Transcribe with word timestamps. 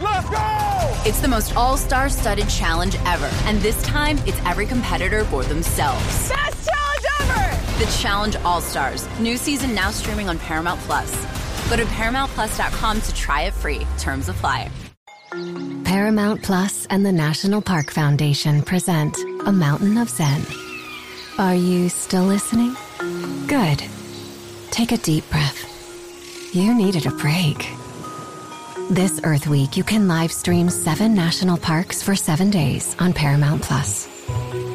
Let's 0.00 0.30
go! 0.30 1.02
It's 1.04 1.20
the 1.20 1.28
most 1.28 1.56
all-star 1.56 2.08
studded 2.08 2.48
challenge 2.48 2.96
ever. 3.04 3.28
And 3.44 3.60
this 3.60 3.80
time, 3.82 4.18
it's 4.26 4.38
every 4.44 4.66
competitor 4.66 5.24
for 5.24 5.42
themselves. 5.42 6.28
Best 6.28 6.68
challenge 6.68 7.06
ever! 7.20 7.84
The 7.84 7.90
Challenge 7.98 8.36
All-Stars. 8.36 9.08
New 9.18 9.36
season 9.36 9.74
now 9.74 9.90
streaming 9.90 10.28
on 10.28 10.38
Paramount 10.38 10.80
Plus. 10.80 11.10
Go 11.68 11.76
to 11.76 11.84
ParamountPlus.com 11.84 13.00
to 13.00 13.14
try 13.14 13.42
it 13.42 13.54
free. 13.54 13.86
Terms 13.98 14.28
apply. 14.28 14.70
Paramount 15.84 16.42
Plus 16.42 16.86
and 16.86 17.04
the 17.04 17.12
National 17.12 17.60
Park 17.60 17.90
Foundation 17.90 18.62
present 18.62 19.16
A 19.46 19.52
Mountain 19.52 19.98
of 19.98 20.08
Zen. 20.08 20.46
Are 21.38 21.54
you 21.54 21.88
still 21.88 22.24
listening? 22.24 22.76
Good. 23.46 23.82
Take 24.70 24.92
a 24.92 24.96
deep 24.96 25.28
breath. 25.30 26.54
You 26.54 26.74
needed 26.74 27.06
a 27.06 27.10
break. 27.10 27.68
This 28.90 29.20
Earth 29.22 29.46
Week, 29.46 29.76
you 29.76 29.84
can 29.84 30.08
live 30.08 30.32
stream 30.32 30.70
seven 30.70 31.14
national 31.14 31.58
parks 31.58 32.02
for 32.02 32.16
seven 32.16 32.48
days 32.48 32.96
on 32.98 33.12
Paramount 33.12 33.60
Plus. 33.60 34.08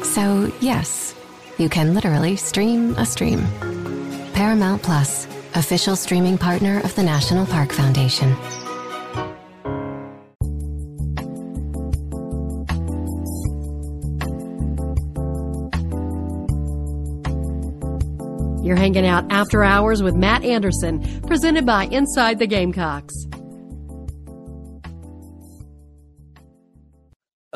So, 0.04 0.52
yes, 0.60 1.16
you 1.58 1.68
can 1.68 1.94
literally 1.94 2.36
stream 2.36 2.94
a 2.94 3.06
stream. 3.06 3.44
Paramount 4.32 4.84
Plus, 4.84 5.26
official 5.56 5.96
streaming 5.96 6.38
partner 6.38 6.80
of 6.84 6.94
the 6.94 7.02
National 7.02 7.44
Park 7.44 7.72
Foundation. 7.72 8.28
You're 18.64 18.76
hanging 18.76 19.06
out 19.06 19.24
after 19.32 19.64
hours 19.64 20.04
with 20.04 20.14
Matt 20.14 20.44
Anderson, 20.44 21.20
presented 21.22 21.66
by 21.66 21.86
Inside 21.86 22.38
the 22.38 22.46
Gamecocks. 22.46 23.12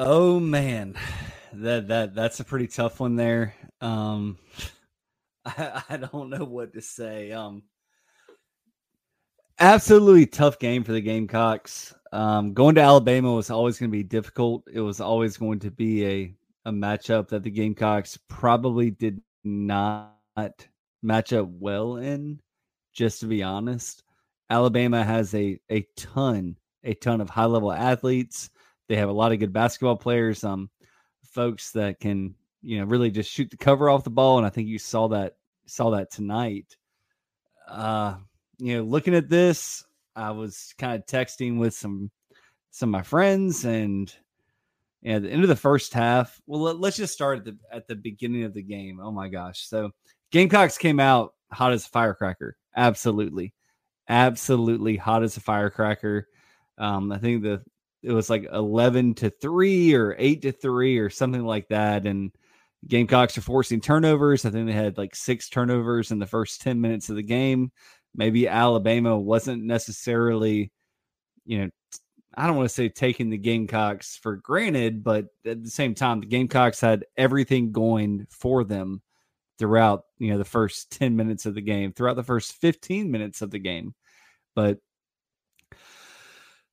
Oh 0.00 0.38
man, 0.38 0.94
that 1.52 1.88
that 1.88 2.14
that's 2.14 2.38
a 2.38 2.44
pretty 2.44 2.68
tough 2.68 3.00
one 3.00 3.16
there. 3.16 3.52
Um, 3.80 4.38
I, 5.44 5.82
I 5.88 5.96
don't 5.96 6.30
know 6.30 6.44
what 6.44 6.72
to 6.74 6.80
say. 6.80 7.32
Um, 7.32 7.64
absolutely 9.58 10.26
tough 10.26 10.60
game 10.60 10.84
for 10.84 10.92
the 10.92 11.00
Gamecocks. 11.00 11.92
Um, 12.12 12.54
going 12.54 12.76
to 12.76 12.80
Alabama 12.80 13.32
was 13.32 13.50
always 13.50 13.76
going 13.80 13.90
to 13.90 13.96
be 13.96 14.04
difficult. 14.04 14.62
It 14.72 14.80
was 14.80 15.00
always 15.00 15.36
going 15.36 15.58
to 15.60 15.70
be 15.72 16.06
a 16.06 16.34
a 16.66 16.70
matchup 16.70 17.26
that 17.30 17.42
the 17.42 17.50
Gamecocks 17.50 18.16
probably 18.28 18.92
did 18.92 19.20
not 19.42 20.14
match 21.02 21.32
up 21.32 21.48
well 21.48 21.96
in. 21.96 22.40
Just 22.92 23.18
to 23.20 23.26
be 23.26 23.42
honest, 23.42 24.04
Alabama 24.48 25.02
has 25.02 25.34
a 25.34 25.58
a 25.72 25.84
ton 25.96 26.56
a 26.84 26.94
ton 26.94 27.20
of 27.20 27.30
high 27.30 27.46
level 27.46 27.72
athletes. 27.72 28.48
They 28.88 28.96
have 28.96 29.08
a 29.08 29.12
lot 29.12 29.32
of 29.32 29.38
good 29.38 29.52
basketball 29.52 29.96
players, 29.96 30.44
um, 30.44 30.70
folks 31.24 31.72
that 31.72 32.00
can 32.00 32.34
you 32.62 32.78
know 32.78 32.84
really 32.84 33.10
just 33.10 33.30
shoot 33.30 33.50
the 33.50 33.56
cover 33.56 33.88
off 33.88 34.04
the 34.04 34.10
ball, 34.10 34.38
and 34.38 34.46
I 34.46 34.50
think 34.50 34.68
you 34.68 34.78
saw 34.78 35.08
that 35.08 35.36
saw 35.66 35.90
that 35.90 36.10
tonight. 36.10 36.76
Uh, 37.68 38.16
you 38.58 38.76
know, 38.76 38.82
looking 38.82 39.14
at 39.14 39.28
this, 39.28 39.84
I 40.16 40.30
was 40.30 40.74
kind 40.78 40.96
of 40.96 41.06
texting 41.06 41.58
with 41.58 41.74
some 41.74 42.10
some 42.70 42.88
of 42.88 42.92
my 42.92 43.02
friends, 43.02 43.64
and 43.64 44.12
yeah, 45.02 45.16
at 45.16 45.22
the 45.22 45.30
end 45.30 45.42
of 45.42 45.48
the 45.48 45.56
first 45.56 45.92
half. 45.92 46.40
Well, 46.46 46.74
let, 46.74 46.88
us 46.88 46.96
just 46.96 47.12
start 47.12 47.38
at 47.38 47.44
the 47.44 47.56
at 47.72 47.86
the 47.86 47.94
beginning 47.94 48.44
of 48.44 48.54
the 48.54 48.62
game. 48.62 49.00
Oh 49.00 49.12
my 49.12 49.28
gosh! 49.28 49.66
So 49.66 49.90
Gamecocks 50.32 50.78
came 50.78 51.00
out 51.00 51.34
hot 51.52 51.72
as 51.72 51.86
a 51.86 51.90
firecracker. 51.90 52.56
Absolutely, 52.76 53.54
absolutely 54.08 54.96
hot 54.96 55.22
as 55.22 55.36
a 55.36 55.40
firecracker. 55.40 56.28
Um, 56.78 57.12
I 57.12 57.18
think 57.18 57.42
the 57.42 57.62
it 58.02 58.12
was 58.12 58.30
like 58.30 58.48
11 58.52 59.14
to 59.14 59.30
3 59.30 59.94
or 59.94 60.14
8 60.18 60.42
to 60.42 60.52
3 60.52 60.98
or 60.98 61.10
something 61.10 61.44
like 61.44 61.68
that 61.68 62.06
and 62.06 62.32
Gamecocks 62.86 63.36
are 63.36 63.42
forcing 63.42 63.80
turnovers. 63.80 64.44
I 64.44 64.50
think 64.50 64.66
they 64.66 64.72
had 64.72 64.98
like 64.98 65.16
six 65.16 65.48
turnovers 65.48 66.12
in 66.12 66.18
the 66.18 66.26
first 66.26 66.60
10 66.60 66.80
minutes 66.80 67.10
of 67.10 67.16
the 67.16 67.22
game. 67.22 67.72
Maybe 68.14 68.46
Alabama 68.46 69.18
wasn't 69.18 69.64
necessarily, 69.64 70.70
you 71.44 71.58
know, 71.58 71.70
I 72.36 72.46
don't 72.46 72.56
want 72.56 72.68
to 72.68 72.74
say 72.74 72.88
taking 72.88 73.30
the 73.30 73.38
Gamecocks 73.38 74.16
for 74.16 74.36
granted, 74.36 75.02
but 75.02 75.26
at 75.44 75.64
the 75.64 75.70
same 75.70 75.94
time, 75.94 76.20
the 76.20 76.26
Gamecocks 76.26 76.80
had 76.80 77.04
everything 77.16 77.72
going 77.72 78.26
for 78.30 78.62
them 78.62 79.02
throughout, 79.58 80.04
you 80.18 80.30
know, 80.30 80.38
the 80.38 80.44
first 80.44 80.92
10 80.92 81.16
minutes 81.16 81.46
of 81.46 81.54
the 81.54 81.60
game, 81.60 81.92
throughout 81.92 82.14
the 82.14 82.22
first 82.22 82.52
15 82.60 83.10
minutes 83.10 83.42
of 83.42 83.50
the 83.50 83.58
game. 83.58 83.92
But 84.54 84.78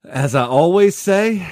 as 0.09 0.35
I 0.35 0.45
always 0.45 0.95
say, 0.95 1.47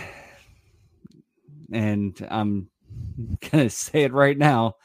and 1.71 2.15
I'm 2.29 2.69
going 3.17 3.65
to 3.65 3.69
say 3.69 4.03
it 4.03 4.13
right 4.13 4.37
now, 4.37 4.75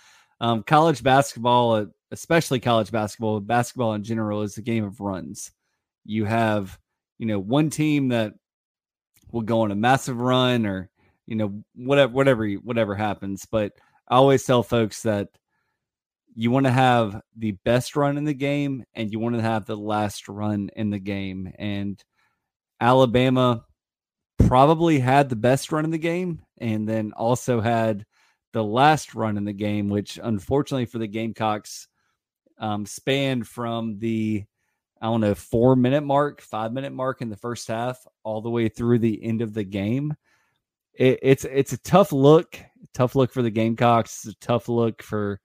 um, 0.41 0.63
college 0.63 1.03
basketball, 1.03 1.87
especially 2.11 2.61
college 2.61 2.91
basketball, 2.91 3.41
basketball 3.41 3.95
in 3.95 4.05
general, 4.05 4.43
is 4.43 4.57
a 4.57 4.63
game 4.63 4.85
of 4.85 5.01
runs. 5.01 5.51
You 6.05 6.25
have, 6.25 6.79
you 7.19 7.27
know, 7.27 7.39
one 7.39 7.71
team 7.71 8.09
that 8.09 8.35
will 9.33 9.43
go 9.43 9.63
on 9.63 9.71
a 9.71 9.77
massive 9.77 10.21
run, 10.21 10.65
or 10.65 10.91
you 11.27 11.37
know, 11.37 11.63
whatever, 11.75 12.13
whatever, 12.13 12.49
whatever 12.49 12.95
happens. 12.95 13.47
But 13.51 13.73
I 14.09 14.17
always 14.17 14.45
tell 14.45 14.63
folks 14.63 15.03
that 15.03 15.29
you 16.35 16.51
want 16.51 16.67
to 16.67 16.73
have 16.73 17.21
the 17.37 17.53
best 17.65 17.97
run 17.97 18.17
in 18.17 18.25
the 18.25 18.33
game, 18.35 18.85
and 18.95 19.11
you 19.11 19.19
want 19.19 19.35
to 19.35 19.43
have 19.43 19.67
the 19.67 19.77
last 19.77 20.29
run 20.29 20.71
in 20.77 20.91
the 20.91 21.01
game, 21.01 21.53
and 21.59 22.03
Alabama 22.81 23.65
probably 24.39 24.99
had 24.99 25.29
the 25.29 25.37
best 25.37 25.73
run 25.73 25.85
in 25.85 25.91
the 25.91 25.99
game 25.99 26.41
and 26.59 26.89
then 26.89 27.13
also 27.13 27.61
had 27.61 28.05
the 28.53 28.65
last 28.65 29.15
run 29.15 29.37
in 29.37 29.45
the 29.45 29.53
game, 29.53 29.89
which 29.89 30.19
unfortunately 30.23 30.87
for 30.87 30.99
the 30.99 31.07
Gamecocks 31.07 31.89
um, 32.59 32.87
spanned 32.87 33.47
from 33.47 33.99
the, 33.99 34.45
I 35.01 35.07
don't 35.07 35.21
know, 35.21 35.35
four 35.35 35.77
minute 35.77 36.03
mark, 36.03 36.41
five 36.41 36.73
minute 36.73 36.93
mark 36.93 37.21
in 37.21 37.29
the 37.29 37.37
first 37.37 37.69
half, 37.69 38.05
all 38.25 38.41
the 38.41 38.51
way 38.51 38.69
through 38.69 39.01
the 39.01 39.23
end 39.23 39.43
of 39.43 39.55
the 39.55 39.65
game. 39.65 40.15
It, 40.95 41.19
it's 41.23 41.45
it's 41.45 41.73
a 41.73 41.83
tough 41.83 42.13
look, 42.13 42.59
tough 42.95 43.15
look 43.15 43.33
for 43.33 43.43
the 43.43 43.51
Gamecocks. 43.51 44.25
It's 44.25 44.35
a 44.35 44.39
tough 44.41 44.69
look 44.69 45.03
for 45.03 45.41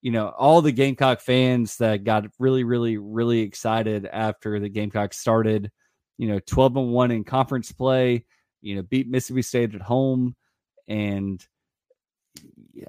you 0.00 0.12
know 0.12 0.28
all 0.28 0.62
the 0.62 0.72
Gamecock 0.72 1.20
fans 1.20 1.76
that 1.78 2.04
got 2.04 2.26
really, 2.38 2.64
really, 2.64 2.96
really 2.96 3.40
excited 3.40 4.06
after 4.06 4.58
the 4.60 4.70
Gamecocks 4.70 5.18
started 5.18 5.70
you 6.16 6.28
know, 6.28 6.38
12 6.46 6.76
and 6.76 6.92
1 6.92 7.10
in 7.10 7.24
conference 7.24 7.72
play, 7.72 8.24
you 8.60 8.76
know, 8.76 8.82
beat 8.82 9.08
Mississippi 9.08 9.42
State 9.42 9.74
at 9.74 9.82
home. 9.82 10.36
And 10.88 11.44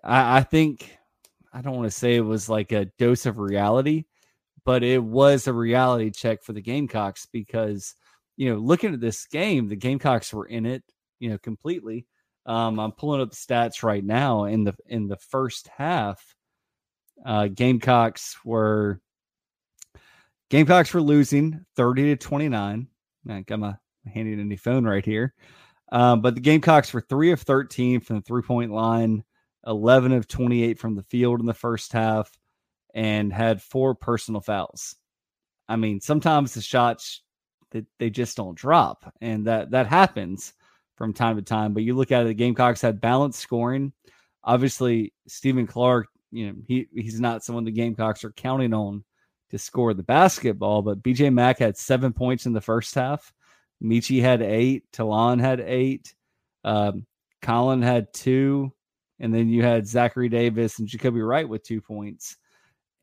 I, 0.04 0.38
I 0.38 0.42
think, 0.44 0.98
I 1.54 1.62
don't 1.62 1.76
want 1.76 1.88
to 1.88 1.98
say 1.98 2.16
it 2.16 2.22
was 2.22 2.50
like 2.50 2.72
a 2.72 2.86
dose 2.98 3.26
of 3.26 3.40
reality, 3.40 4.06
but 4.66 4.84
it 4.84 5.04
was 5.04 5.48
a 5.48 5.54
reality 5.54 6.12
check 6.12 6.44
for 6.44 6.54
the 6.54 6.62
Gamecocks 6.62 7.26
because, 7.26 7.96
you 8.38 8.50
know, 8.50 8.60
looking 8.60 8.94
at 8.94 9.00
this 9.00 9.26
game, 9.28 9.68
the 9.68 9.76
Gamecocks 9.76 10.34
were 10.34 10.46
in 10.46 10.66
it, 10.66 10.84
you 11.20 11.30
know, 11.30 11.38
completely. 11.38 12.06
Um, 12.46 12.80
I'm 12.80 12.92
pulling 12.92 13.22
up 13.22 13.32
stats 13.32 13.82
right 13.82 14.04
now 14.04 14.44
in 14.44 14.66
the 14.66 14.76
in 14.86 15.08
the 15.08 15.18
first 15.18 15.68
half. 15.76 16.36
Uh, 17.26 17.48
Gamecocks 17.48 18.36
were 18.46 19.02
Gamecocks 20.50 20.94
were 20.94 21.02
losing 21.02 21.66
30 21.76 22.04
to 22.04 22.16
29. 22.18 22.88
I 23.30 23.42
got 23.42 23.60
my 23.60 23.76
handy 24.06 24.36
dandy 24.36 24.56
phone 24.56 24.86
right 24.86 25.06
here. 25.06 25.34
Um, 25.92 26.22
but 26.22 26.36
the 26.36 26.42
Gamecocks 26.42 26.94
were 26.94 27.02
three 27.02 27.32
of 27.32 27.42
13 27.42 28.02
from 28.02 28.18
the 28.18 28.22
three 28.22 28.42
point 28.42 28.72
line, 28.72 29.24
11 29.68 30.12
of 30.14 30.28
28 30.28 30.80
from 30.80 30.96
the 30.96 31.04
field 31.04 31.40
in 31.40 31.46
the 31.46 31.54
first 31.54 31.94
half, 31.94 32.32
and 32.94 33.32
had 33.32 33.62
four 33.62 33.96
personal 33.96 34.42
fouls. 34.42 34.96
I 35.68 35.76
mean, 35.76 36.00
sometimes 36.00 36.54
the 36.54 36.62
shots 36.62 37.22
that 37.72 37.86
they 38.00 38.10
just 38.10 38.38
don't 38.38 38.58
drop, 38.58 39.14
and 39.22 39.46
that 39.48 39.72
that 39.72 39.88
happens 39.88 40.54
from 40.96 41.14
time 41.14 41.36
to 41.36 41.42
time. 41.42 41.74
But 41.74 41.84
you 41.84 41.96
look 41.96 42.12
at 42.12 42.24
it, 42.24 42.28
the 42.28 42.34
Gamecocks 42.34 42.82
had 42.82 43.02
balanced 43.02 43.40
scoring. 43.40 43.92
Obviously, 44.44 45.14
Stephen 45.28 45.68
Clark, 45.68 46.08
you 46.32 46.48
know, 46.48 46.56
he 46.68 46.88
he's 46.94 47.20
not 47.20 47.44
someone 47.44 47.64
the 47.64 47.72
Gamecocks 47.72 48.24
are 48.24 48.32
counting 48.32 48.74
on 48.74 49.04
to 49.56 49.60
score 49.60 49.94
the 49.94 50.04
basketball, 50.04 50.82
but 50.82 51.02
BJ 51.02 51.32
Mack 51.34 51.60
had 51.60 51.78
seven 51.78 52.12
points 52.12 52.46
in 52.46 52.52
the 52.52 52.60
first 52.60 52.94
half. 52.94 53.32
Meechie 53.82 54.22
had 54.22 54.42
eight. 54.42 54.84
Ta'Lon 54.92 55.40
had 55.40 55.62
eight. 55.62 56.14
Um, 56.66 57.06
Collin 57.42 57.82
had 57.82 58.14
two, 58.14 58.74
and 59.20 59.34
then 59.34 59.48
you 59.48 59.64
had 59.64 59.88
Zachary 59.88 60.28
Davis 60.28 60.80
and 60.80 60.90
Jacobi 60.90 61.26
Wright 61.26 61.48
with 61.48 61.64
two 61.64 61.80
points. 61.80 62.36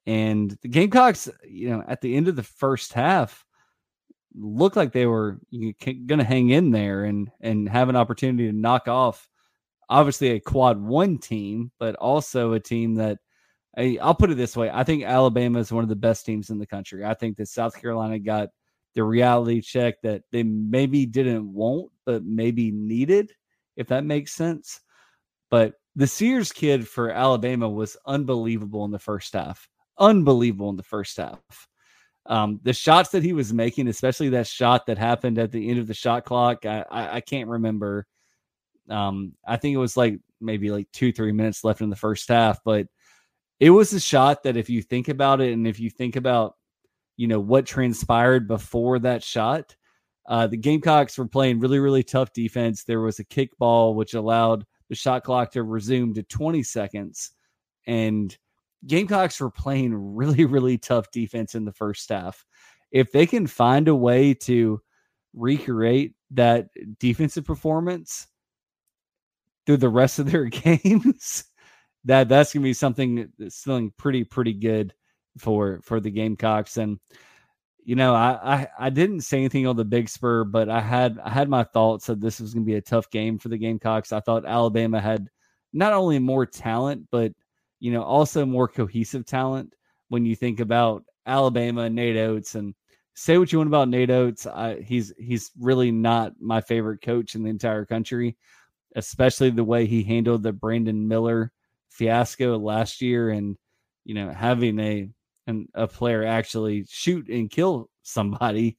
And 0.04 0.50
the 0.60 0.68
Gamecocks, 0.68 1.30
you 1.48 1.70
know, 1.70 1.84
at 1.88 2.02
the 2.02 2.14
end 2.14 2.28
of 2.28 2.36
the 2.36 2.42
first 2.42 2.92
half, 2.92 3.46
looked 4.34 4.76
like 4.76 4.92
they 4.92 5.06
were 5.06 5.38
going 5.52 6.18
to 6.18 6.24
hang 6.24 6.50
in 6.50 6.70
there 6.70 7.04
and 7.04 7.30
and 7.40 7.68
have 7.68 7.88
an 7.88 7.96
opportunity 7.96 8.46
to 8.46 8.56
knock 8.56 8.88
off, 8.88 9.26
obviously 9.88 10.30
a 10.30 10.40
quad 10.40 10.78
one 10.78 11.16
team, 11.16 11.70
but 11.78 11.94
also 11.94 12.52
a 12.52 12.60
team 12.60 12.96
that 12.96 13.18
I'll 13.76 14.14
put 14.14 14.30
it 14.30 14.36
this 14.36 14.56
way: 14.56 14.70
I 14.70 14.84
think 14.84 15.04
Alabama 15.04 15.58
is 15.58 15.72
one 15.72 15.82
of 15.82 15.88
the 15.88 15.96
best 15.96 16.26
teams 16.26 16.50
in 16.50 16.58
the 16.58 16.66
country. 16.66 17.04
I 17.04 17.14
think 17.14 17.36
that 17.36 17.48
South 17.48 17.80
Carolina 17.80 18.18
got 18.18 18.50
the 18.94 19.04
reality 19.04 19.60
check 19.60 20.00
that 20.02 20.22
they 20.30 20.42
maybe 20.42 21.06
didn't 21.06 21.52
want, 21.52 21.90
but 22.04 22.24
maybe 22.24 22.70
needed, 22.70 23.32
if 23.76 23.88
that 23.88 24.04
makes 24.04 24.32
sense. 24.32 24.80
But 25.50 25.74
the 25.96 26.06
Sears 26.06 26.52
kid 26.52 26.86
for 26.86 27.10
Alabama 27.10 27.68
was 27.68 27.96
unbelievable 28.06 28.84
in 28.84 28.90
the 28.90 28.98
first 28.98 29.32
half. 29.32 29.68
Unbelievable 29.98 30.70
in 30.70 30.76
the 30.76 30.82
first 30.82 31.16
half. 31.16 31.40
Um, 32.26 32.60
the 32.62 32.72
shots 32.72 33.10
that 33.10 33.22
he 33.22 33.32
was 33.32 33.52
making, 33.52 33.88
especially 33.88 34.28
that 34.30 34.46
shot 34.46 34.86
that 34.86 34.98
happened 34.98 35.38
at 35.38 35.50
the 35.50 35.68
end 35.68 35.78
of 35.78 35.86
the 35.86 35.94
shot 35.94 36.24
clock, 36.24 36.64
I, 36.64 36.84
I, 36.90 37.16
I 37.16 37.20
can't 37.20 37.48
remember. 37.48 38.06
Um, 38.88 39.32
I 39.46 39.56
think 39.56 39.74
it 39.74 39.78
was 39.78 39.96
like 39.96 40.18
maybe 40.40 40.70
like 40.70 40.88
two, 40.92 41.12
three 41.12 41.32
minutes 41.32 41.64
left 41.64 41.80
in 41.80 41.90
the 41.90 41.96
first 41.96 42.28
half, 42.28 42.60
but 42.64 42.86
it 43.62 43.70
was 43.70 43.92
a 43.92 44.00
shot 44.00 44.42
that 44.42 44.56
if 44.56 44.68
you 44.68 44.82
think 44.82 45.08
about 45.08 45.40
it 45.40 45.52
and 45.52 45.68
if 45.68 45.78
you 45.78 45.88
think 45.88 46.16
about 46.16 46.56
you 47.16 47.28
know 47.28 47.38
what 47.38 47.64
transpired 47.64 48.48
before 48.48 48.98
that 48.98 49.22
shot. 49.22 49.76
Uh, 50.28 50.48
the 50.48 50.56
Gamecocks 50.56 51.16
were 51.16 51.28
playing 51.28 51.60
really, 51.60 51.78
really 51.78 52.02
tough 52.02 52.32
defense. 52.32 52.82
There 52.82 53.00
was 53.00 53.20
a 53.20 53.24
kickball 53.24 53.94
which 53.94 54.14
allowed 54.14 54.64
the 54.88 54.96
shot 54.96 55.22
clock 55.22 55.52
to 55.52 55.62
resume 55.62 56.12
to 56.14 56.24
20 56.24 56.64
seconds, 56.64 57.30
and 57.86 58.36
Gamecocks 58.84 59.40
were 59.40 59.50
playing 59.50 59.94
really, 60.16 60.44
really 60.44 60.76
tough 60.76 61.12
defense 61.12 61.54
in 61.54 61.64
the 61.64 61.72
first 61.72 62.08
half. 62.08 62.44
If 62.90 63.12
they 63.12 63.26
can 63.26 63.46
find 63.46 63.86
a 63.86 63.94
way 63.94 64.34
to 64.34 64.80
recreate 65.34 66.14
that 66.32 66.66
defensive 66.98 67.44
performance 67.44 68.26
through 69.66 69.76
the 69.76 69.88
rest 69.88 70.18
of 70.18 70.28
their 70.28 70.44
games, 70.46 71.44
that 72.04 72.28
that's 72.28 72.52
gonna 72.52 72.64
be 72.64 72.72
something 72.72 73.28
something 73.48 73.92
pretty, 73.96 74.24
pretty 74.24 74.52
good 74.52 74.94
for 75.38 75.80
for 75.82 76.00
the 76.00 76.10
Gamecocks. 76.10 76.76
And 76.76 76.98
you 77.84 77.96
know, 77.96 78.14
I, 78.14 78.38
I 78.42 78.68
I 78.78 78.90
didn't 78.90 79.22
say 79.22 79.38
anything 79.38 79.66
on 79.66 79.76
the 79.76 79.84
Big 79.84 80.08
Spur, 80.08 80.44
but 80.44 80.68
I 80.68 80.80
had 80.80 81.18
I 81.24 81.30
had 81.30 81.48
my 81.48 81.64
thoughts 81.64 82.06
that 82.06 82.20
this 82.20 82.40
was 82.40 82.54
to 82.54 82.60
be 82.60 82.74
a 82.74 82.80
tough 82.80 83.10
game 83.10 83.38
for 83.38 83.48
the 83.48 83.58
Gamecocks. 83.58 84.12
I 84.12 84.20
thought 84.20 84.46
Alabama 84.46 85.00
had 85.00 85.28
not 85.72 85.92
only 85.92 86.18
more 86.18 86.46
talent, 86.46 87.08
but 87.10 87.32
you 87.80 87.92
know, 87.92 88.02
also 88.02 88.46
more 88.46 88.68
cohesive 88.68 89.26
talent. 89.26 89.74
When 90.08 90.24
you 90.24 90.36
think 90.36 90.60
about 90.60 91.04
Alabama, 91.26 91.88
Nate 91.88 92.16
Oats, 92.16 92.54
and 92.54 92.74
say 93.14 93.38
what 93.38 93.52
you 93.52 93.58
want 93.58 93.68
about 93.68 93.88
Nate 93.88 94.10
Oats, 94.10 94.46
I, 94.46 94.80
he's 94.80 95.12
he's 95.18 95.50
really 95.58 95.90
not 95.90 96.34
my 96.40 96.60
favorite 96.60 97.02
coach 97.02 97.34
in 97.34 97.42
the 97.42 97.50
entire 97.50 97.84
country, 97.84 98.36
especially 98.96 99.50
the 99.50 99.64
way 99.64 99.86
he 99.86 100.02
handled 100.02 100.42
the 100.42 100.52
Brandon 100.52 101.08
Miller 101.08 101.52
fiasco 101.92 102.58
last 102.58 103.00
year, 103.00 103.30
and 103.30 103.56
you 104.04 104.14
know, 104.14 104.30
having 104.30 104.78
a 104.78 105.08
and 105.46 105.68
a 105.74 105.86
player 105.86 106.24
actually 106.24 106.84
shoot 106.88 107.28
and 107.28 107.50
kill 107.50 107.88
somebody. 108.02 108.76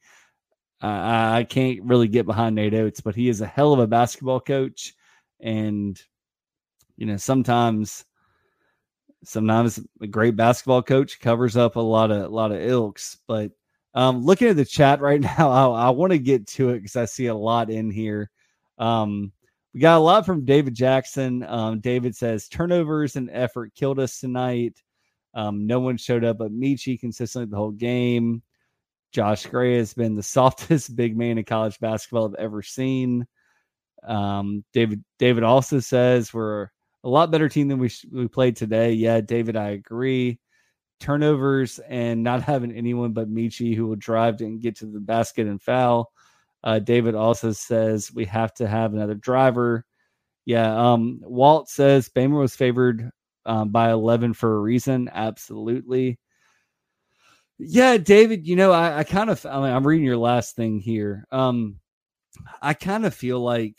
Uh, 0.82 1.32
I 1.36 1.46
can't 1.50 1.84
really 1.84 2.10
get 2.10 2.26
behind 2.26 2.56
Nate 2.56 2.74
Oats 2.74 3.00
but 3.00 3.16
he 3.16 3.30
is 3.30 3.40
a 3.40 3.48
hell 3.48 3.72
of 3.72 3.80
a 3.80 3.88
basketball 3.88 4.40
coach, 4.40 4.94
and 5.40 6.00
you 6.98 7.06
know 7.06 7.18
sometimes, 7.18 8.06
sometimes 9.24 9.80
a 10.02 10.08
great 10.08 10.36
basketball 10.36 10.84
coach 10.84 11.20
covers 11.20 11.56
up 11.56 11.76
a 11.76 11.82
lot 11.82 12.12
of 12.12 12.24
a 12.24 12.28
lot 12.28 12.52
of 12.52 12.62
ilks. 12.62 13.18
But 13.28 13.52
um, 13.94 14.24
looking 14.24 14.50
at 14.50 14.56
the 14.58 14.66
chat 14.66 15.00
right 15.00 15.22
now, 15.38 15.52
I, 15.52 15.88
I 15.88 15.90
want 15.92 16.12
to 16.12 16.20
get 16.20 16.48
to 16.48 16.70
it 16.72 16.80
because 16.80 16.96
I 16.96 17.06
see 17.06 17.28
a 17.28 17.36
lot 17.36 17.70
in 17.70 17.90
here. 17.90 18.30
Um, 18.78 19.32
we 19.74 19.80
got 19.80 19.98
a 19.98 20.00
lot 20.00 20.26
from 20.26 20.46
David 20.46 20.76
Jackson. 20.76 21.44
Um, 21.44 21.80
David 21.80 22.16
says 22.16 22.48
turnovers 22.48 23.16
and 23.16 23.30
effort 23.32 23.74
killed 23.76 24.00
us 24.00 24.20
tonight. 24.20 24.82
Um, 25.34 25.66
no 25.66 25.80
one 25.80 25.98
showed 25.98 26.24
up 26.24 26.38
but 26.38 26.52
Meechie 26.52 27.00
consistently 27.00 27.50
the 27.50 27.58
whole 27.58 27.72
game. 27.72 28.44
Josh 29.12 29.46
Gray 29.46 29.78
has 29.78 29.94
been 29.94 30.16
the 30.16 30.24
softest 30.24 30.96
big 30.96 31.18
man 31.18 31.38
in 31.38 31.46
college 31.46 31.80
basketball 31.80 32.26
I've 32.28 32.36
ever 32.36 32.62
seen. 32.62 33.26
Um, 34.04 34.64
David 34.74 35.04
David 35.18 35.44
also 35.44 35.80
says 35.80 36.34
we're 36.34 36.70
a 37.04 37.10
lot 37.10 37.32
better 37.32 37.50
team 37.50 37.68
than 37.68 37.80
we 37.80 37.90
sh- 37.90 38.06
we 38.12 38.28
played 38.28 38.56
today. 38.56 38.94
Yeah, 38.94 39.22
David, 39.22 39.56
I 39.56 39.70
agree. 39.70 40.40
Turnovers 41.00 41.80
and 41.88 42.22
not 42.22 42.44
having 42.44 42.72
anyone 42.72 43.14
but 43.14 43.34
Meechie 43.34 43.76
who 43.76 43.88
will 43.88 43.96
drive 43.96 44.42
and 44.42 44.62
get 44.62 44.78
to 44.78 44.86
the 44.86 45.00
basket 45.00 45.48
and 45.48 45.62
foul. 45.62 46.12
Uh, 46.64 46.80
David 46.80 47.16
also 47.16 47.52
says 47.52 48.14
we 48.14 48.26
have 48.26 48.54
to 48.56 48.68
have 48.68 48.94
another 48.94 49.16
driver. 49.16 49.86
Yeah, 50.46 50.94
um, 50.94 51.20
Walt 51.24 51.70
says 51.70 52.10
Bamer 52.10 52.40
was 52.40 52.56
favored 52.56 53.10
um, 53.46 53.70
by 53.70 53.92
11 53.92 54.34
for 54.34 54.56
a 54.56 54.60
reason. 54.60 55.10
Absolutely. 55.14 56.20
Yeah, 57.60 57.98
David, 57.98 58.48
you 58.48 58.56
know, 58.56 58.72
I, 58.72 59.00
I 59.00 59.04
kind 59.04 59.30
of, 59.30 59.46
I 59.46 59.56
mean, 59.62 59.72
I'm 59.72 59.86
reading 59.86 60.06
your 60.06 60.18
last 60.18 60.56
thing 60.56 60.80
here. 60.80 61.26
Um, 61.32 61.80
I 62.62 62.74
kind 62.74 63.06
of 63.06 63.14
feel 63.14 63.40
like, 63.40 63.78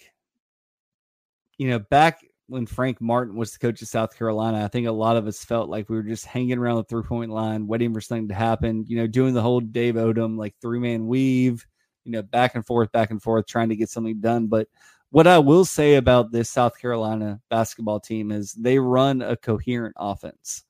you 1.58 1.69
know, 1.69 1.78
back 1.78 2.25
when 2.46 2.66
Frank 2.66 3.00
Martin 3.00 3.36
was 3.36 3.52
the 3.52 3.58
coach 3.58 3.82
of 3.82 3.88
South 3.88 4.16
Carolina, 4.16 4.64
I 4.64 4.69
think 4.69 4.86
a 4.86 4.92
lot 4.92 5.16
of 5.16 5.26
us 5.26 5.44
felt 5.44 5.69
like 5.69 5.88
we 5.88 5.96
were 5.96 6.02
just 6.02 6.26
hanging 6.26 6.58
around 6.58 6.76
the 6.76 6.84
three 6.84 7.02
point 7.02 7.31
line, 7.31 7.66
waiting 7.66 7.92
for 7.92 8.00
something 8.00 8.28
to 8.28 8.34
happen, 8.34 8.84
you 8.86 8.96
know, 8.96 9.06
doing 9.06 9.34
the 9.34 9.42
whole 9.42 9.60
Dave 9.60 9.94
Odom 9.94 10.36
like 10.36 10.54
three 10.60 10.78
man 10.78 11.06
weave, 11.06 11.66
you 12.05 12.12
know, 12.12 12.23
back 12.23 12.55
and 12.55 12.65
forth, 12.65 12.93
back 12.93 13.11
and 13.11 13.23
forth, 13.23 13.47
trying 13.47 13.69
to 13.71 13.77
get 13.77 13.91
something 13.91 14.21
done. 14.21 14.47
But 14.47 14.69
what 15.11 15.27
I 15.27 15.39
will 15.39 15.65
say 15.65 15.95
about 15.95 16.33
this 16.33 16.51
South 16.51 16.79
Carolina 16.79 17.41
basketball 17.49 18.01
team 18.01 18.31
is 18.31 18.53
they 18.53 18.79
run 18.79 19.23
a 19.23 19.37
coherent 19.37 19.95
offense. 19.99 20.65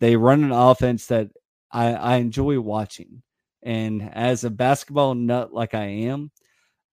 They 0.00 0.16
run 0.16 0.44
an 0.44 0.52
offense 0.52 1.06
that 1.06 1.30
I, 1.70 1.94
I 1.94 2.16
enjoy 2.16 2.60
watching. 2.60 3.22
And 3.62 4.08
as 4.12 4.44
a 4.44 4.50
basketball 4.50 5.14
nut 5.14 5.52
like 5.52 5.74
I 5.74 5.84
am, 5.84 6.30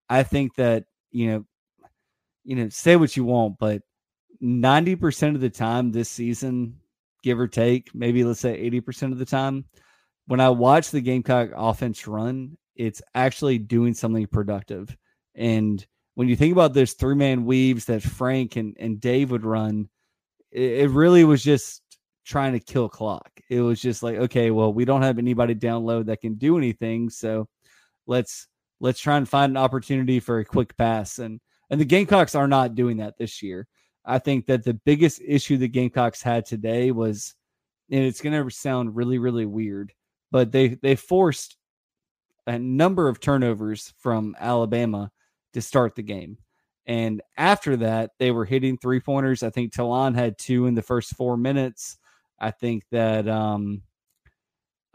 I 0.10 0.24
think 0.24 0.56
that, 0.56 0.86
you 1.12 1.28
know, 1.28 1.46
you 2.44 2.56
know, 2.56 2.70
say 2.70 2.96
what 2.96 3.16
you 3.16 3.24
want, 3.24 3.60
but 3.60 3.82
90% 4.42 5.36
of 5.36 5.42
the 5.42 5.50
time 5.50 5.92
this 5.92 6.10
season, 6.10 6.80
give 7.24 7.40
or 7.40 7.48
take, 7.48 7.94
maybe 7.94 8.24
let's 8.24 8.40
say 8.40 8.70
80% 8.70 9.12
of 9.12 9.20
the 9.20 9.26
time, 9.26 9.66
when 10.28 10.40
I 10.40 10.50
watch 10.50 10.92
the 10.92 11.02
Gamecock 11.02 11.50
offense 11.56 12.08
run, 12.08 12.58
it's 12.80 13.02
actually 13.14 13.58
doing 13.58 13.94
something 13.94 14.26
productive. 14.26 14.96
And 15.36 15.86
when 16.16 16.30
you 16.30 16.38
think 16.38 16.54
about 16.54 16.74
those 16.74 16.94
three 16.94 17.14
man 17.14 17.44
weaves 17.44 17.86
that 17.86 18.02
Frank 18.02 18.56
and, 18.56 18.76
and 18.80 19.02
Dave 19.02 19.32
would 19.32 19.46
run, 19.46 19.90
it, 20.50 20.62
it 20.62 20.90
really 20.90 21.26
was 21.26 21.44
just 21.44 21.82
trying 22.26 22.54
to 22.54 22.60
kill 22.60 22.88
clock. 22.88 23.30
It 23.50 23.60
was 23.60 23.82
just 23.82 24.02
like, 24.02 24.16
okay, 24.16 24.50
well, 24.50 24.72
we 24.72 24.86
don't 24.86 25.02
have 25.02 25.20
anybody 25.20 25.56
down 25.56 25.84
low 25.84 26.04
that 26.04 26.22
can 26.22 26.36
do 26.36 26.58
anything, 26.58 27.10
so 27.10 27.50
let's 28.08 28.48
let's 28.80 29.00
try 29.00 29.18
and 29.18 29.28
find 29.28 29.52
an 29.52 29.58
opportunity 29.58 30.22
for 30.22 30.40
a 30.40 30.46
quick 30.46 30.78
pass. 30.78 31.20
And 31.20 31.42
and 31.70 31.82
the 31.82 31.86
Gamecocks 31.86 32.34
are 32.34 32.48
not 32.48 32.76
doing 32.76 32.98
that 32.98 33.18
this 33.18 33.44
year. 33.44 33.68
I 34.06 34.20
think 34.20 34.46
that 34.46 34.64
the 34.64 34.74
biggest 34.74 35.22
issue 35.26 35.58
the 35.58 35.68
Gamecocks 35.68 36.22
had 36.22 36.46
today 36.46 36.92
was, 36.92 37.36
and 37.92 38.06
it's 38.06 38.22
going 38.22 38.42
to 38.42 38.56
sound 38.56 38.96
really 38.96 39.18
really 39.18 39.46
weird, 39.46 39.92
but 40.32 40.54
they 40.54 40.70
they 40.76 40.96
forced 40.96 41.58
a 42.50 42.58
number 42.58 43.08
of 43.08 43.20
turnovers 43.20 43.94
from 44.00 44.36
Alabama 44.40 45.12
to 45.54 45.62
start 45.62 45.94
the 45.96 46.02
game. 46.02 46.36
And 46.88 47.22
after 47.38 47.78
that, 47.78 48.12
they 48.18 48.32
were 48.32 48.44
hitting 48.44 48.76
three 48.76 49.00
pointers. 49.00 49.44
I 49.44 49.52
think 49.52 49.72
Ta'Lon 49.72 50.16
had 50.16 50.40
two 50.40 50.66
in 50.66 50.74
the 50.74 50.82
first 50.82 51.16
four 51.16 51.38
minutes. 51.38 52.00
I 52.40 52.50
think 52.50 52.84
that 52.92 53.28
um 53.28 53.84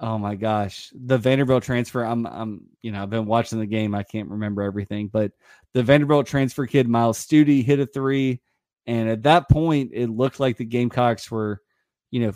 oh 0.00 0.18
my 0.18 0.34
gosh, 0.34 0.90
the 0.92 1.16
Vanderbilt 1.16 1.62
transfer. 1.62 2.02
I'm 2.04 2.26
I'm 2.26 2.62
you 2.82 2.90
know, 2.90 3.00
I've 3.00 3.10
been 3.10 3.26
watching 3.26 3.60
the 3.60 3.66
game. 3.66 3.94
I 3.94 4.02
can't 4.02 4.30
remember 4.30 4.62
everything, 4.62 5.06
but 5.06 5.30
the 5.74 5.84
Vanderbilt 5.84 6.26
transfer 6.26 6.66
kid, 6.66 6.88
Myles 6.88 7.18
Stute, 7.18 7.64
hit 7.64 7.78
a 7.78 7.86
three. 7.86 8.40
And 8.88 9.08
at 9.08 9.22
that 9.22 9.48
point, 9.48 9.92
it 9.94 10.10
looked 10.10 10.40
like 10.40 10.56
the 10.56 10.64
Gamecocks 10.64 11.30
were, 11.30 11.62
you 12.10 12.26
know, 12.26 12.32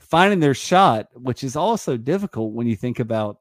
finding 0.00 0.40
their 0.40 0.54
shot, 0.54 1.06
which 1.14 1.44
is 1.44 1.54
also 1.54 1.96
difficult 1.96 2.52
when 2.52 2.66
you 2.66 2.74
think 2.74 2.98
about 2.98 3.38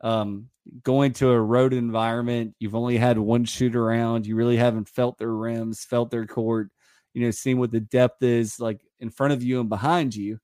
um, 0.00 0.48
going 0.82 1.12
to 1.14 1.30
a 1.30 1.40
road 1.40 1.72
environment, 1.72 2.54
you've 2.58 2.74
only 2.74 2.96
had 2.96 3.18
one 3.18 3.44
shoot 3.44 3.74
around, 3.74 4.26
you 4.26 4.36
really 4.36 4.56
haven't 4.56 4.88
felt 4.88 5.18
their 5.18 5.34
rims, 5.34 5.84
felt 5.84 6.10
their 6.10 6.26
court, 6.26 6.70
you 7.14 7.22
know, 7.22 7.30
seeing 7.30 7.58
what 7.58 7.72
the 7.72 7.80
depth 7.80 8.22
is 8.22 8.60
like 8.60 8.80
in 9.00 9.10
front 9.10 9.32
of 9.32 9.42
you 9.42 9.60
and 9.60 9.68
behind 9.68 10.14
you. 10.14 10.38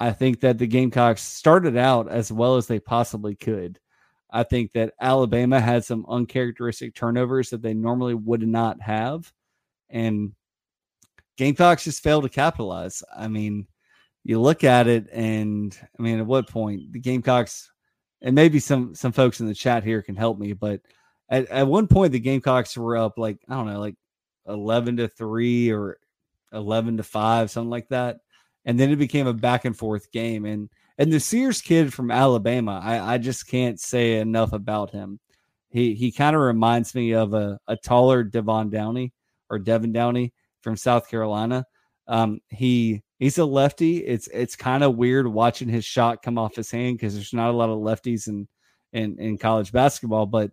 I 0.00 0.12
think 0.12 0.40
that 0.40 0.58
the 0.58 0.66
Gamecocks 0.66 1.22
started 1.22 1.76
out 1.76 2.08
as 2.10 2.32
well 2.32 2.56
as 2.56 2.66
they 2.66 2.80
possibly 2.80 3.34
could. 3.34 3.78
I 4.30 4.44
think 4.44 4.72
that 4.72 4.94
Alabama 5.00 5.60
had 5.60 5.84
some 5.84 6.06
uncharacteristic 6.08 6.94
turnovers 6.94 7.50
that 7.50 7.62
they 7.62 7.74
normally 7.74 8.14
would 8.14 8.46
not 8.46 8.80
have. 8.80 9.32
and 9.90 10.32
Gamecocks 11.36 11.84
just 11.84 12.02
failed 12.02 12.24
to 12.24 12.28
capitalize. 12.28 13.02
I 13.16 13.28
mean, 13.28 13.66
you 14.24 14.40
look 14.40 14.62
at 14.64 14.86
it, 14.86 15.08
and 15.10 15.76
I 15.98 16.02
mean, 16.02 16.18
at 16.18 16.26
what 16.26 16.48
point 16.48 16.92
the 16.92 17.00
Gamecocks, 17.00 17.69
and 18.22 18.34
maybe 18.34 18.60
some 18.60 18.94
some 18.94 19.12
folks 19.12 19.40
in 19.40 19.46
the 19.46 19.54
chat 19.54 19.84
here 19.84 20.02
can 20.02 20.16
help 20.16 20.38
me, 20.38 20.52
but 20.52 20.80
at, 21.28 21.48
at 21.48 21.66
one 21.66 21.86
point 21.86 22.12
the 22.12 22.20
Gamecocks 22.20 22.76
were 22.76 22.96
up 22.96 23.18
like 23.18 23.38
I 23.48 23.54
don't 23.54 23.66
know, 23.66 23.80
like 23.80 23.96
eleven 24.46 24.96
to 24.98 25.08
three 25.08 25.70
or 25.70 25.98
eleven 26.52 26.96
to 26.96 27.02
five, 27.02 27.50
something 27.50 27.70
like 27.70 27.88
that, 27.88 28.18
and 28.64 28.78
then 28.78 28.90
it 28.90 28.96
became 28.96 29.26
a 29.26 29.32
back 29.32 29.64
and 29.64 29.76
forth 29.76 30.10
game. 30.12 30.44
And 30.44 30.68
and 30.98 31.12
the 31.12 31.20
Sears 31.20 31.62
kid 31.62 31.94
from 31.94 32.10
Alabama, 32.10 32.80
I, 32.82 33.14
I 33.14 33.18
just 33.18 33.46
can't 33.46 33.80
say 33.80 34.18
enough 34.18 34.52
about 34.52 34.90
him. 34.90 35.18
He 35.70 35.94
he 35.94 36.12
kind 36.12 36.36
of 36.36 36.42
reminds 36.42 36.94
me 36.94 37.14
of 37.14 37.32
a, 37.32 37.58
a 37.68 37.76
taller 37.76 38.22
Devon 38.24 38.70
Downey 38.70 39.12
or 39.48 39.58
Devin 39.58 39.92
Downey 39.92 40.32
from 40.60 40.76
South 40.76 41.08
Carolina. 41.08 41.64
Um, 42.06 42.40
he 42.48 43.02
he's 43.20 43.38
a 43.38 43.44
lefty. 43.44 43.98
It's 43.98 44.26
it's 44.28 44.56
kind 44.56 44.82
of 44.82 44.96
weird 44.96 45.28
watching 45.28 45.68
his 45.68 45.84
shot 45.84 46.22
come 46.22 46.38
off 46.38 46.56
his 46.56 46.72
hand 46.72 46.96
because 46.96 47.14
there's 47.14 47.32
not 47.32 47.50
a 47.50 47.56
lot 47.56 47.68
of 47.68 47.78
lefties 47.78 48.26
in, 48.26 48.48
in 48.92 49.20
in 49.20 49.38
college 49.38 49.70
basketball. 49.70 50.26
But 50.26 50.50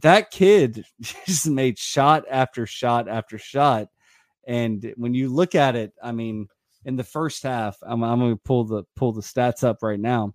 that 0.00 0.30
kid 0.30 0.84
just 1.00 1.48
made 1.48 1.78
shot 1.78 2.24
after 2.30 2.66
shot 2.66 3.08
after 3.08 3.38
shot, 3.38 3.88
and 4.46 4.92
when 4.96 5.14
you 5.14 5.30
look 5.30 5.54
at 5.54 5.76
it, 5.76 5.94
I 6.02 6.12
mean, 6.12 6.48
in 6.84 6.96
the 6.96 7.04
first 7.04 7.42
half, 7.42 7.78
I'm 7.80 8.04
I'm 8.04 8.18
going 8.18 8.34
to 8.34 8.42
pull 8.44 8.64
the 8.64 8.84
pull 8.96 9.12
the 9.12 9.22
stats 9.22 9.64
up 9.64 9.82
right 9.82 10.00
now. 10.00 10.34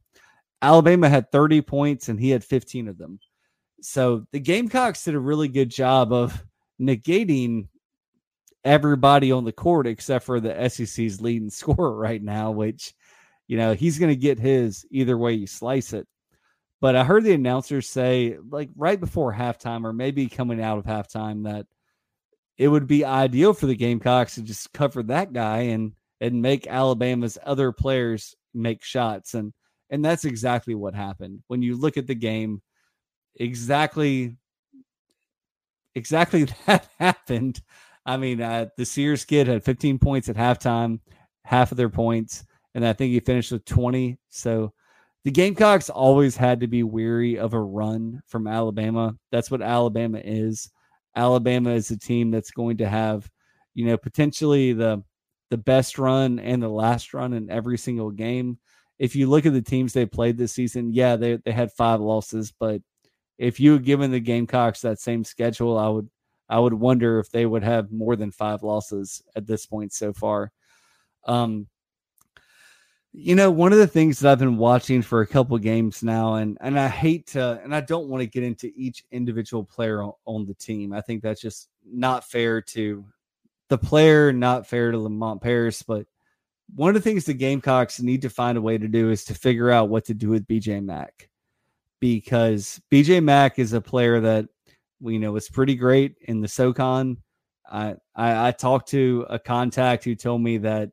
Alabama 0.61 1.07
had 1.07 1.31
30 1.31 1.61
points 1.61 2.09
and 2.09 2.19
he 2.19 2.29
had 2.31 2.43
15 2.43 2.89
of 2.89 2.97
them. 2.97 3.17
So 3.81 4.27
the 4.33 4.41
Gamecocks 4.41 5.05
did 5.05 5.15
a 5.15 5.19
really 5.19 5.47
good 5.47 5.69
job 5.69 6.11
of 6.11 6.43
negating 6.81 7.69
everybody 8.63 9.31
on 9.31 9.45
the 9.45 9.51
court 9.51 9.87
except 9.87 10.25
for 10.25 10.39
the 10.39 10.69
SEC's 10.69 11.21
leading 11.21 11.49
scorer 11.49 11.95
right 11.95 12.21
now, 12.21 12.51
which, 12.51 12.93
you 13.47 13.57
know, 13.57 13.73
he's 13.73 13.99
going 13.99 14.11
to 14.11 14.15
get 14.15 14.39
his 14.39 14.85
either 14.91 15.17
way 15.17 15.33
you 15.33 15.47
slice 15.47 15.93
it. 15.93 16.07
But 16.81 16.95
I 16.95 17.03
heard 17.03 17.23
the 17.23 17.33
announcers 17.33 17.89
say, 17.89 18.37
like 18.49 18.69
right 18.75 18.99
before 18.99 19.33
halftime, 19.33 19.83
or 19.83 19.91
maybe 19.91 20.27
coming 20.27 20.61
out 20.61 20.77
of 20.77 20.85
halftime, 20.85 21.43
that 21.43 21.65
it 22.57 22.67
would 22.67 22.87
be 22.87 23.03
ideal 23.03 23.53
for 23.53 23.65
the 23.65 23.75
Gamecocks 23.75 24.35
to 24.35 24.41
just 24.41 24.71
cover 24.73 25.03
that 25.03 25.33
guy 25.33 25.59
and 25.59 25.93
and 26.21 26.41
make 26.41 26.67
Alabama's 26.67 27.37
other 27.43 27.71
players 27.71 28.35
make 28.53 28.83
shots. 28.83 29.33
And 29.33 29.53
and 29.89 30.05
that's 30.05 30.25
exactly 30.25 30.75
what 30.75 30.95
happened. 30.95 31.41
When 31.47 31.61
you 31.61 31.75
look 31.75 31.97
at 31.97 32.07
the 32.07 32.15
game, 32.15 32.61
exactly 33.35 34.37
exactly 35.95 36.47
that 36.65 36.87
happened. 36.99 37.61
I 38.09 38.17
mean, 38.17 38.41
uh, 38.41 38.65
the 38.75 38.85
Sears 38.85 39.23
kid 39.23 39.45
had 39.45 39.63
15 39.63 39.99
points 39.99 40.29
at 40.29 40.35
halftime, 40.35 40.99
half 41.43 41.69
of 41.69 41.77
their 41.77 41.89
points, 41.89 42.43
and 42.73 42.83
I 42.83 42.91
think 42.91 43.11
he 43.11 43.19
finished 43.19 43.51
with 43.51 43.65
20. 43.65 44.17
So 44.29 44.73
the 45.25 45.29
Gamecocks 45.29 45.91
always 45.91 46.35
had 46.35 46.61
to 46.61 46.67
be 46.67 46.81
weary 46.81 47.37
of 47.37 47.53
a 47.53 47.61
run 47.61 48.23
from 48.25 48.47
Alabama. 48.47 49.15
That's 49.31 49.51
what 49.51 49.61
Alabama 49.61 50.19
is. 50.23 50.71
Alabama 51.15 51.69
is 51.69 51.91
a 51.91 51.99
team 51.99 52.31
that's 52.31 52.49
going 52.49 52.77
to 52.77 52.89
have, 52.89 53.29
you 53.75 53.85
know, 53.85 53.95
potentially 53.95 54.73
the 54.73 55.03
the 55.51 55.57
best 55.57 55.99
run 55.99 56.39
and 56.39 56.63
the 56.63 56.67
last 56.67 57.13
run 57.13 57.33
in 57.33 57.51
every 57.51 57.77
single 57.77 58.09
game. 58.09 58.57
If 58.97 59.15
you 59.15 59.29
look 59.29 59.45
at 59.45 59.53
the 59.53 59.61
teams 59.61 59.93
they 59.93 60.07
played 60.07 60.35
this 60.35 60.53
season, 60.53 60.93
yeah, 60.93 61.15
they 61.15 61.35
they 61.45 61.51
had 61.51 61.71
five 61.73 61.99
losses, 62.01 62.51
but 62.59 62.81
if 63.37 63.59
you 63.59 63.73
had 63.73 63.85
given 63.85 64.09
the 64.09 64.19
Gamecocks 64.19 64.81
that 64.81 64.99
same 64.99 65.23
schedule, 65.23 65.77
I 65.77 65.89
would 65.89 66.09
I 66.49 66.59
would 66.59 66.73
wonder 66.73 67.19
if 67.19 67.29
they 67.29 67.45
would 67.45 67.63
have 67.63 67.91
more 67.91 68.15
than 68.15 68.31
five 68.31 68.63
losses 68.63 69.21
at 69.35 69.45
this 69.45 69.65
point 69.65 69.93
so 69.93 70.13
far. 70.13 70.51
Um, 71.25 71.67
you 73.11 73.35
know, 73.35 73.49
one 73.49 73.73
of 73.73 73.79
the 73.79 73.87
things 73.87 74.19
that 74.19 74.31
I've 74.31 74.39
been 74.39 74.57
watching 74.57 75.01
for 75.01 75.21
a 75.21 75.27
couple 75.27 75.57
games 75.57 76.03
now, 76.03 76.35
and 76.35 76.57
and 76.61 76.79
I 76.79 76.87
hate 76.87 77.27
to, 77.27 77.59
and 77.63 77.73
I 77.73 77.81
don't 77.81 78.07
want 78.07 78.21
to 78.21 78.27
get 78.27 78.43
into 78.43 78.71
each 78.75 79.03
individual 79.11 79.63
player 79.63 80.01
on, 80.01 80.13
on 80.25 80.45
the 80.45 80.53
team. 80.53 80.93
I 80.93 81.01
think 81.01 81.23
that's 81.23 81.41
just 81.41 81.69
not 81.85 82.29
fair 82.29 82.61
to 82.61 83.05
the 83.67 83.77
player, 83.77 84.31
not 84.31 84.67
fair 84.67 84.91
to 84.91 84.99
Lamont 84.99 85.41
Paris. 85.41 85.81
But 85.81 86.05
one 86.75 86.89
of 86.89 86.95
the 86.95 87.01
things 87.01 87.25
the 87.25 87.33
Gamecocks 87.33 87.99
need 87.99 88.21
to 88.21 88.29
find 88.29 88.57
a 88.57 88.61
way 88.61 88.77
to 88.77 88.87
do 88.87 89.09
is 89.09 89.25
to 89.25 89.33
figure 89.33 89.71
out 89.71 89.89
what 89.89 90.05
to 90.05 90.13
do 90.13 90.29
with 90.29 90.47
BJ 90.47 90.83
Mack 90.83 91.29
because 91.99 92.79
BJ 92.91 93.23
Mack 93.23 93.59
is 93.59 93.73
a 93.73 93.81
player 93.81 94.19
that 94.21 94.47
we 94.99 95.17
know 95.17 95.31
was 95.31 95.49
pretty 95.49 95.75
great 95.75 96.15
in 96.21 96.41
the 96.41 96.47
SoCon. 96.47 97.17
I, 97.69 97.95
I, 98.15 98.49
I 98.49 98.51
talked 98.51 98.89
to 98.89 99.25
a 99.29 99.39
contact 99.39 100.03
who 100.03 100.15
told 100.15 100.41
me 100.41 100.57
that 100.59 100.89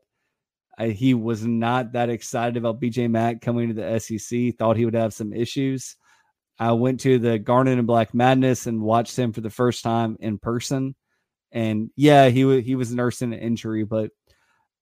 I, 0.79 0.89
he 0.89 1.15
was 1.15 1.45
not 1.45 1.93
that 1.93 2.11
excited 2.11 2.57
about 2.57 2.81
BJ 2.81 3.11
Mack 3.11 3.41
coming 3.41 3.69
to 3.69 3.75
the 3.75 3.99
SEC. 3.99 4.57
Thought 4.57 4.77
he 4.77 4.85
would 4.85 4.95
have 4.95 5.15
some 5.15 5.33
issues. 5.33 5.97
I 6.59 6.73
went 6.73 7.01
to 7.01 7.19
the 7.19 7.39
Garnet 7.39 7.79
and 7.79 7.87
Black 7.87 8.15
Madness 8.15 8.67
and 8.67 8.83
watched 8.83 9.19
him 9.19 9.33
for 9.33 9.41
the 9.41 9.51
first 9.51 9.83
time 9.83 10.17
in 10.21 10.39
person. 10.39 10.95
And 11.53 11.91
yeah, 11.97 12.29
he 12.29 12.45
was 12.45 12.65
he 12.65 12.75
was 12.75 12.93
nursing 12.93 13.33
an 13.33 13.39
injury, 13.39 13.85
but 13.85 14.11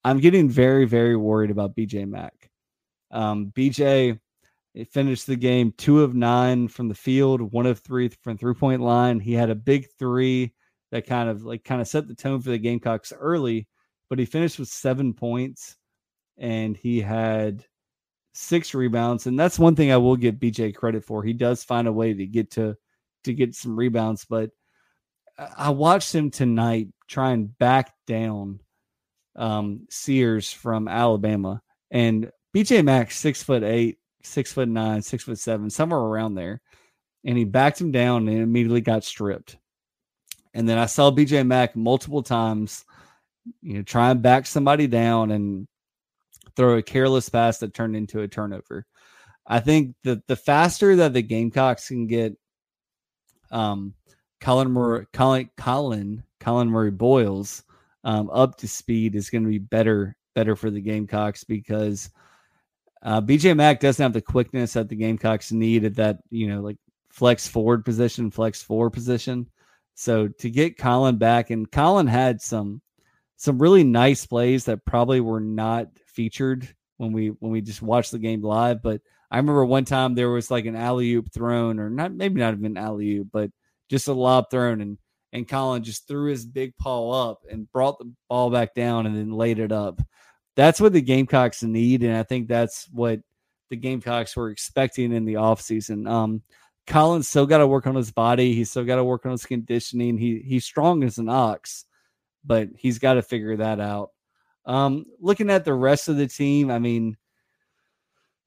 I'm 0.03 0.21
getting 0.21 0.49
very 0.49 0.87
very 0.87 1.17
worried 1.17 1.51
about 1.51 1.77
BJ 1.77 2.09
Mack. 2.09 2.51
Um, 3.11 3.53
BJ 3.55 4.19
he 4.75 4.85
finished 4.85 5.27
the 5.27 5.37
game 5.37 5.73
two 5.79 6.03
of 6.03 6.15
nine 6.15 6.67
from 6.67 6.89
the 6.89 6.95
field, 6.95 7.41
one 7.41 7.67
of 7.67 7.79
three 7.79 8.09
from 8.23 8.37
three 8.37 8.55
point 8.55 8.83
line. 8.83 9.21
He 9.21 9.33
had 9.33 9.49
a 9.49 9.55
big 9.55 9.87
three 9.99 10.53
that 10.91 11.07
kind 11.07 11.29
of 11.29 11.45
like 11.45 11.65
kind 11.65 11.81
of 11.81 11.89
set 11.89 12.09
the 12.09 12.15
tone 12.15 12.41
for 12.41 12.51
the 12.51 12.59
Gamecocks 12.59 13.13
early, 13.13 13.69
but 14.11 14.19
he 14.19 14.25
finished 14.27 14.59
with 14.59 14.69
seven 14.69 15.15
points 15.15 15.77
and 16.37 16.77
he 16.77 17.01
had 17.01 17.65
six 18.33 18.75
rebounds. 18.75 19.27
And 19.27 19.39
that's 19.39 19.61
one 19.61 19.77
thing 19.77 19.93
I 19.93 19.97
will 19.97 20.17
give 20.17 20.37
BJ 20.37 20.75
credit 20.75 21.05
for. 21.05 21.23
He 21.23 21.33
does 21.33 21.63
find 21.63 21.87
a 21.87 21.93
way 21.93 22.13
to 22.13 22.27
get 22.27 22.51
to 22.53 22.77
to 23.23 23.33
get 23.33 23.55
some 23.55 23.77
rebounds, 23.77 24.27
but 24.29 24.51
I 25.57 25.71
watched 25.71 26.15
him 26.15 26.31
tonight 26.31 26.89
try 27.09 27.31
and 27.31 27.57
back 27.59 27.93
down 28.07 28.61
um, 29.37 29.87
Sears 29.89 30.53
from 30.53 30.89
Alabama. 30.89 31.63
And 31.91 32.31
BJ 32.55 32.85
Mack's, 32.85 33.17
six 33.17 33.43
foot 33.43 33.63
eight, 33.63 33.99
six 34.27 34.53
foot 34.53 34.69
nine, 34.69 35.03
six 35.03 35.25
foot 35.25 35.39
seven, 35.39 35.71
somewhere 35.71 36.01
around 36.01 36.35
there. 36.35 36.61
And 37.25 37.39
he 37.39 37.45
backed 37.45 37.81
him 37.81 37.91
down 37.91 38.29
and 38.29 38.39
immediately 38.39 38.81
got 38.81 39.05
stripped. 39.05 39.57
And 40.53 40.69
then 40.69 40.79
I 40.79 40.87
saw 40.87 41.11
BJ 41.11 41.47
Mack 41.47 41.75
multiple 41.75 42.23
times, 42.23 42.85
you 43.63 43.75
know, 43.75 43.83
try 43.83 44.11
and 44.11 44.23
back 44.23 44.47
somebody 44.47 44.87
down 44.87 45.31
and 45.31 45.67
throw 46.57 46.77
a 46.77 46.83
careless 46.83 47.29
pass 47.29 47.59
that 47.59 47.75
turned 47.75 47.97
into 47.97 48.21
a 48.21 48.29
turnover. 48.29 48.87
I 49.47 49.61
think 49.61 49.95
that 50.05 50.27
the 50.27 50.37
faster 50.37 50.97
that 50.97 51.13
the 51.13 51.23
Gamecocks 51.23 51.89
can 51.89 52.07
get 52.07 52.37
um, 53.51 53.95
Collin 54.41 54.71
Murray, 54.71 55.07
Collin, 55.13 55.51
Collin, 55.57 56.23
Collin 56.41 56.69
Murray 56.69 56.91
Boyles 56.91 57.65
um, 58.05 58.31
up 58.31 58.57
to 58.59 58.69
speed 58.69 59.15
is 59.15 59.31
going 59.31 59.43
to 59.43 59.51
be 59.51 59.59
better 59.59 60.17
better 60.35 60.57
for 60.57 60.71
the 60.71 60.81
Gamecocks 60.81 61.45
because– 61.45 62.11
uh, 63.05 63.21
BJ 63.21 63.55
Mack 63.55 63.81
doesn't 63.81 64.03
have 64.03 64.15
the 64.15 64.23
quickness 64.23 64.73
that 64.73 64.89
the 64.89 64.97
Gamecocks 64.97 65.53
need 65.53 65.85
at 65.85 65.97
that, 65.97 66.19
you 66.31 66.49
know, 66.49 66.63
like 66.63 66.79
flex 67.11 67.47
forward 67.47 67.85
position, 67.85 68.31
flex 68.31 68.63
four 68.63 68.91
position. 68.91 69.47
So 69.95 70.29
to 70.29 70.51
get 70.51 70.79
Collin 70.79 71.19
back, 71.19 71.51
and 71.51 71.71
Collin 71.71 72.07
had 72.07 72.41
some 72.41 72.81
some 73.37 73.61
really 73.61 73.85
nice 73.85 74.27
plays 74.27 74.65
that 74.65 74.85
probably 74.87 75.21
were 75.21 75.41
not 75.41 75.89
featured 76.07 76.67
when 76.97 77.13
we 77.13 77.29
when 77.29 77.53
we 77.53 77.61
just 77.61 77.83
watched 77.83 78.11
the 78.11 78.19
game 78.19 78.43
live. 78.43 78.83
But 78.83 79.03
I 79.31 79.37
remember 79.37 79.65
one 79.67 79.85
time 79.85 80.15
there 80.15 80.31
was 80.31 80.51
like 80.51 80.65
an 80.65 80.77
alley 80.77 81.13
oop 81.13 81.31
thrown, 81.33 81.79
or 81.79 81.91
not 81.91 82.13
maybe 82.13 82.41
not 82.41 82.55
even 82.55 82.79
alley 82.79 83.19
oop, 83.19 83.29
but 83.33 83.51
just 83.91 84.09
a 84.09 84.15
lob 84.15 84.47
thrown, 84.51 84.81
and 84.81 84.99
and 85.35 85.47
Collin 85.47 85.83
just 85.83 86.09
threw 86.09 86.31
his 86.31 86.47
big 86.47 86.75
paw 86.79 87.31
up 87.31 87.43
and 87.51 87.71
brought 87.71 87.99
the 87.99 88.11
ball 88.31 88.51
back 88.51 88.75
down 88.75 89.05
and 89.05 89.15
then 89.15 89.31
laid 89.31 89.59
it 89.59 89.73
up 89.73 90.01
that's 90.57 90.81
what 90.81 90.93
the 90.93 91.03
Gamecocks 91.03 91.63
need. 91.63 92.03
And 92.03 92.17
I 92.17 92.23
think 92.23 92.49
that's 92.49 92.89
what 92.93 93.21
the 93.71 93.77
Gamecocks 93.77 94.37
were 94.37 94.51
expecting 94.51 95.13
in 95.13 95.25
the 95.25 95.35
offseason. 95.35 96.09
Um, 96.09 96.43
Collin's 96.87 97.29
still 97.29 97.47
got 97.47 97.59
to 97.59 97.67
work 97.67 97.87
on 97.87 97.95
his 97.95 98.13
body. 98.13 98.55
He's 98.55 98.71
still 98.71 98.85
got 98.85 98.97
to 98.97 99.05
work 99.05 99.25
on 99.25 99.33
his 99.33 99.47
conditioning. 99.47 100.19
He 100.19 100.41
he's 100.41 100.65
strong 100.65 101.03
as 101.03 101.19
an 101.19 101.29
ox, 101.29 101.87
but 102.45 102.69
he's 102.77 102.99
got 102.99 103.15
to 103.15 103.23
figure 103.23 103.57
that 103.57 103.81
out. 103.81 104.11
Um, 104.67 105.07
looking 105.19 105.51
at 105.51 105.65
the 105.65 105.75
rest 105.75 106.09
of 106.09 106.17
the 106.17 106.27
team, 106.27 106.71
I 106.71 106.79
mean, 106.79 107.17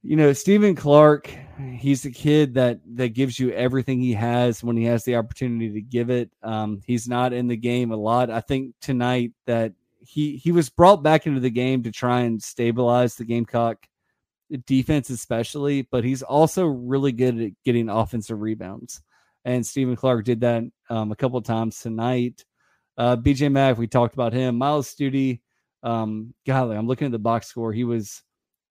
you 0.03 0.15
know, 0.15 0.33
Stephen 0.33 0.75
Clark, 0.75 1.29
he's 1.73 2.05
a 2.05 2.11
kid 2.11 2.53
that 2.53 2.79
that 2.95 3.09
gives 3.09 3.39
you 3.39 3.51
everything 3.51 3.99
he 3.99 4.13
has 4.13 4.63
when 4.63 4.77
he 4.77 4.85
has 4.85 5.03
the 5.03 5.15
opportunity 5.15 5.71
to 5.73 5.81
give 5.81 6.09
it. 6.09 6.31
Um, 6.43 6.81
he's 6.85 7.07
not 7.07 7.33
in 7.33 7.47
the 7.47 7.57
game 7.57 7.91
a 7.91 7.97
lot. 7.97 8.29
I 8.29 8.41
think 8.41 8.75
tonight 8.81 9.31
that 9.47 9.73
he 10.07 10.37
he 10.37 10.51
was 10.51 10.69
brought 10.69 11.03
back 11.03 11.27
into 11.27 11.39
the 11.39 11.49
game 11.49 11.83
to 11.83 11.91
try 11.91 12.21
and 12.21 12.41
stabilize 12.41 13.15
the 13.15 13.25
Gamecock 13.25 13.85
defense, 14.65 15.09
especially, 15.09 15.81
but 15.91 16.03
he's 16.03 16.23
also 16.23 16.65
really 16.65 17.11
good 17.11 17.39
at 17.41 17.51
getting 17.65 17.89
offensive 17.89 18.39
rebounds. 18.39 19.01
And 19.43 19.65
Stephen 19.65 19.95
Clark 19.95 20.25
did 20.25 20.41
that 20.41 20.63
um, 20.89 21.11
a 21.11 21.15
couple 21.15 21.41
times 21.41 21.79
tonight. 21.79 22.45
Uh, 22.97 23.15
BJ 23.17 23.51
Mack, 23.51 23.77
we 23.77 23.87
talked 23.87 24.13
about 24.13 24.33
him. 24.33 24.57
Myles 24.57 24.87
Stute, 24.87 25.39
um, 25.83 26.33
golly, 26.45 26.77
I'm 26.77 26.87
looking 26.87 27.05
at 27.05 27.11
the 27.11 27.19
box 27.19 27.47
score. 27.47 27.73
He 27.73 27.83
was 27.83 28.23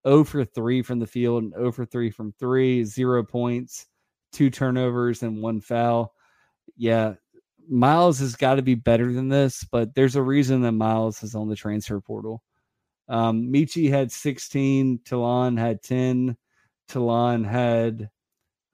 0 0.06 0.24
for 0.24 0.44
3 0.44 0.82
from 0.82 0.98
the 0.98 1.06
field 1.06 1.44
and 1.44 1.52
0 1.52 1.72
for 1.72 1.84
3 1.84 2.10
from 2.10 2.32
three, 2.38 2.84
zero 2.84 3.22
points, 3.22 3.86
two 4.32 4.50
turnovers, 4.50 5.22
and 5.22 5.42
one 5.42 5.60
foul. 5.60 6.12
Yeah, 6.76 7.14
Myles 7.68 8.18
has 8.20 8.36
got 8.36 8.54
to 8.56 8.62
be 8.62 8.74
better 8.74 9.12
than 9.12 9.28
this, 9.28 9.64
but 9.64 9.94
there's 9.94 10.16
a 10.16 10.22
reason 10.22 10.62
that 10.62 10.72
Myles 10.72 11.22
is 11.22 11.34
on 11.34 11.48
the 11.48 11.56
transfer 11.56 12.00
portal. 12.00 12.42
Um, 13.08 13.52
Meechie 13.52 13.90
had 13.90 14.10
16, 14.10 15.00
Ta'Lon 15.04 15.56
had 15.56 15.82
10, 15.82 16.36
Ta'Lon 16.88 17.44
had, 17.44 18.10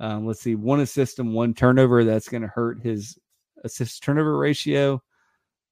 um, 0.01 0.27
let's 0.27 0.41
see, 0.41 0.55
one 0.55 0.81
assist 0.81 1.19
and 1.19 1.35
one 1.35 1.55
turnover. 1.55 2.05
That's 2.05 2.29
going 2.29 2.43
to 2.43 2.49
hurt 2.49 2.81
his 2.83 3.19
assist 3.65 4.03
turnover 4.03 4.37
ratio. 4.37 5.03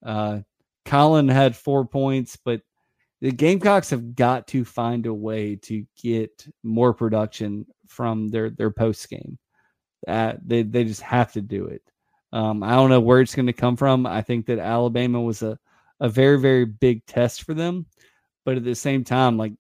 Uh, 0.05 0.41
Collin 0.85 1.29
had 1.29 1.57
four 1.57 1.85
points, 1.85 2.37
but 2.37 2.63
the 3.21 3.31
Gamecocks 3.31 3.91
have 3.91 4.15
got 4.15 4.49
to 4.49 4.65
find 4.65 5.07
a 5.07 5.15
way 5.15 5.57
to 5.57 5.85
get 6.01 6.47
more 6.63 6.95
production 6.95 7.67
from 7.87 8.29
their 8.29 8.51
their 8.51 8.71
post 8.71 9.09
game. 9.09 9.39
Uh, 10.09 10.35
they 10.45 10.63
they 10.63 10.85
just 10.85 11.03
have 11.03 11.33
to 11.33 11.43
do 11.43 11.67
it. 11.67 11.83
Um, 12.33 12.63
I 12.63 12.73
don't 12.73 12.91
know 12.91 13.01
where 13.01 13.21
it's 13.21 13.35
going 13.35 13.47
to 13.47 13.53
come 13.53 13.77
from. 13.77 14.07
I 14.07 14.23
think 14.23 14.47
that 14.47 14.59
Alabama 14.59 15.21
was 15.21 15.43
a 15.43 15.59
a 16.03 16.09
very 16.09 16.39
very 16.39 16.65
big 16.65 17.05
test 17.07 17.43
for 17.43 17.55
them, 17.55 17.87
but 18.45 18.57
at 18.57 18.65
the 18.65 18.75
same 18.75 19.05
time, 19.05 19.37
like 19.37 19.53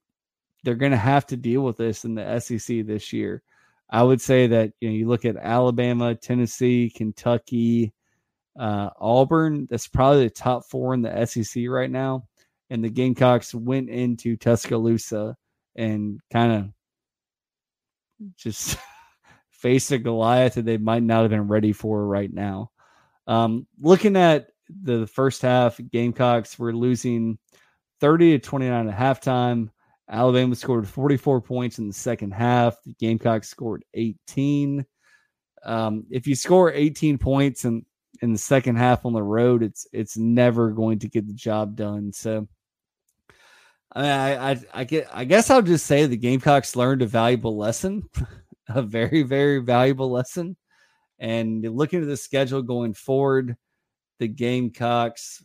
they're 0.62 0.74
going 0.74 0.92
to 0.92 0.98
have 0.98 1.26
to 1.26 1.36
deal 1.36 1.62
with 1.62 1.76
this 1.76 2.04
in 2.04 2.14
the 2.14 2.40
SEC 2.40 2.86
this 2.86 3.12
year. 3.12 3.42
I 3.90 4.02
would 4.02 4.20
say 4.20 4.46
that 4.46 4.72
you 4.80 4.88
know 4.88 4.94
you 4.94 5.08
look 5.08 5.24
at 5.24 5.36
Alabama, 5.36 6.14
Tennessee, 6.14 6.92
Kentucky, 6.94 7.92
uh, 8.58 8.90
Auburn. 9.00 9.66
That's 9.70 9.88
probably 9.88 10.24
the 10.24 10.30
top 10.30 10.64
four 10.66 10.94
in 10.94 11.02
the 11.02 11.26
SEC 11.26 11.64
right 11.68 11.90
now. 11.90 12.26
And 12.68 12.84
the 12.84 12.90
Gamecocks 12.90 13.52
went 13.54 13.90
into 13.90 14.36
Tuscaloosa 14.36 15.36
and 15.74 16.20
kind 16.32 16.52
of 16.52 18.34
just 18.36 18.78
faced 19.60 19.92
a 19.92 19.98
Goliath 19.98 20.54
that 20.54 20.64
they 20.64 20.78
might 20.78 21.02
not 21.02 21.22
have 21.22 21.30
been 21.30 21.48
ready 21.48 21.72
for 21.72 22.06
right 22.06 22.32
now. 22.32 22.70
Um, 23.26 23.66
looking 23.80 24.16
at 24.16 24.48
the 24.82 25.06
first 25.06 25.42
half, 25.42 25.80
Gamecocks 25.90 26.58
were 26.58 26.74
losing 26.74 27.38
30 28.00 28.32
to 28.32 28.38
29 28.38 28.88
at 28.88 28.96
halftime. 28.96 29.68
Alabama 30.08 30.56
scored 30.56 30.88
44 30.88 31.40
points 31.40 31.78
in 31.78 31.86
the 31.86 31.94
second 31.94 32.32
half. 32.32 32.76
The 32.84 32.94
Gamecocks 32.94 33.48
scored 33.48 33.84
18. 33.94 34.84
Um, 35.64 36.04
if 36.10 36.26
you 36.26 36.34
score 36.34 36.72
18 36.72 37.18
points 37.18 37.64
in, 37.64 37.84
in 38.22 38.32
the 38.32 38.38
second 38.38 38.76
half 38.76 39.04
on 39.04 39.12
the 39.12 39.22
road, 39.22 39.62
it's 39.62 39.86
it's 39.92 40.16
never 40.16 40.70
going 40.72 40.98
to 41.00 41.08
get 41.08 41.26
the 41.26 41.34
job 41.34 41.76
done. 41.76 42.12
So 42.12 42.48
I 43.92 44.52
I 44.52 44.60
I, 44.74 44.84
get 44.84 45.08
I 45.12 45.24
guess 45.24 45.50
I'll 45.50 45.62
just 45.62 45.86
say 45.86 46.06
the 46.06 46.16
Gamecocks 46.16 46.76
learned 46.76 47.02
a 47.02 47.06
valuable 47.06 47.56
lesson, 47.56 48.08
a 48.74 48.82
very 48.82 49.22
very 49.22 49.58
valuable 49.58 50.10
lesson. 50.10 50.56
And 51.18 51.62
looking 51.62 52.00
at 52.00 52.08
the 52.08 52.16
schedule 52.16 52.62
going 52.62 52.94
forward, 52.94 53.56
the 54.18 54.28
Gamecocks 54.28 55.42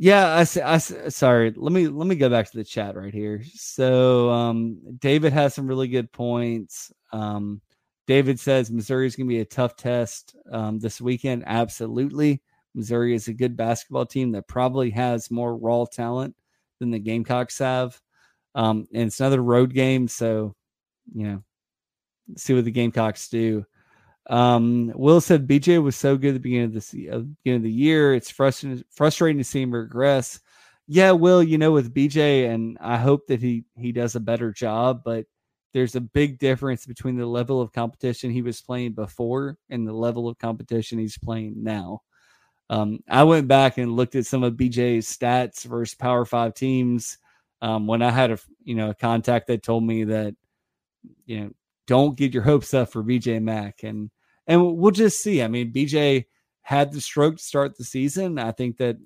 yeah, 0.00 0.36
I, 0.36 0.74
I 0.74 0.78
sorry. 0.78 1.52
Let 1.56 1.72
me 1.72 1.88
let 1.88 2.06
me 2.06 2.14
go 2.14 2.30
back 2.30 2.48
to 2.48 2.56
the 2.56 2.62
chat 2.64 2.94
right 2.94 3.12
here. 3.12 3.42
So 3.54 4.30
um, 4.30 4.78
David 5.00 5.32
has 5.32 5.54
some 5.54 5.66
really 5.66 5.88
good 5.88 6.12
points. 6.12 6.92
Um, 7.12 7.60
David 8.06 8.38
says 8.38 8.70
Missouri 8.70 9.08
is 9.08 9.16
going 9.16 9.26
to 9.26 9.34
be 9.34 9.40
a 9.40 9.44
tough 9.44 9.74
test 9.74 10.36
um, 10.52 10.78
this 10.78 11.00
weekend. 11.00 11.42
Absolutely, 11.46 12.40
Missouri 12.76 13.12
is 13.12 13.26
a 13.26 13.34
good 13.34 13.56
basketball 13.56 14.06
team 14.06 14.30
that 14.32 14.46
probably 14.46 14.90
has 14.90 15.32
more 15.32 15.56
raw 15.56 15.84
talent 15.84 16.36
than 16.78 16.92
the 16.92 17.00
Gamecocks 17.00 17.58
have. 17.58 18.00
Um, 18.54 18.86
and 18.94 19.08
it's 19.08 19.18
another 19.18 19.42
road 19.42 19.74
game, 19.74 20.06
so 20.06 20.54
you 21.12 21.24
know, 21.24 21.42
see 22.36 22.54
what 22.54 22.64
the 22.64 22.70
Gamecocks 22.70 23.28
do. 23.28 23.64
Um, 24.28 24.92
Will 24.94 25.20
said 25.20 25.48
BJ 25.48 25.82
was 25.82 25.96
so 25.96 26.16
good 26.16 26.28
at 26.28 26.34
the 26.34 26.40
beginning 26.40 26.76
of 26.76 26.90
the 26.90 27.10
uh, 27.10 27.18
beginning 27.42 27.60
of 27.60 27.62
the 27.62 27.72
year. 27.72 28.14
It's 28.14 28.30
frustrating 28.30 28.84
frustrating 28.90 29.38
to 29.38 29.44
see 29.44 29.62
him 29.62 29.72
regress. 29.72 30.40
Yeah, 30.86 31.12
Will, 31.12 31.42
you 31.42 31.58
know, 31.58 31.72
with 31.72 31.94
BJ, 31.94 32.52
and 32.52 32.78
I 32.80 32.98
hope 32.98 33.26
that 33.28 33.40
he 33.40 33.64
he 33.76 33.92
does 33.92 34.14
a 34.16 34.20
better 34.20 34.52
job. 34.52 35.02
But 35.04 35.26
there's 35.72 35.96
a 35.96 36.00
big 36.00 36.38
difference 36.38 36.86
between 36.86 37.16
the 37.16 37.26
level 37.26 37.60
of 37.60 37.72
competition 37.72 38.30
he 38.30 38.42
was 38.42 38.60
playing 38.60 38.92
before 38.92 39.56
and 39.70 39.86
the 39.86 39.92
level 39.92 40.28
of 40.28 40.38
competition 40.38 40.98
he's 40.98 41.18
playing 41.18 41.62
now. 41.62 42.02
Um, 42.70 43.00
I 43.08 43.24
went 43.24 43.48
back 43.48 43.78
and 43.78 43.96
looked 43.96 44.14
at 44.14 44.26
some 44.26 44.42
of 44.42 44.54
BJ's 44.54 45.06
stats 45.06 45.64
versus 45.64 45.94
Power 45.94 46.24
Five 46.26 46.54
teams. 46.54 47.18
Um, 47.60 47.86
when 47.86 48.02
I 48.02 48.10
had 48.10 48.30
a 48.30 48.38
you 48.62 48.74
know 48.74 48.90
a 48.90 48.94
contact 48.94 49.46
that 49.46 49.62
told 49.62 49.84
me 49.84 50.04
that 50.04 50.34
you 51.24 51.40
know 51.40 51.50
don't 51.88 52.16
get 52.16 52.32
your 52.32 52.44
hopes 52.44 52.72
up 52.72 52.92
for 52.92 53.02
BJ 53.02 53.42
Mack 53.42 53.82
and 53.82 54.10
and 54.46 54.76
we'll 54.78 54.92
just 54.92 55.18
see. 55.20 55.42
I 55.42 55.48
mean, 55.48 55.72
BJ 55.72 56.24
had 56.62 56.92
the 56.92 57.00
stroke 57.00 57.36
to 57.36 57.42
start 57.42 57.76
the 57.76 57.84
season. 57.84 58.38
I 58.38 58.52
think 58.52 58.76
that 58.76 58.96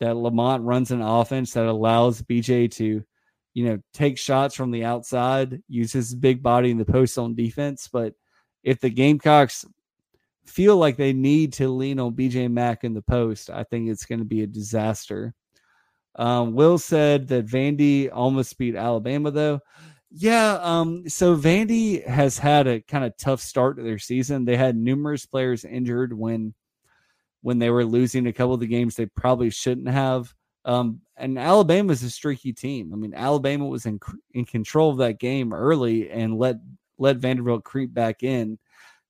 that 0.00 0.16
Lamont 0.16 0.62
runs 0.62 0.90
an 0.90 1.02
offense 1.02 1.52
that 1.52 1.66
allows 1.66 2.22
BJ 2.22 2.70
to, 2.72 3.02
you 3.54 3.64
know, 3.64 3.78
take 3.92 4.18
shots 4.18 4.54
from 4.54 4.70
the 4.70 4.84
outside, 4.84 5.62
use 5.68 5.92
his 5.92 6.14
big 6.14 6.42
body 6.42 6.70
in 6.70 6.78
the 6.78 6.84
post 6.84 7.18
on 7.18 7.34
defense. 7.34 7.88
But 7.92 8.14
if 8.62 8.80
the 8.80 8.90
Gamecocks 8.90 9.64
feel 10.46 10.76
like 10.76 10.96
they 10.96 11.12
need 11.12 11.52
to 11.54 11.68
lean 11.68 11.98
on 11.98 12.14
BJ 12.14 12.50
Mack 12.50 12.84
in 12.84 12.94
the 12.94 13.02
post, 13.02 13.50
I 13.50 13.64
think 13.64 13.88
it's 13.88 14.06
going 14.06 14.20
to 14.20 14.24
be 14.24 14.42
a 14.42 14.46
disaster. 14.46 15.34
Um, 16.14 16.54
Will 16.54 16.78
said 16.78 17.28
that 17.28 17.46
Vandy 17.46 18.10
almost 18.12 18.58
beat 18.58 18.74
Alabama, 18.74 19.30
though. 19.30 19.60
Yeah, 20.10 20.58
um, 20.62 21.08
so 21.08 21.36
Vandy 21.36 22.06
has 22.06 22.38
had 22.38 22.66
a 22.66 22.80
kind 22.80 23.04
of 23.04 23.16
tough 23.18 23.40
start 23.40 23.76
to 23.76 23.82
their 23.82 23.98
season. 23.98 24.44
They 24.44 24.56
had 24.56 24.76
numerous 24.76 25.26
players 25.26 25.64
injured 25.64 26.12
when 26.12 26.54
when 27.42 27.58
they 27.58 27.70
were 27.70 27.84
losing 27.84 28.26
a 28.26 28.32
couple 28.32 28.54
of 28.54 28.60
the 28.60 28.66
games 28.66 28.96
they 28.96 29.06
probably 29.06 29.50
shouldn't 29.50 29.88
have. 29.88 30.34
Um, 30.64 31.02
and 31.16 31.38
Alabama's 31.38 32.02
a 32.02 32.10
streaky 32.10 32.52
team. 32.52 32.92
I 32.92 32.96
mean, 32.96 33.14
Alabama 33.14 33.66
was 33.66 33.86
in 33.86 34.00
in 34.32 34.46
control 34.46 34.90
of 34.90 34.98
that 34.98 35.20
game 35.20 35.52
early 35.52 36.10
and 36.10 36.38
let 36.38 36.56
let 36.98 37.18
Vanderbilt 37.18 37.64
creep 37.64 37.92
back 37.92 38.22
in. 38.22 38.58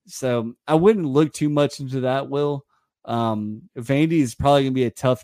So 0.06 0.54
I 0.66 0.74
wouldn't 0.74 1.06
look 1.06 1.32
too 1.32 1.48
much 1.48 1.80
into 1.80 2.00
that. 2.00 2.28
Will 2.28 2.64
um, 3.04 3.62
Vandy 3.76 4.20
is 4.20 4.34
probably 4.34 4.62
going 4.62 4.72
to 4.72 4.80
be 4.80 4.84
a 4.84 4.90
tough. 4.90 5.22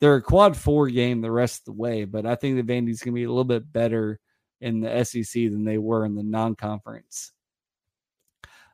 They're 0.00 0.16
a 0.16 0.22
quad 0.22 0.56
four 0.56 0.88
game 0.88 1.20
the 1.20 1.30
rest 1.30 1.60
of 1.60 1.64
the 1.66 1.80
way, 1.80 2.04
but 2.04 2.24
I 2.24 2.36
think 2.36 2.56
that 2.56 2.66
Vandy's 2.66 3.02
going 3.02 3.12
to 3.12 3.20
be 3.20 3.24
a 3.24 3.28
little 3.28 3.44
bit 3.44 3.70
better 3.70 4.18
in 4.60 4.80
the 4.80 5.04
SEC 5.04 5.32
than 5.32 5.64
they 5.64 5.78
were 5.78 6.04
in 6.04 6.14
the 6.14 6.22
non-conference. 6.22 7.32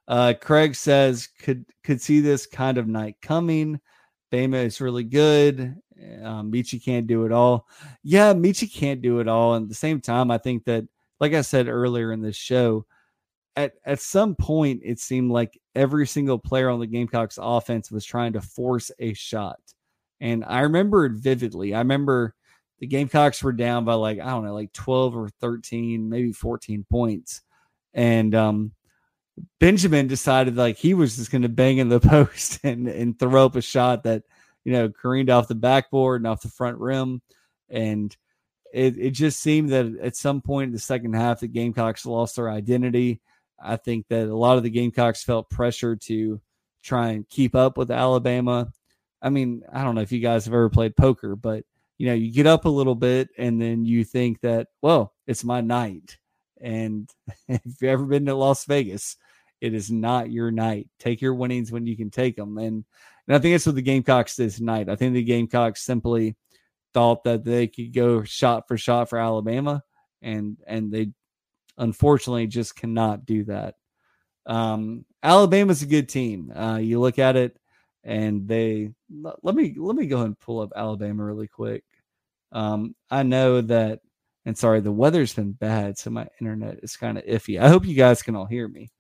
Uh, 0.09 0.35
Craig 0.41 0.75
says 0.75 1.29
could 1.41 1.65
could 1.83 2.01
see 2.01 2.21
this 2.21 2.47
kind 2.47 2.79
of 2.79 2.87
night 2.87 3.17
coming. 3.21 3.81
Bama 4.33 4.65
is 4.65 4.81
really 4.81 5.05
good. 5.05 5.77
Um, 6.23 6.53
Meechie 6.53 6.85
can't 6.85 7.07
do 7.07 7.25
it 7.25 7.33
all. 7.33 7.67
Yeah, 8.03 8.35
Meechie 8.35 8.73
can't 8.73 9.03
do 9.03 9.21
it 9.21 9.29
all. 9.29 9.55
And 9.55 9.65
at 9.65 9.69
the 9.69 9.75
same 9.75 10.01
time, 10.01 10.31
I 10.31 10.39
think 10.39 10.65
that, 10.65 10.85
like 11.21 11.33
I 11.33 11.41
said 11.41 11.69
earlier 11.69 12.13
in 12.13 12.21
this 12.21 12.37
show, 12.37 12.87
at 13.57 13.73
at 13.85 14.01
some 14.01 14.35
point 14.37 14.83
it 14.85 15.01
seemed 15.01 15.33
like 15.33 15.59
every 15.75 16.07
single 16.07 16.39
player 16.39 16.69
on 16.69 16.79
the 16.79 16.87
Gamecocks 16.87 17.39
offense 17.41 17.91
was 17.91 18.05
trying 18.05 18.35
to 18.35 18.41
force 18.41 18.93
a 18.99 19.13
shot. 19.15 19.59
And 20.21 20.45
I 20.45 20.61
remember 20.61 21.07
it 21.07 21.13
vividly. 21.13 21.75
I 21.75 21.79
remember 21.79 22.36
the 22.79 22.87
Gamecocks 22.87 23.43
were 23.43 23.53
down 23.53 23.85
by 23.85 23.95
like, 23.95 24.21
I 24.21 24.31
don't 24.31 24.45
know, 24.45 24.55
like 24.55 24.73
12 24.73 25.17
or 25.17 25.29
13, 25.41 26.09
maybe 26.09 26.33
14 26.33 26.85
points. 26.91 27.41
And 27.95 28.35
um, 28.35 28.73
Benjamin 29.59 30.07
decided 30.07 30.57
like 30.57 30.77
he 30.77 30.95
was 30.95 31.17
just 31.17 31.31
going 31.31 31.43
to 31.43 31.49
bang 31.49 31.79
in 31.79 31.89
the 31.89 32.01
post 32.01 32.61
and, 32.65 32.89
and 32.89 33.19
throw 33.19 33.47
up 33.47 33.57
a 33.57 33.63
shot 33.63 34.03
that, 34.05 34.25
you 34.65 34.73
know, 34.73 34.89
careened 34.91 35.31
off 35.31 35.49
the 35.49 35.55
backboard 35.55 36.21
and 36.21 36.27
off 36.27 36.43
the 36.43 36.49
front 36.49 36.79
rim. 36.79 37.23
And 37.71 38.15
it, 38.73 38.99
it 38.99 39.11
just 39.13 39.41
seemed 39.41 39.71
that 39.71 39.87
at 40.03 40.17
some 40.17 40.43
point 40.43 40.69
in 40.69 40.73
the 40.73 40.79
second 40.79 41.15
half, 41.15 41.41
the 41.41 41.49
Gamecocks 41.49 42.05
lost 42.05 42.37
their 42.37 42.51
identity. 42.51 43.21
I 43.63 43.77
think 43.77 44.09
that 44.09 44.29
a 44.29 44.37
lot 44.37 44.59
of 44.59 44.63
the 44.65 44.71
Gamecocks 44.71 45.25
felt 45.25 45.49
pressure 45.49 45.97
to 45.97 46.41
try 46.83 47.11
and 47.11 47.29
keep 47.29 47.55
up 47.55 47.79
with 47.79 47.91
Alabama. 47.91 48.71
I 49.23 49.31
mean, 49.31 49.63
I 49.73 49.83
don't 49.83 49.95
know 49.95 50.03
if 50.03 50.13
you 50.13 50.21
guys 50.21 50.45
have 50.45 50.53
ever 50.53 50.69
played 50.69 50.95
poker, 50.95 51.35
but 51.35 51.65
you 51.99 52.07
know, 52.07 52.15
you 52.15 52.33
get 52.33 52.47
up 52.47 52.65
a 52.65 52.71
little 52.71 52.95
bit 52.95 53.29
and 53.39 53.61
then 53.61 53.85
you 53.85 54.05
think 54.05 54.41
that, 54.41 54.69
well, 54.83 55.15
it's 55.27 55.45
my 55.45 55.61
night. 55.61 56.19
And 56.61 57.11
if 57.49 57.61
you've 57.65 57.83
ever 57.83 58.05
been 58.05 58.27
to 58.27 58.35
Las 58.35 58.65
Vegas, 58.67 59.17
it 59.61 59.75
is 59.75 59.91
not 59.91 60.31
your 60.31 60.51
night. 60.51 60.89
Take 60.99 61.21
your 61.21 61.35
winnings 61.35 61.73
when 61.73 61.87
you 61.87 61.97
can 61.97 62.11
take 62.11 62.37
them. 62.37 62.59
And, 62.59 62.85
and 63.27 63.37
I 63.37 63.39
think 63.39 63.55
that's 63.55 63.67
what 63.67 63.75
the 63.75 63.83
Gamecocks 63.83 64.37
did 64.37 64.51
tonight. 64.51 64.89
I 64.89 64.97
think 64.97 65.15
the 65.15 65.25
Gamecocks 65.25 65.83
simply 65.83 66.37
thought 66.97 67.25
that 67.25 67.45
they 67.45 67.67
could 67.67 67.93
go 67.93 68.23
shot 68.23 68.67
for 68.67 68.79
shot 68.79 69.11
for 69.11 69.19
Alabama, 69.19 69.83
and 70.23 70.57
and 70.67 70.91
they 70.91 71.11
unfortunately 71.77 72.47
just 72.47 72.75
cannot 72.77 73.27
do 73.27 73.45
that. 73.45 73.75
Um, 74.47 75.05
Alabama's 75.23 75.83
a 75.83 75.87
good 75.87 76.09
team. 76.09 76.51
Uh, 76.57 76.79
you 76.79 77.01
look 77.01 77.19
at 77.19 77.37
it, 77.37 77.59
and 78.07 78.47
they 78.47 78.93
let 79.11 79.57
me 79.57 79.75
let 79.77 79.97
me 79.97 80.07
go 80.07 80.23
and 80.23 80.39
pull 80.39 80.61
up 80.61 80.73
Alabama 80.77 81.25
really 81.25 81.49
quick. 81.49 81.85
Um, 82.53 82.95
I 83.11 83.25
know 83.25 83.61
that, 83.61 84.01
and 84.47 84.57
sorry, 84.57 84.81
the 84.81 84.93
weather's 84.93 85.35
been 85.35 85.53
bad, 85.53 85.99
so 85.99 86.11
my 86.11 86.29
internet 86.41 86.79
is 86.83 86.97
kind 86.97 87.19
of 87.19 87.25
iffy. 87.25 87.61
I 87.61 87.69
hope 87.69 87.85
you 87.85 87.97
guys 87.97 88.23
can 88.23 88.37
all 88.37 88.47
hear 88.47 88.69
me, 88.69 88.93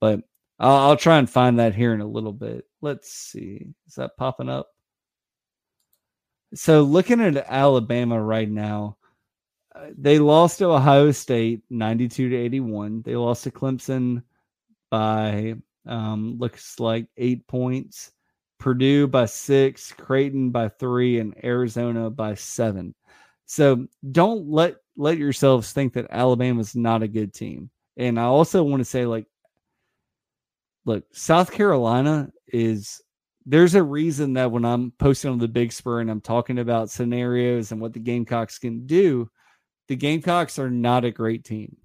but 0.00 0.20
I'll, 0.60 0.90
I'll 0.90 0.96
try 0.96 1.18
and 1.18 1.28
find 1.28 1.58
that 1.58 1.74
here 1.74 1.94
in 1.94 2.02
a 2.02 2.06
little 2.06 2.32
bit. 2.32 2.66
Let's 2.82 3.10
see, 3.10 3.68
is 3.88 3.94
that 3.94 4.18
popping 4.18 4.50
up? 4.50 4.68
So 6.54 6.82
looking 6.82 7.22
at 7.22 7.46
Alabama 7.48 8.22
right 8.22 8.50
now, 8.50 8.98
uh, 9.74 9.86
they 9.96 10.18
lost 10.18 10.58
to 10.58 10.66
Ohio 10.66 11.10
State 11.12 11.62
92 11.70 12.28
to 12.28 12.36
81. 12.36 13.00
They 13.00 13.16
lost 13.16 13.44
to 13.44 13.50
Clemson 13.50 14.22
by 14.90 15.54
um, 15.86 16.36
looks 16.38 16.78
like 16.78 17.06
eight 17.16 17.46
points. 17.46 18.12
Purdue 18.62 19.08
by 19.08 19.26
six, 19.26 19.92
Creighton 19.92 20.50
by 20.50 20.68
three, 20.68 21.18
and 21.18 21.34
Arizona 21.42 22.08
by 22.08 22.34
seven. 22.34 22.94
So 23.46 23.88
don't 24.12 24.48
let 24.48 24.76
let 24.96 25.18
yourselves 25.18 25.72
think 25.72 25.94
that 25.94 26.06
Alabama's 26.10 26.76
not 26.76 27.02
a 27.02 27.08
good 27.08 27.34
team. 27.34 27.70
And 27.96 28.20
I 28.20 28.24
also 28.24 28.62
want 28.62 28.80
to 28.80 28.84
say, 28.84 29.04
like, 29.04 29.26
look, 30.84 31.04
South 31.12 31.50
Carolina 31.50 32.30
is 32.46 33.02
there's 33.44 33.74
a 33.74 33.82
reason 33.82 34.34
that 34.34 34.52
when 34.52 34.64
I'm 34.64 34.92
posting 34.92 35.32
on 35.32 35.38
the 35.38 35.48
Big 35.48 35.72
Spur 35.72 36.00
and 36.00 36.08
I'm 36.08 36.20
talking 36.20 36.60
about 36.60 36.88
scenarios 36.88 37.72
and 37.72 37.80
what 37.80 37.92
the 37.92 37.98
Gamecocks 37.98 38.60
can 38.60 38.86
do, 38.86 39.28
the 39.88 39.96
Gamecocks 39.96 40.60
are 40.60 40.70
not 40.70 41.04
a 41.04 41.10
great 41.10 41.44
team. 41.44 41.76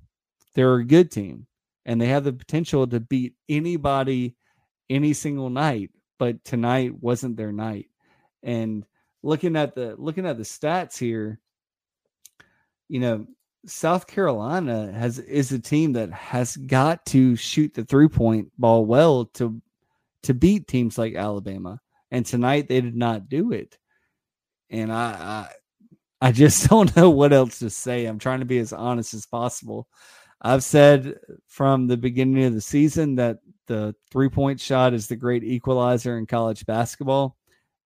They're 0.54 0.76
a 0.76 0.86
good 0.86 1.10
team 1.10 1.48
and 1.86 2.00
they 2.00 2.06
have 2.08 2.24
the 2.24 2.34
potential 2.34 2.86
to 2.86 3.00
beat 3.00 3.34
anybody 3.50 4.36
any 4.90 5.14
single 5.14 5.50
night, 5.50 5.90
but 6.18 6.44
tonight 6.44 6.94
wasn't 7.02 7.38
their 7.38 7.52
night. 7.52 7.88
And 8.44 8.86
looking 9.24 9.56
at 9.56 9.76
the 9.76 9.96
looking 9.98 10.26
at 10.26 10.38
the 10.38 10.44
stats 10.44 10.98
here, 10.98 11.40
you 12.88 13.00
know, 13.00 13.28
South 13.66 14.08
Carolina 14.08 14.92
has 14.94 15.20
is 15.20 15.52
a 15.52 15.60
team 15.60 15.94
that 15.94 16.12
has 16.12 16.56
got 16.56 17.06
to 17.08 17.36
shoot 17.36 17.74
the 17.74 17.84
three 17.84 18.08
point 18.08 18.52
ball 18.58 18.86
well 18.86 19.26
to 19.36 19.62
to 20.24 20.34
beat 20.34 20.68
teams 20.68 20.98
like 20.98 21.16
Alabama. 21.16 21.80
And 22.12 22.26
tonight 22.26 22.70
they 22.70 22.80
did 22.82 22.96
not 22.96 23.30
do 23.30 23.52
it. 23.52 23.78
And 24.70 24.92
I 24.92 25.50
I, 26.22 26.28
I 26.28 26.32
just 26.32 26.68
don't 26.70 26.96
know 26.96 27.10
what 27.10 27.34
else 27.34 27.60
to 27.60 27.70
say. 27.70 28.06
I'm 28.06 28.20
trying 28.20 28.40
to 28.40 28.46
be 28.46 28.60
as 28.60 28.74
honest 28.74 29.14
as 29.14 29.26
possible. 29.26 29.88
I've 30.42 30.64
said 30.64 31.16
from 31.48 31.88
the 31.88 31.98
beginning 31.98 32.46
of 32.46 32.54
the 32.54 32.62
season 32.62 33.16
that 33.16 33.40
the 33.68 33.96
three 34.12 34.30
point 34.30 34.60
shot 34.60 34.94
is 34.94 35.08
the 35.08 35.16
great 35.16 35.44
equalizer 35.44 36.18
in 36.18 36.26
college 36.26 36.66
basketball. 36.66 37.38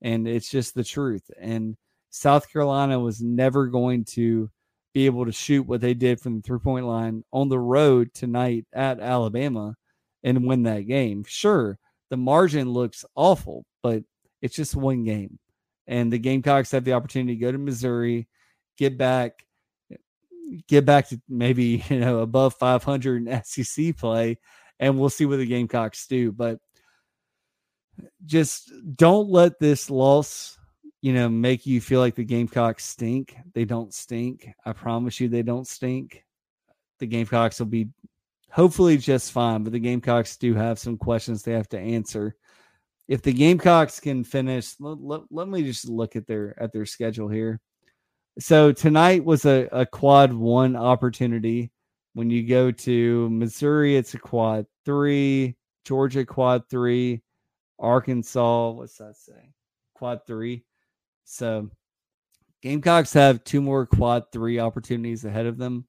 And 0.01 0.27
it's 0.27 0.49
just 0.49 0.73
the 0.73 0.83
truth. 0.83 1.29
And 1.39 1.75
South 2.09 2.51
Carolina 2.51 2.99
was 2.99 3.21
never 3.21 3.67
going 3.67 4.05
to 4.05 4.49
be 4.93 5.05
able 5.05 5.25
to 5.25 5.31
shoot 5.31 5.63
what 5.63 5.81
they 5.81 5.93
did 5.93 6.19
from 6.19 6.37
the 6.37 6.41
three 6.41 6.59
point 6.59 6.85
line 6.85 7.23
on 7.31 7.49
the 7.49 7.59
road 7.59 8.13
tonight 8.13 8.65
at 8.73 8.99
Alabama 8.99 9.75
and 10.23 10.45
win 10.45 10.63
that 10.63 10.81
game. 10.81 11.23
Sure, 11.27 11.77
the 12.09 12.17
margin 12.17 12.69
looks 12.69 13.05
awful, 13.15 13.65
but 13.83 14.03
it's 14.41 14.55
just 14.55 14.75
one 14.75 15.03
game. 15.03 15.39
And 15.87 16.11
the 16.11 16.19
Gamecocks 16.19 16.71
have 16.71 16.83
the 16.83 16.93
opportunity 16.93 17.35
to 17.35 17.41
go 17.41 17.51
to 17.51 17.57
Missouri, 17.57 18.27
get 18.77 18.97
back 18.97 19.45
get 20.67 20.85
back 20.85 21.07
to 21.09 21.21
maybe 21.29 21.83
you 21.89 21.99
know 21.99 22.19
above 22.19 22.55
500 22.55 23.27
in 23.27 23.43
SEC 23.43 23.95
play, 23.97 24.37
and 24.81 24.99
we'll 24.99 25.09
see 25.09 25.25
what 25.25 25.37
the 25.37 25.45
Gamecocks 25.45 26.07
do. 26.07 26.33
But 26.33 26.59
just 28.25 28.71
don't 28.95 29.29
let 29.29 29.59
this 29.59 29.89
loss, 29.89 30.57
you 31.01 31.13
know, 31.13 31.29
make 31.29 31.65
you 31.65 31.79
feel 31.79 31.99
like 31.99 32.15
the 32.15 32.25
Gamecocks 32.25 32.83
stink. 32.83 33.37
They 33.53 33.63
don't 33.63 33.93
stink. 33.93 34.49
I 34.65 34.73
promise 34.73 35.19
you, 35.19 35.29
they 35.29 35.43
don't 35.43 35.67
stink. 35.67 36.25
The 36.99 37.07
Gamecocks 37.07 37.59
will 37.59 37.67
be 37.67 37.89
hopefully 38.51 38.97
just 38.97 39.31
fine, 39.31 39.63
but 39.63 39.71
the 39.71 39.79
Gamecocks 39.79 40.35
do 40.35 40.53
have 40.55 40.77
some 40.77 40.97
questions 40.97 41.43
they 41.43 41.53
have 41.53 41.69
to 41.69 41.79
answer. 41.79 42.35
If 43.07 43.21
the 43.21 43.33
Gamecocks 43.33 43.99
can 43.99 44.23
finish, 44.23 44.75
let, 44.79 44.99
let, 44.99 45.21
let 45.29 45.47
me 45.47 45.63
just 45.63 45.87
look 45.87 46.15
at 46.15 46.27
their 46.27 46.61
at 46.61 46.71
their 46.71 46.85
schedule 46.85 47.27
here. 47.27 47.59
So 48.39 48.71
tonight 48.71 49.25
was 49.25 49.45
a, 49.45 49.67
a 49.71 49.85
quad 49.85 50.33
one 50.33 50.75
opportunity. 50.75 51.71
When 52.13 52.29
you 52.29 52.47
go 52.47 52.71
to 52.71 53.29
Missouri, 53.29 53.95
it's 53.95 54.13
a 54.13 54.19
quad 54.19 54.65
three, 54.85 55.55
Georgia 55.85 56.25
quad 56.25 56.69
three, 56.69 57.21
Arkansas, 57.79 58.69
what's 58.71 58.97
that 58.97 59.17
say? 59.17 59.53
Quad 59.95 60.21
three. 60.25 60.63
So 61.25 61.69
Gamecocks 62.61 63.13
have 63.13 63.43
two 63.43 63.61
more 63.61 63.85
quad 63.85 64.31
three 64.31 64.59
opportunities 64.59 65.25
ahead 65.25 65.47
of 65.47 65.57
them. 65.57 65.85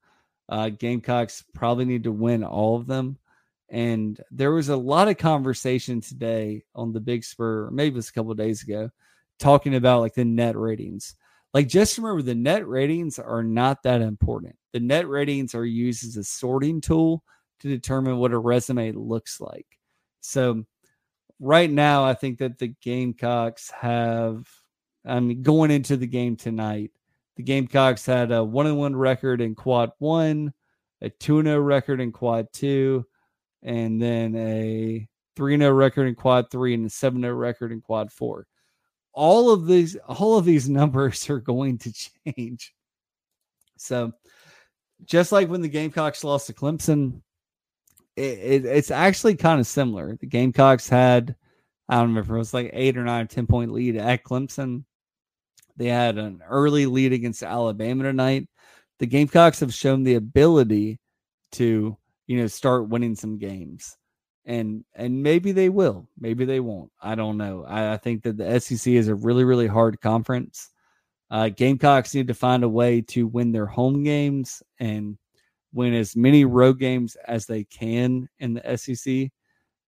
Uh, 0.48 0.70
Gamecocks 0.70 1.44
probably 1.55 1.85
need 1.85 2.05
to 2.05 2.12
win 2.12 2.44
all 2.44 2.76
of 2.76 2.87
them. 2.87 3.18
And 3.68 4.20
there 4.31 4.52
was 4.52 4.68
a 4.68 4.76
lot 4.76 5.09
of 5.09 5.16
conversation 5.16 6.00
today 6.00 6.62
on 6.74 6.92
the 6.92 7.00
Big 7.00 7.24
Spur, 7.24 7.70
maybe 7.70 7.94
it 7.94 7.96
was 7.96 8.09
a 8.09 8.12
couple 8.12 8.35
days 8.35 8.62
ago, 8.62 8.90
talking 9.38 9.74
about 9.74 10.00
like 10.00 10.14
the 10.14 10.24
net 10.24 10.57
ratings. 10.57 11.14
Like, 11.55 11.68
just 11.68 11.98
remember 11.98 12.22
the 12.22 12.35
net 12.35 12.66
ratings 12.66 13.18
are 13.18 13.42
not 13.42 13.83
that 13.83 14.00
important. 14.00 14.57
The 14.72 14.81
net 14.81 15.09
ratings 15.09 15.55
are 15.55 15.66
used 15.66 16.05
as 16.05 16.16
a 16.16 16.24
sorting 16.24 16.81
tool 16.81 17.22
to 17.62 17.68
determine 17.68 18.18
what 18.18 18.33
a 18.33 18.38
resume 18.38 18.92
looks 18.92 19.40
like. 19.40 19.66
So, 20.20 20.64
right 21.40 21.70
now, 21.70 22.05
I 22.05 22.14
think 22.14 22.38
that 22.38 22.59
the 22.59 22.75
Gamecocks 22.83 23.70
have, 23.70 24.48
I 25.05 25.20
mean, 25.20 25.42
going 25.42 25.70
into 25.70 25.96
the 25.96 26.07
game 26.07 26.37
tonight, 26.37 26.92
the 27.37 27.42
Gamecocks 27.42 28.07
had 28.07 28.31
a 28.31 28.44
one 28.44 28.66
and 28.66 28.79
one 28.79 28.94
record 28.94 29.40
in 29.40 29.55
quad 29.55 29.92
one, 29.98 30.53
a 31.01 31.09
2 31.09 31.42
0 31.42 31.61
record 31.61 32.01
in 32.01 32.12
quad 32.12 32.53
two, 32.53 33.07
and 33.62 34.01
then 34.01 34.37
a 34.37 35.09
3 35.37 35.59
0 35.59 35.72
record 35.72 36.07
in 36.07 36.14
quad 36.14 36.51
three 36.51 36.75
and 36.75 36.87
a 36.87 36.90
7 36.90 37.20
0 37.20 37.35
record 37.35 37.72
in 37.72 37.81
quad 37.81 38.12
four 38.12 38.46
all 39.14 39.51
of 39.51 39.66
these 39.66 39.96
all 40.07 40.38
of 40.38 40.44
these 40.44 40.68
numbers 40.68 41.29
are 41.31 41.40
going 41.40 41.79
to 41.79 41.92
change. 41.92 42.75
So 43.77 44.12
just 45.05 45.33
like 45.33 45.48
when 45.48 45.62
the 45.62 45.68
Gamecocks 45.68 46.25
lost 46.25 46.46
to 46.46 46.53
Clemson, 46.53 47.20
it, 48.16 48.38
it, 48.38 48.64
it's 48.64 48.90
actually 48.90 49.37
kind 49.37 49.61
of 49.61 49.66
similar. 49.66 50.16
The 50.16 50.27
Gamecocks 50.27 50.88
had, 50.88 51.35
I 51.88 51.96
don't 51.96 52.09
remember, 52.09 52.37
it 52.37 52.38
was 52.38 52.55
like 52.55 52.70
eight 52.72 52.96
or 52.96 53.05
nine, 53.05 53.29
10 53.29 53.46
point 53.46 53.72
lead 53.72 53.96
at 53.96 54.25
Clemson. 54.25 54.85
They 55.77 55.87
had 55.87 56.18
an 56.18 56.42
early 56.48 56.87
lead 56.87 57.12
against 57.12 57.42
Alabama 57.42 58.05
tonight. 58.05 58.48
The 58.98 59.07
Gamecocks 59.07 59.61
have 59.61 59.72
shown 59.72 60.03
the 60.03 60.14
ability 60.14 61.01
to, 61.53 61.96
you 62.27 62.38
know, 62.38 62.46
start 62.46 62.88
winning 62.88 63.14
some 63.14 63.38
games 63.38 63.96
and 64.44 64.85
and 64.94 65.22
maybe 65.22 65.53
they 65.53 65.68
will 65.68 66.09
maybe 66.18 66.44
they 66.44 66.61
won't 66.61 66.90
i 67.01 67.14
don't 67.14 67.37
know 67.37 67.64
i, 67.66 67.92
I 67.92 67.96
think 67.96 68.22
that 68.25 68.37
the 68.37 68.61
sec 68.61 68.88
is 68.88 69.09
a 69.09 69.14
really 69.14 69.44
really 69.44 69.66
hard 69.66 70.01
conference 70.01 70.70
uh, 71.31 71.48
gamecocks 71.48 72.14
need 72.14 72.29
to 72.29 72.35
find 72.35 72.62
a 72.62 72.68
way 72.68 73.01
to 73.01 73.27
win 73.27 73.53
their 73.53 73.66
home 73.66 74.03
games 74.03 74.62
and 74.79 75.16
win 75.72 75.94
as 75.94 76.16
many 76.16 76.44
road 76.44 76.78
games 76.78 77.16
as 77.26 77.46
they 77.46 77.64
can 77.64 78.28
in 78.38 78.54
the 78.54 78.76
sec 78.76 79.30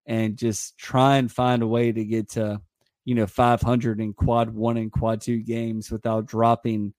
and 0.07 0.37
just 0.37 0.77
try 0.79 1.17
and 1.17 1.31
find 1.31 1.63
a 1.63 1.67
way 1.67 1.93
to 1.93 2.05
get 2.05 2.31
to 2.31 2.61
you 3.05 3.15
know 3.15 3.27
500 3.27 4.01
in 4.01 4.13
quad 4.13 4.51
one 4.51 4.77
and 4.77 4.93
quad 4.93 5.21
two 5.21 5.39
games 5.39 5.91
without 5.91 6.27
dropping 6.27 6.95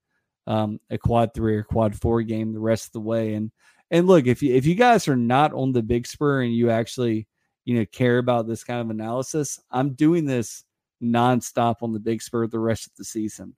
um, 0.48 0.80
a 0.90 0.98
quad 0.98 1.34
three 1.34 1.56
or 1.56 1.64
quad 1.64 2.00
four 2.00 2.22
game 2.22 2.54
the 2.54 2.60
rest 2.60 2.88
of 2.88 2.92
the 2.94 3.00
way. 3.00 3.34
And 3.34 3.52
and 3.92 4.08
look 4.08 4.28
if 4.28 4.42
you 4.42 4.54
if 4.54 4.66
you 4.66 4.76
guys 4.76 5.08
are 5.08 5.16
not 5.16 5.54
on 5.54 5.72
the 5.72 5.84
big 5.84 6.08
spur 6.08 6.42
and 6.42 6.54
you 6.54 6.70
actually 6.70 7.28
you 7.66 7.78
know 7.78 7.86
care 7.92 8.18
about 8.18 8.48
this 8.48 8.64
kind 8.64 8.82
of 8.82 8.90
analysis 8.90 9.60
i'm 9.72 9.94
doing 9.94 10.26
this 10.26 10.64
nonstop 11.02 11.76
on 11.82 11.94
the 11.94 12.00
big 12.00 12.22
spur 12.22 12.48
the 12.48 12.60
rest 12.60 12.88
of 12.88 12.94
the 12.98 13.04
season 13.04 13.56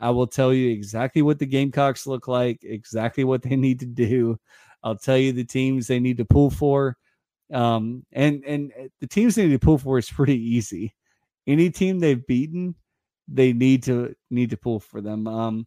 i 0.00 0.10
will 0.10 0.26
tell 0.26 0.52
you 0.52 0.70
exactly 0.70 1.22
what 1.22 1.38
the 1.38 1.46
gamecocks 1.46 2.06
look 2.06 2.28
like 2.28 2.58
exactly 2.62 3.24
what 3.24 3.42
they 3.42 3.56
need 3.56 3.80
to 3.80 3.86
do. 3.86 4.38
I'll 4.82 4.96
tell 4.96 5.18
you 5.18 5.32
the 5.32 5.44
teams 5.44 5.86
they 5.86 5.98
need 5.98 6.18
to 6.18 6.24
pull 6.24 6.50
for 6.50 6.96
um, 7.52 8.04
and 8.12 8.44
and 8.44 8.72
uh, 8.78 8.88
the 9.00 9.06
teams 9.06 9.34
they 9.34 9.46
need 9.46 9.60
to 9.60 9.64
pull 9.64 9.78
for 9.78 9.98
is 9.98 10.10
pretty 10.10 10.38
easy. 10.38 10.94
Any 11.46 11.70
team 11.70 11.98
they've 11.98 12.26
beaten 12.26 12.74
they 13.26 13.52
need 13.52 13.82
to 13.84 14.14
need 14.30 14.50
to 14.50 14.56
pull 14.56 14.80
for 14.80 15.00
them. 15.00 15.26
Um, 15.26 15.66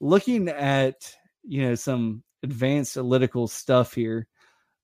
looking 0.00 0.48
at 0.48 1.14
you 1.42 1.62
know 1.62 1.74
some 1.74 2.22
advanced 2.42 2.96
analytical 2.96 3.48
stuff 3.48 3.94
here 3.94 4.26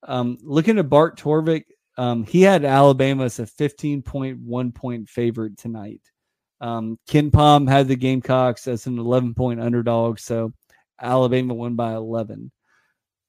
um, 0.07 0.39
looking 0.43 0.79
at 0.79 0.89
bart 0.89 1.19
torvik 1.19 1.65
um, 1.99 2.25
he 2.25 2.43
had 2.43 2.65
Alabama 2.65 3.25
as 3.25 3.39
a 3.39 3.45
15.1 3.45 4.75
point 4.75 5.09
favorite 5.09 5.57
tonight. 5.57 6.03
Um, 6.61 6.99
KenPom 7.09 7.69
had 7.69 7.89
the 7.89 7.97
Gamecocks 7.97 8.67
as 8.67 8.87
an 8.87 8.99
11 8.99 9.35
point 9.35 9.61
underdog, 9.61 10.19
so 10.19 10.53
Alabama 11.01 11.55
won 11.55 11.75
by 11.75 11.95
11. 11.95 12.51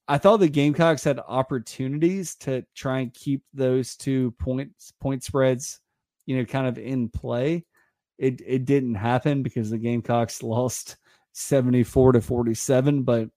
I 0.07 0.17
thought 0.17 0.37
the 0.37 0.47
Gamecocks 0.47 1.03
had 1.03 1.19
opportunities 1.19 2.35
to 2.35 2.65
try 2.75 2.99
and 2.99 3.13
keep 3.13 3.43
those 3.53 3.97
two 3.97 4.31
points 4.39 4.93
point 5.01 5.23
spreads 5.23 5.81
you 6.27 6.37
know, 6.37 6.45
kind 6.45 6.67
of 6.67 6.77
in 6.77 7.09
play. 7.09 7.65
It 8.19 8.41
it 8.45 8.65
didn't 8.65 8.95
happen 8.95 9.41
because 9.41 9.71
the 9.71 9.79
Gamecocks 9.79 10.43
lost 10.43 10.97
74 11.33 12.13
to 12.13 12.21
47, 12.21 13.01
but 13.01 13.29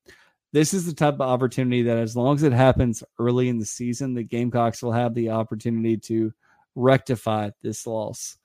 this 0.52 0.74
is 0.74 0.84
the 0.84 0.92
type 0.92 1.14
of 1.14 1.20
opportunity 1.22 1.82
that 1.82 1.96
as 1.96 2.16
long 2.16 2.34
as 2.34 2.42
it 2.42 2.52
happens 2.52 3.04
early 3.18 3.48
in 3.48 3.58
the 3.58 3.64
season, 3.64 4.14
the 4.14 4.24
Gamecocks 4.24 4.82
will 4.82 4.92
have 4.92 5.14
the 5.14 5.30
opportunity 5.30 5.96
to 5.96 6.32
rectify 6.74 7.50
this 7.62 7.86
loss. 7.86 8.36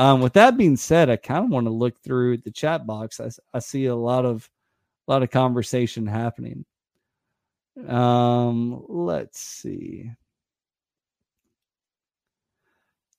Um, 0.00 0.22
with 0.22 0.32
that 0.32 0.56
being 0.56 0.76
said, 0.78 1.10
I 1.10 1.16
kind 1.16 1.44
of 1.44 1.50
want 1.50 1.66
to 1.66 1.70
look 1.70 1.98
through 2.00 2.38
the 2.38 2.50
chat 2.50 2.86
box. 2.86 3.20
I, 3.20 3.28
I 3.52 3.58
see 3.58 3.84
a 3.84 3.94
lot 3.94 4.24
of 4.24 4.48
a 5.06 5.12
lot 5.12 5.22
of 5.22 5.30
conversation 5.30 6.06
happening. 6.06 6.64
Um, 7.86 8.82
let's 8.88 9.38
see. 9.38 10.10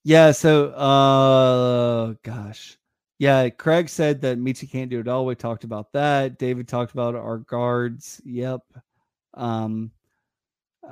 Yeah, 0.03 0.31
so 0.31 0.69
uh 0.71 2.15
gosh. 2.23 2.77
Yeah, 3.19 3.49
Craig 3.49 3.87
said 3.87 4.21
that 4.21 4.39
Meechie 4.39 4.69
can't 4.69 4.89
do 4.89 4.99
it 4.99 5.07
all. 5.07 5.25
We 5.27 5.35
talked 5.35 5.63
about 5.63 5.91
that. 5.93 6.39
David 6.39 6.67
talked 6.67 6.93
about 6.93 7.13
our 7.15 7.37
guards. 7.39 8.19
Yep. 8.25 8.61
Um 9.35 9.91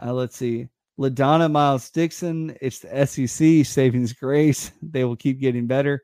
uh, 0.03 0.13
let's 0.13 0.37
see. 0.37 0.69
LaDonna 0.99 1.49
Miles 1.49 1.89
Dixon, 1.91 2.57
it's 2.61 2.79
the 2.79 3.05
SEC 3.05 3.65
savings 3.65 4.11
grace. 4.11 4.71
They 4.81 5.05
will 5.05 5.15
keep 5.15 5.39
getting 5.39 5.65
better. 5.65 6.03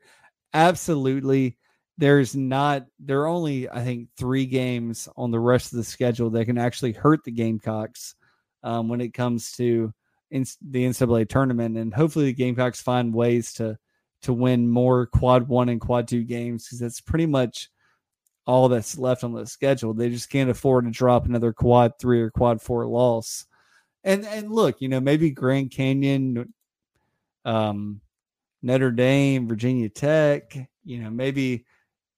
Absolutely. 0.54 1.58
There's 1.98 2.34
not 2.34 2.86
there 2.98 3.20
are 3.22 3.26
only, 3.26 3.68
I 3.68 3.84
think, 3.84 4.08
three 4.16 4.46
games 4.46 5.08
on 5.16 5.30
the 5.30 5.40
rest 5.40 5.72
of 5.72 5.76
the 5.76 5.84
schedule 5.84 6.30
that 6.30 6.46
can 6.46 6.58
actually 6.58 6.92
hurt 6.92 7.24
the 7.24 7.30
Gamecocks 7.30 8.14
um, 8.62 8.88
when 8.88 9.00
it 9.00 9.12
comes 9.12 9.52
to 9.52 9.92
in 10.30 10.44
the 10.62 10.84
NCAA 10.84 11.28
tournament, 11.28 11.76
and 11.76 11.92
hopefully 11.92 12.26
the 12.26 12.32
Gamecocks 12.32 12.80
find 12.80 13.14
ways 13.14 13.52
to 13.54 13.78
to 14.22 14.32
win 14.32 14.68
more 14.68 15.06
quad 15.06 15.46
one 15.46 15.68
and 15.68 15.80
quad 15.80 16.08
two 16.08 16.24
games 16.24 16.64
because 16.64 16.80
that's 16.80 17.00
pretty 17.00 17.26
much 17.26 17.68
all 18.46 18.68
that's 18.68 18.98
left 18.98 19.24
on 19.24 19.32
the 19.32 19.46
schedule. 19.46 19.92
They 19.92 20.08
just 20.08 20.30
can't 20.30 20.50
afford 20.50 20.84
to 20.84 20.90
drop 20.90 21.26
another 21.26 21.52
quad 21.52 21.92
three 21.98 22.20
or 22.20 22.30
quad 22.30 22.62
four 22.62 22.86
loss. 22.86 23.46
And 24.06 24.24
and 24.24 24.50
look, 24.50 24.80
you 24.80 24.88
know, 24.88 25.00
maybe 25.00 25.30
Grand 25.30 25.70
Canyon, 25.70 26.54
um, 27.44 28.00
Notre 28.62 28.92
Dame, 28.92 29.46
Virginia 29.46 29.90
Tech, 29.90 30.56
you 30.84 31.02
know, 31.02 31.10
maybe 31.10 31.66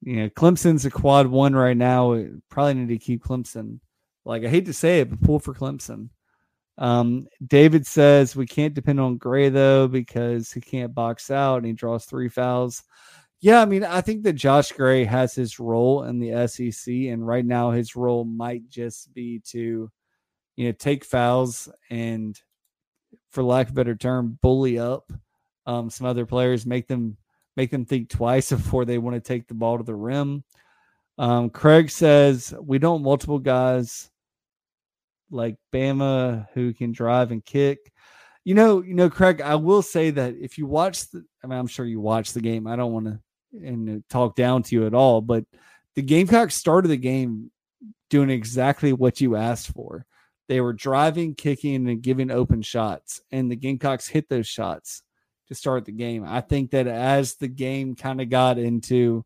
you 0.02 0.16
know, 0.16 0.28
Clemson's 0.28 0.84
a 0.84 0.90
quad 0.90 1.26
one 1.26 1.56
right 1.56 1.76
now. 1.76 2.24
Probably 2.50 2.74
need 2.74 2.88
to 2.88 2.98
keep 2.98 3.24
Clemson. 3.24 3.80
Like 4.24 4.44
I 4.44 4.48
hate 4.48 4.66
to 4.66 4.72
say 4.72 5.00
it, 5.00 5.10
but 5.10 5.22
pull 5.22 5.40
for 5.40 5.54
Clemson. 5.54 6.10
Um, 6.76 7.26
David 7.44 7.86
says 7.86 8.36
we 8.36 8.46
can't 8.46 8.74
depend 8.74 9.00
on 9.00 9.16
Gray 9.16 9.48
though 9.48 9.88
because 9.88 10.52
he 10.52 10.60
can't 10.60 10.94
box 10.94 11.30
out 11.30 11.56
and 11.56 11.66
he 11.66 11.72
draws 11.72 12.04
three 12.04 12.28
fouls. 12.28 12.84
Yeah, 13.40 13.62
I 13.62 13.64
mean, 13.66 13.84
I 13.84 14.00
think 14.00 14.24
that 14.24 14.32
Josh 14.34 14.72
Gray 14.72 15.04
has 15.04 15.34
his 15.34 15.60
role 15.60 16.04
in 16.04 16.18
the 16.18 16.48
SEC, 16.48 16.92
and 16.92 17.24
right 17.24 17.46
now 17.46 17.70
his 17.70 17.94
role 17.94 18.24
might 18.24 18.68
just 18.68 19.14
be 19.14 19.40
to, 19.50 19.90
you 20.58 20.66
know, 20.66 20.72
take 20.72 21.04
fouls 21.04 21.68
and, 21.88 22.36
for 23.30 23.44
lack 23.44 23.68
of 23.68 23.72
a 23.72 23.76
better 23.76 23.94
term, 23.94 24.38
bully 24.42 24.76
up 24.76 25.12
um, 25.66 25.88
some 25.88 26.04
other 26.04 26.26
players, 26.26 26.66
make 26.66 26.88
them 26.88 27.16
make 27.56 27.70
them 27.70 27.84
think 27.84 28.08
twice 28.08 28.50
before 28.50 28.84
they 28.84 28.98
want 28.98 29.14
to 29.14 29.20
take 29.20 29.46
the 29.46 29.54
ball 29.54 29.78
to 29.78 29.84
the 29.84 29.94
rim. 29.94 30.42
Um, 31.16 31.48
Craig 31.50 31.90
says 31.90 32.52
we 32.60 32.80
don't 32.80 33.04
multiple 33.04 33.38
guys 33.38 34.10
like 35.30 35.54
Bama 35.72 36.48
who 36.54 36.74
can 36.74 36.90
drive 36.90 37.30
and 37.30 37.44
kick. 37.44 37.92
You 38.44 38.54
know, 38.54 38.82
you 38.82 38.94
know, 38.94 39.10
Craig, 39.10 39.40
I 39.40 39.54
will 39.54 39.82
say 39.82 40.10
that 40.10 40.34
if 40.40 40.58
you 40.58 40.66
watch 40.66 41.08
the, 41.10 41.24
I 41.44 41.46
mean, 41.46 41.58
I'm 41.58 41.66
sure 41.68 41.86
you 41.86 42.00
watch 42.00 42.32
the 42.32 42.40
game. 42.40 42.66
I 42.66 42.74
don't 42.74 42.92
want 42.92 43.06
to 43.06 43.20
and 43.52 44.02
talk 44.10 44.34
down 44.34 44.64
to 44.64 44.74
you 44.74 44.86
at 44.86 44.94
all, 44.94 45.20
but 45.20 45.44
the 45.94 46.02
Gamecocks 46.02 46.56
started 46.56 46.88
the 46.88 46.96
game 46.96 47.52
doing 48.10 48.30
exactly 48.30 48.92
what 48.92 49.20
you 49.20 49.36
asked 49.36 49.68
for. 49.68 50.04
They 50.48 50.60
were 50.60 50.72
driving, 50.72 51.34
kicking, 51.34 51.88
and 51.88 52.02
giving 52.02 52.30
open 52.30 52.62
shots, 52.62 53.20
and 53.30 53.50
the 53.50 53.56
Gamecocks 53.56 54.08
hit 54.08 54.28
those 54.28 54.46
shots 54.46 55.02
to 55.48 55.54
start 55.54 55.84
the 55.84 55.92
game. 55.92 56.24
I 56.26 56.40
think 56.40 56.70
that 56.70 56.86
as 56.86 57.34
the 57.36 57.48
game 57.48 57.94
kind 57.94 58.20
of 58.20 58.30
got 58.30 58.58
into, 58.58 59.24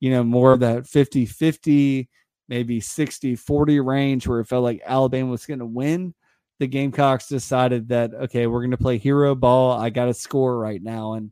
you 0.00 0.10
know, 0.10 0.24
more 0.24 0.52
of 0.52 0.60
that 0.60 0.86
50 0.86 1.26
50, 1.26 2.08
maybe 2.48 2.80
60 2.80 3.36
40 3.36 3.80
range 3.80 4.26
where 4.26 4.40
it 4.40 4.46
felt 4.46 4.64
like 4.64 4.80
Alabama 4.84 5.30
was 5.30 5.46
going 5.46 5.58
to 5.60 5.66
win, 5.66 6.14
the 6.58 6.66
Gamecocks 6.66 7.28
decided 7.28 7.88
that, 7.88 8.12
okay, 8.14 8.46
we're 8.46 8.60
going 8.60 8.72
to 8.72 8.76
play 8.78 8.98
hero 8.98 9.34
ball. 9.34 9.72
I 9.72 9.90
got 9.90 10.06
to 10.06 10.14
score 10.14 10.58
right 10.58 10.82
now. 10.82 11.14
And, 11.14 11.30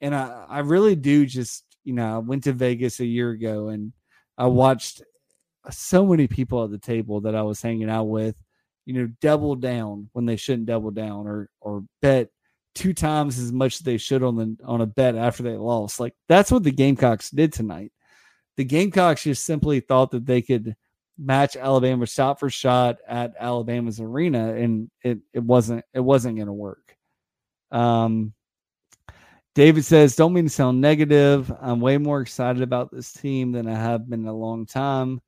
and 0.00 0.14
I, 0.14 0.44
I 0.48 0.58
really 0.60 0.96
do 0.96 1.24
just, 1.24 1.64
you 1.84 1.94
know, 1.94 2.16
I 2.16 2.18
went 2.18 2.44
to 2.44 2.52
Vegas 2.52 3.00
a 3.00 3.06
year 3.06 3.30
ago 3.30 3.68
and 3.68 3.92
I 4.36 4.46
watched 4.46 5.02
so 5.70 6.04
many 6.04 6.26
people 6.26 6.64
at 6.64 6.70
the 6.70 6.78
table 6.78 7.20
that 7.22 7.34
I 7.34 7.42
was 7.42 7.62
hanging 7.62 7.88
out 7.88 8.04
with, 8.04 8.34
you 8.84 8.94
know, 8.94 9.10
double 9.20 9.54
down 9.54 10.08
when 10.12 10.26
they 10.26 10.36
shouldn't 10.36 10.66
double 10.66 10.90
down 10.90 11.26
or, 11.26 11.48
or 11.60 11.84
bet 12.00 12.28
two 12.74 12.94
times 12.94 13.38
as 13.38 13.52
much 13.52 13.74
as 13.74 13.80
they 13.80 13.98
should 13.98 14.22
on 14.22 14.36
the 14.36 14.56
on 14.64 14.80
a 14.80 14.86
bet 14.86 15.14
after 15.14 15.42
they 15.42 15.56
lost. 15.56 16.00
Like 16.00 16.14
that's 16.28 16.50
what 16.50 16.62
the 16.62 16.70
Gamecocks 16.70 17.30
did 17.30 17.52
tonight 17.52 17.92
the 18.56 18.64
Gamecocks 18.64 19.24
just 19.24 19.44
simply 19.44 19.80
thought 19.80 20.10
that 20.10 20.26
they 20.26 20.42
could 20.42 20.76
match 21.18 21.56
Alabama 21.56 22.06
shot 22.06 22.38
for 22.38 22.50
shot 22.50 22.98
at 23.06 23.34
Alabama's 23.38 24.00
arena, 24.00 24.54
and 24.54 24.90
it 25.02 25.18
it 25.32 25.42
wasn't 25.42 25.84
it 25.94 26.00
wasn't 26.00 26.36
going 26.36 26.46
to 26.46 26.52
work. 26.52 26.96
Um, 27.70 28.34
David 29.54 29.84
says, 29.84 30.16
"Don't 30.16 30.32
mean 30.32 30.44
to 30.44 30.50
sound 30.50 30.80
negative. 30.80 31.52
I'm 31.60 31.80
way 31.80 31.98
more 31.98 32.20
excited 32.20 32.62
about 32.62 32.90
this 32.90 33.12
team 33.12 33.52
than 33.52 33.66
I 33.68 33.74
have 33.74 34.08
been 34.08 34.22
in 34.22 34.28
a 34.28 34.34
long 34.34 34.66
time. 34.66 35.20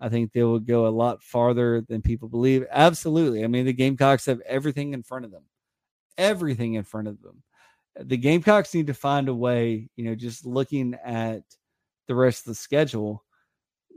I 0.00 0.08
think 0.08 0.32
they 0.32 0.42
will 0.42 0.58
go 0.60 0.86
a 0.86 0.90
lot 0.90 1.22
farther 1.22 1.80
than 1.80 2.02
people 2.02 2.28
believe. 2.28 2.66
Absolutely. 2.70 3.44
I 3.44 3.46
mean, 3.46 3.64
the 3.66 3.72
Gamecocks 3.72 4.26
have 4.26 4.40
everything 4.42 4.92
in 4.94 5.02
front 5.02 5.24
of 5.24 5.30
them, 5.30 5.44
everything 6.18 6.74
in 6.74 6.84
front 6.84 7.08
of 7.08 7.22
them. 7.22 7.42
The 8.00 8.16
Gamecocks 8.18 8.74
need 8.74 8.88
to 8.88 8.94
find 8.94 9.28
a 9.28 9.34
way. 9.34 9.88
You 9.96 10.04
know, 10.04 10.14
just 10.14 10.46
looking 10.46 10.94
at." 11.04 11.42
the 12.06 12.14
rest 12.14 12.40
of 12.40 12.46
the 12.46 12.54
schedule. 12.54 13.24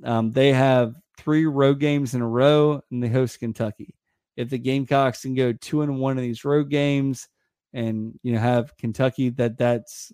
Um, 0.04 0.32
they 0.32 0.54
have 0.54 0.96
three 1.18 1.46
road 1.46 1.80
games 1.80 2.14
in 2.14 2.22
a 2.22 2.28
row, 2.28 2.82
and 2.92 3.04
they 3.04 3.10
host 3.10 3.40
Kentucky. 3.40 3.96
If 4.38 4.50
the 4.50 4.58
Gamecocks 4.58 5.24
can 5.24 5.36
go 5.36 5.52
two 5.54 5.82
and 5.82 6.00
one 6.00 6.18
of 6.18 6.24
these 6.24 6.46
road 6.46 6.70
games, 6.70 7.28
and 7.74 8.18
you 8.24 8.34
know 8.34 8.40
have 8.40 8.76
Kentucky, 8.78 9.30
that 9.32 9.58
that's 9.58 10.12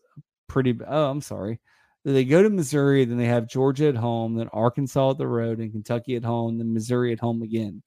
pretty. 0.47 0.77
Oh, 0.87 1.09
I'm 1.09 1.21
sorry. 1.21 1.59
They 2.05 2.23
go 2.23 2.43
to 2.43 2.51
Missouri, 2.51 3.03
then 3.03 3.17
they 3.17 3.25
have 3.25 3.47
Georgia 3.47 3.87
at 3.87 3.95
home, 3.95 4.35
then 4.35 4.47
Arkansas 4.53 5.11
at 5.11 5.17
the 5.17 5.27
road, 5.27 5.59
and 5.59 5.71
Kentucky 5.71 6.15
at 6.15 6.23
home, 6.23 6.59
then 6.59 6.71
Missouri 6.71 7.11
at 7.11 7.19
home 7.19 7.41
again. 7.41 7.81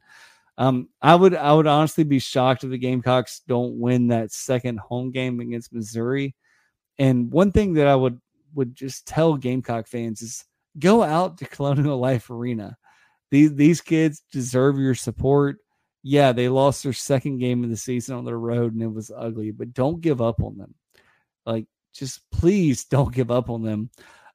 Um, 0.58 0.88
I 1.00 1.14
would 1.14 1.36
I 1.36 1.52
would 1.52 1.68
honestly 1.68 2.02
be 2.02 2.18
shocked 2.18 2.64
if 2.64 2.70
the 2.70 2.78
Gamecocks 2.78 3.42
don't 3.46 3.78
win 3.78 4.08
that 4.08 4.32
second 4.32 4.80
home 4.80 5.12
game 5.12 5.38
against 5.38 5.72
Missouri. 5.72 6.34
And 6.98 7.30
one 7.30 7.52
thing 7.52 7.74
that 7.74 7.86
I 7.86 7.94
would 7.94 8.20
would 8.54 8.74
just 8.74 9.06
tell 9.06 9.36
Gamecock 9.36 9.86
fans 9.86 10.20
is 10.20 10.44
go 10.80 11.04
out 11.04 11.38
to 11.38 11.44
Colonial 11.46 11.98
Life 12.00 12.28
Arena. 12.28 12.76
These 13.30 13.54
these 13.54 13.80
kids 13.80 14.24
deserve 14.32 14.78
your 14.78 14.96
support. 14.96 15.58
Yeah, 16.02 16.32
they 16.32 16.48
lost 16.48 16.82
their 16.82 16.92
second 16.92 17.38
game 17.38 17.62
of 17.62 17.70
the 17.70 17.76
season 17.76 18.16
on 18.16 18.24
their 18.24 18.38
road 18.38 18.72
and 18.72 18.82
it 18.82 18.92
was 18.92 19.12
ugly, 19.16 19.52
but 19.52 19.74
don't 19.74 20.00
give 20.00 20.20
up 20.20 20.42
on 20.42 20.58
them. 20.58 20.74
Like 21.46 21.66
just 21.98 22.28
please 22.30 22.84
don't 22.84 23.14
give 23.14 23.30
up 23.30 23.50
on 23.50 23.62
them. 23.62 23.90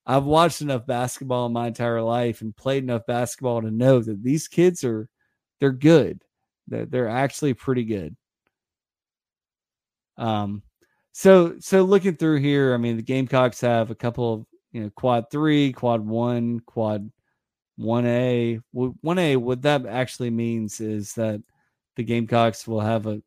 I've 0.05 0.25
watched 0.25 0.61
enough 0.61 0.85
basketball 0.85 1.45
in 1.45 1.53
my 1.53 1.67
entire 1.67 2.01
life 2.01 2.41
and 2.41 2.55
played 2.55 2.83
enough 2.83 3.05
basketball 3.07 3.61
to 3.61 3.71
know 3.71 4.01
that 4.01 4.21
these 4.21 4.47
kids 4.47 4.83
are 4.83 5.07
they're 5.59 5.71
good. 5.71 6.21
They're, 6.67 6.85
they're 6.85 7.09
actually 7.09 7.53
pretty 7.53 7.85
good. 7.85 8.15
Um 10.17 10.61
so 11.13 11.55
so 11.59 11.83
looking 11.83 12.15
through 12.15 12.39
here, 12.39 12.73
I 12.73 12.77
mean 12.77 12.97
the 12.97 13.03
Gamecocks 13.03 13.61
have 13.61 13.91
a 13.91 13.95
couple 13.95 14.33
of 14.33 14.45
you 14.71 14.83
know 14.83 14.89
quad 14.89 15.31
three, 15.31 15.71
quad 15.71 16.05
one, 16.05 16.59
quad 16.61 17.11
one 17.77 18.05
A. 18.05 18.59
One 18.71 19.19
A, 19.19 19.35
what 19.37 19.61
that 19.63 19.85
actually 19.85 20.29
means 20.29 20.81
is 20.81 21.13
that 21.13 21.41
the 21.95 22.03
Gamecocks 22.03 22.67
will 22.67 22.81
have 22.81 23.07
a 23.07 23.21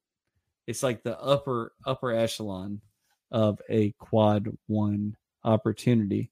it's 0.67 0.83
like 0.83 1.03
the 1.03 1.19
upper 1.21 1.73
upper 1.85 2.13
echelon 2.13 2.81
of 3.31 3.61
a 3.69 3.93
quad 3.93 4.49
one 4.67 5.17
opportunity. 5.45 6.31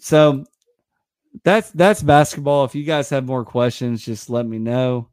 So 0.00 0.44
that's 1.44 1.70
that's 1.70 2.02
basketball. 2.02 2.64
If 2.64 2.74
you 2.74 2.84
guys 2.84 3.10
have 3.10 3.26
more 3.26 3.44
questions, 3.44 4.04
just 4.04 4.30
let 4.30 4.46
me 4.46 4.58
know. 4.58 5.08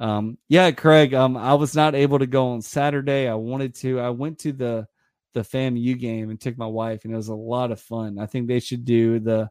Um, 0.00 0.38
yeah, 0.48 0.70
Craig. 0.72 1.14
Um, 1.14 1.36
I 1.36 1.54
was 1.54 1.74
not 1.74 1.94
able 1.94 2.18
to 2.18 2.26
go 2.26 2.48
on 2.48 2.62
Saturday. 2.62 3.28
I 3.28 3.34
wanted 3.34 3.74
to. 3.76 4.00
I 4.00 4.10
went 4.10 4.38
to 4.40 4.52
the 4.52 4.86
the 5.34 5.40
FAMU 5.40 5.98
game 5.98 6.30
and 6.30 6.40
took 6.40 6.58
my 6.58 6.66
wife, 6.66 7.04
and 7.04 7.12
it 7.12 7.16
was 7.16 7.28
a 7.28 7.34
lot 7.34 7.72
of 7.72 7.80
fun. 7.80 8.18
I 8.18 8.26
think 8.26 8.46
they 8.46 8.60
should 8.60 8.84
do 8.84 9.20
the 9.20 9.48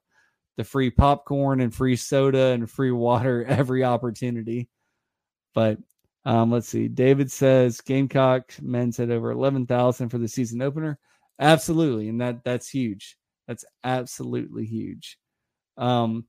the 0.57 0.63
free 0.63 0.91
popcorn 0.91 1.61
and 1.61 1.73
free 1.73 1.95
soda 1.95 2.47
and 2.47 2.69
free 2.69 2.91
water 2.91 3.43
every 3.47 3.83
opportunity. 3.83 4.69
But 5.53 5.77
um, 6.25 6.51
let's 6.51 6.69
see. 6.69 6.87
David 6.87 7.31
says 7.31 7.81
Gamecock 7.81 8.53
men's 8.61 8.97
had 8.97 9.11
over 9.11 9.31
eleven 9.31 9.65
thousand 9.65 10.09
for 10.09 10.17
the 10.17 10.27
season 10.27 10.61
opener. 10.61 10.97
absolutely, 11.39 12.09
and 12.09 12.21
that 12.21 12.43
that's 12.43 12.69
huge. 12.69 13.17
That's 13.47 13.65
absolutely 13.83 14.65
huge. 14.65 15.17
Um, 15.77 16.25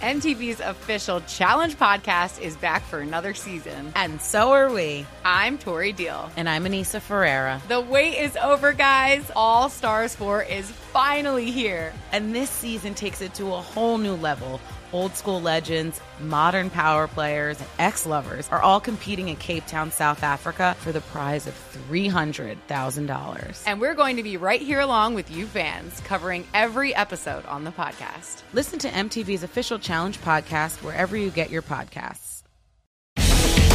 MTV's 0.00 0.60
official 0.60 1.20
Challenge 1.22 1.76
podcast 1.78 2.40
is 2.40 2.56
back 2.56 2.82
for 2.82 2.98
another 2.98 3.32
season. 3.32 3.92
And 3.94 4.20
so 4.20 4.52
are 4.52 4.70
we. 4.70 5.06
I'm 5.24 5.56
Tori 5.58 5.92
Deal. 5.92 6.30
And 6.36 6.48
I'm 6.48 6.64
Aneesa 6.64 7.00
Ferreira. 7.00 7.62
The 7.68 7.80
wait 7.80 8.18
is 8.18 8.36
over, 8.36 8.72
guys. 8.72 9.30
All 9.34 9.68
Stars 9.68 10.14
4 10.14 10.42
is 10.42 10.70
finally 10.70 11.50
here. 11.50 11.94
And 12.12 12.34
this 12.34 12.50
season 12.50 12.94
takes 12.94 13.22
it 13.22 13.32
to 13.34 13.46
a 13.54 13.60
whole 13.60 13.96
new 13.96 14.14
level 14.16 14.60
old 14.96 15.14
school 15.14 15.42
legends, 15.42 16.00
modern 16.20 16.70
power 16.70 17.06
players, 17.06 17.60
and 17.60 17.68
ex 17.78 18.06
lovers 18.06 18.48
are 18.48 18.62
all 18.62 18.80
competing 18.80 19.28
in 19.28 19.36
Cape 19.36 19.66
Town, 19.66 19.90
South 19.90 20.22
Africa 20.22 20.74
for 20.78 20.90
the 20.90 21.02
prize 21.02 21.46
of 21.46 21.54
$300,000. 21.90 23.62
And 23.66 23.78
we're 23.78 23.94
going 23.94 24.16
to 24.16 24.22
be 24.22 24.38
right 24.38 24.60
here 24.60 24.80
along 24.80 25.14
with 25.14 25.30
you 25.30 25.44
fans, 25.46 26.00
covering 26.00 26.46
every 26.54 26.94
episode 26.94 27.44
on 27.44 27.64
the 27.64 27.70
podcast. 27.72 28.42
Listen 28.54 28.78
to 28.78 28.88
MTV's 28.88 29.42
official 29.42 29.78
Challenge 29.78 30.18
podcast 30.22 30.82
wherever 30.82 31.14
you 31.14 31.28
get 31.28 31.50
your 31.50 31.62
podcasts. 31.62 32.42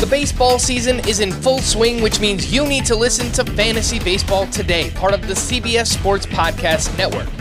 The 0.02 0.08
baseball 0.10 0.58
season 0.58 1.08
is 1.08 1.20
in 1.20 1.32
full 1.32 1.60
swing, 1.60 2.02
which 2.02 2.20
means 2.20 2.52
you 2.52 2.66
need 2.66 2.88
to 2.88 2.96
listen 2.96 3.32
to 3.34 3.52
Fantasy 3.52 4.00
Baseball 4.00 4.48
Today, 4.48 4.90
part 4.96 5.14
of 5.14 5.28
the 5.28 5.36
CBS 5.36 5.88
Sports 5.88 6.26
Podcast 6.26 6.98
Network. 6.98 7.41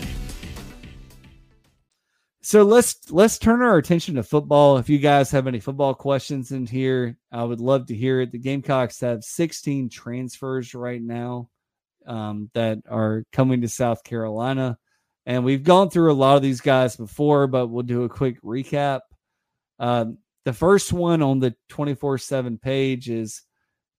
So 2.51 2.63
let's 2.63 3.09
let's 3.09 3.39
turn 3.39 3.61
our 3.61 3.77
attention 3.77 4.15
to 4.15 4.23
football. 4.23 4.77
If 4.77 4.89
you 4.89 4.97
guys 4.97 5.31
have 5.31 5.47
any 5.47 5.61
football 5.61 5.93
questions 5.93 6.51
in 6.51 6.65
here, 6.65 7.15
I 7.31 7.45
would 7.45 7.61
love 7.61 7.85
to 7.85 7.95
hear 7.95 8.19
it. 8.19 8.33
The 8.33 8.39
Gamecocks 8.39 8.99
have 8.99 9.23
16 9.23 9.87
transfers 9.87 10.75
right 10.75 11.01
now 11.01 11.47
um, 12.05 12.51
that 12.53 12.79
are 12.89 13.23
coming 13.31 13.61
to 13.61 13.69
South 13.69 14.03
Carolina, 14.03 14.77
and 15.25 15.45
we've 15.45 15.63
gone 15.63 15.89
through 15.89 16.11
a 16.11 16.13
lot 16.13 16.35
of 16.35 16.41
these 16.41 16.59
guys 16.59 16.97
before, 16.97 17.47
but 17.47 17.67
we'll 17.67 17.83
do 17.83 18.03
a 18.03 18.09
quick 18.09 18.41
recap. 18.41 18.99
Um, 19.79 20.17
the 20.43 20.51
first 20.51 20.91
one 20.91 21.21
on 21.21 21.39
the 21.39 21.55
24/7 21.69 22.61
page 22.61 23.09
is 23.09 23.43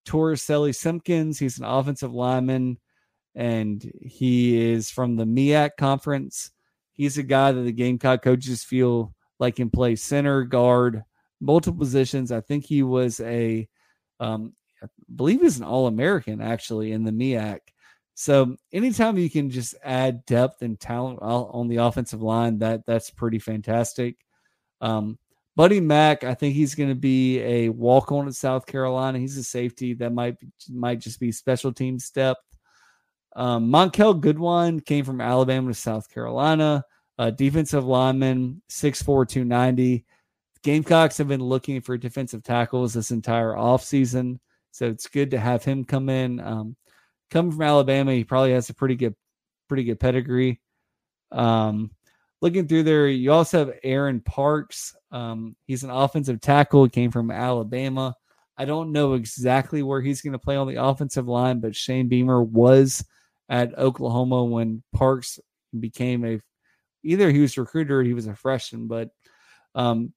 Torricelli 0.07 0.77
Simpkins. 0.77 1.39
He's 1.39 1.59
an 1.59 1.65
offensive 1.65 2.13
lineman, 2.13 2.77
and 3.35 3.83
he 4.03 4.73
is 4.73 4.91
from 4.91 5.17
the 5.17 5.25
MEAC 5.25 5.71
conference. 5.79 6.51
He's 6.95 7.19
a 7.19 7.23
guy 7.23 7.53
that 7.53 7.63
the 7.63 7.73
Gamecock 7.73 8.23
coaches 8.23 8.63
feel 8.63 9.15
like 9.39 9.57
can 9.57 9.71
play 9.71 9.97
center, 9.97 10.45
guard, 10.45 11.03
multiple 11.41 11.79
positions. 11.79 12.31
I 12.31 12.41
think 12.41 12.65
he 12.65 12.83
was 12.83 13.21
a, 13.21 13.69
um, 14.21 14.55
I 14.83 14.87
believe 15.15 15.41
he's 15.41 15.59
an 15.59 15.65
All 15.65 15.87
American 15.87 16.41
actually 16.41 16.93
in 16.93 17.05
the 17.05 17.13
MEAC. 17.13 17.59
So 18.15 18.57
anytime 18.73 19.19
you 19.19 19.31
can 19.31 19.51
just 19.51 19.75
add 19.83 20.25
depth 20.27 20.63
and 20.63 20.79
talent 20.79 21.21
on 21.23 21.69
the 21.69 21.79
offensive 21.79 22.23
line, 22.23 22.59
that 22.59 22.85
that's 22.87 23.11
pretty 23.11 23.39
fantastic. 23.39 24.17
Um, 24.81 25.19
Buddy 25.57 25.81
Mack, 25.81 26.25
I 26.25 26.35
think 26.35 26.55
he's 26.55 26.75
going 26.75 26.89
to 26.89 26.95
be 26.95 27.41
a 27.41 27.69
walk 27.69 28.11
on 28.13 28.27
at 28.27 28.35
South 28.35 28.67
Carolina. 28.67 29.19
He's 29.19 29.37
a 29.37 29.43
safety 29.43 29.95
that 29.95 30.13
might 30.13 30.37
might 30.71 30.99
just 30.99 31.21
be 31.21 31.33
special 31.33 31.73
team 31.73 31.99
depth. 32.15 32.41
Um, 33.35 33.71
Monkell 33.71 34.21
Goodwine 34.21 34.81
came 34.81 35.05
from 35.05 35.21
Alabama 35.21 35.69
to 35.69 35.75
South 35.75 36.09
Carolina, 36.11 36.85
uh, 37.19 37.31
defensive 37.31 37.85
lineman, 37.85 38.63
6'4, 38.71 39.29
290. 39.29 40.05
Gamecocks 40.63 41.19
have 41.19 41.29
been 41.29 41.43
looking 41.43 41.81
for 41.81 41.97
defensive 41.97 42.43
tackles 42.43 42.95
this 42.95 43.11
entire 43.11 43.53
offseason. 43.53 44.39
So 44.71 44.87
it's 44.87 45.09
good 45.09 45.31
to 45.33 45.39
have 45.39 45.65
him 45.65 45.85
come 45.85 46.09
in. 46.09 46.41
Um, 46.41 46.77
coming 47.31 47.53
from 47.53 47.63
Alabama, 47.63 48.13
he 48.13 48.25
probably 48.25 48.53
has 48.53 48.71
a 48.71 48.75
pretty 48.75 48.95
good, 48.95 49.15
pretty 49.69 49.85
good 49.85 49.99
pedigree. 50.01 50.61
Um, 51.31 51.91
looking 52.41 52.69
through 52.69 52.85
there, 52.85 53.09
you 53.09 53.33
also 53.33 53.59
have 53.59 53.79
Aaron 53.83 54.21
Parks. 54.21 54.95
Um, 55.11 55.57
he's 55.67 55.85
an 55.85 55.91
offensive 55.91 56.41
tackle. 56.41 56.89
Came 56.89 57.11
from 57.11 57.31
Alabama. 57.31 58.15
I 58.57 58.65
don't 58.65 58.93
know 58.93 59.15
exactly 59.15 59.83
where 59.83 60.01
he's 60.01 60.21
going 60.21 60.33
to 60.33 60.39
play 60.39 60.57
on 60.57 60.69
the 60.69 60.83
offensive 60.83 61.27
line, 61.27 61.61
but 61.61 61.75
Shane 61.75 62.09
Beamer 62.09 62.43
was 62.43 63.05
at 63.49 63.77
Oklahoma 63.79 64.45
when 64.45 64.83
Parks 64.95 65.39
became 65.79 66.25
a 66.25 66.41
either 67.03 67.31
he 67.31 67.41
was 67.41 67.57
a 67.57 67.63
recruiter 67.63 68.03
he 68.03 68.15
was 68.15 68.27
a 68.27 68.35
freshman, 68.35 68.87
but 68.87 69.11
um, 69.75 70.13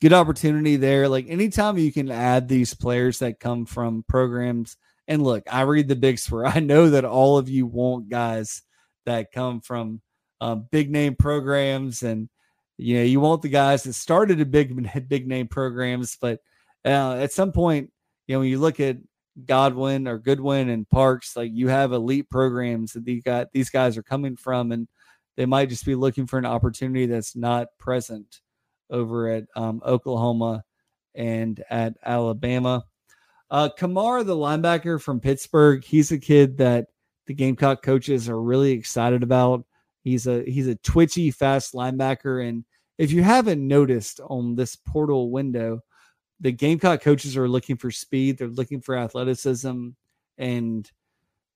good 0.00 0.12
opportunity 0.12 0.76
there. 0.76 1.08
Like 1.08 1.26
anytime 1.28 1.78
you 1.78 1.92
can 1.92 2.10
add 2.10 2.48
these 2.48 2.74
players 2.74 3.18
that 3.20 3.40
come 3.40 3.66
from 3.66 4.04
programs, 4.08 4.76
and 5.08 5.22
look, 5.22 5.44
I 5.50 5.62
read 5.62 5.88
the 5.88 5.96
Big 5.96 6.18
Spur. 6.18 6.46
I 6.46 6.60
know 6.60 6.90
that 6.90 7.04
all 7.04 7.38
of 7.38 7.48
you 7.48 7.66
want 7.66 8.08
guys 8.08 8.62
that 9.04 9.32
come 9.32 9.60
from 9.60 10.00
um, 10.40 10.66
big 10.70 10.90
name 10.90 11.16
programs, 11.16 12.02
and 12.02 12.28
you 12.76 12.98
know 12.98 13.04
you 13.04 13.20
want 13.20 13.42
the 13.42 13.48
guys 13.48 13.84
that 13.84 13.94
started 13.94 14.40
a 14.40 14.46
big 14.46 14.74
big 15.08 15.26
name 15.26 15.48
programs, 15.48 16.16
but 16.20 16.40
uh, 16.84 17.14
at 17.14 17.32
some 17.32 17.52
point, 17.52 17.90
you 18.26 18.34
know 18.34 18.40
when 18.40 18.48
you 18.48 18.58
look 18.58 18.80
at 18.80 18.98
Godwin 19.44 20.08
or 20.08 20.18
Goodwin 20.18 20.68
and 20.68 20.88
Parks, 20.88 21.36
like 21.36 21.50
you 21.52 21.68
have 21.68 21.92
elite 21.92 22.30
programs 22.30 22.92
that 22.92 23.04
these 23.04 23.22
guys, 23.22 23.46
these 23.52 23.70
guys 23.70 23.96
are 23.96 24.02
coming 24.02 24.36
from, 24.36 24.72
and 24.72 24.88
they 25.36 25.46
might 25.46 25.68
just 25.68 25.84
be 25.84 25.94
looking 25.94 26.26
for 26.26 26.38
an 26.38 26.46
opportunity 26.46 27.06
that's 27.06 27.36
not 27.36 27.68
present 27.78 28.40
over 28.90 29.28
at 29.28 29.44
um, 29.54 29.82
Oklahoma 29.84 30.64
and 31.14 31.62
at 31.70 31.94
Alabama. 32.04 32.84
Uh, 33.50 33.68
Kamar, 33.76 34.24
the 34.24 34.36
linebacker 34.36 35.00
from 35.00 35.20
Pittsburgh, 35.20 35.84
he's 35.84 36.10
a 36.12 36.18
kid 36.18 36.58
that 36.58 36.86
the 37.26 37.34
Gamecock 37.34 37.82
coaches 37.82 38.28
are 38.28 38.40
really 38.40 38.72
excited 38.72 39.22
about. 39.22 39.64
He's 40.02 40.26
a 40.26 40.44
he's 40.44 40.68
a 40.68 40.76
twitchy, 40.76 41.30
fast 41.30 41.74
linebacker, 41.74 42.48
and 42.48 42.64
if 42.98 43.12
you 43.12 43.22
haven't 43.22 43.66
noticed 43.66 44.20
on 44.20 44.54
this 44.54 44.76
portal 44.76 45.30
window, 45.30 45.80
the 46.40 46.52
Gamecock 46.52 47.00
coaches 47.00 47.36
are 47.36 47.48
looking 47.48 47.76
for 47.76 47.90
speed. 47.90 48.38
They're 48.38 48.48
looking 48.48 48.80
for 48.80 48.96
athleticism. 48.96 49.88
And, 50.38 50.90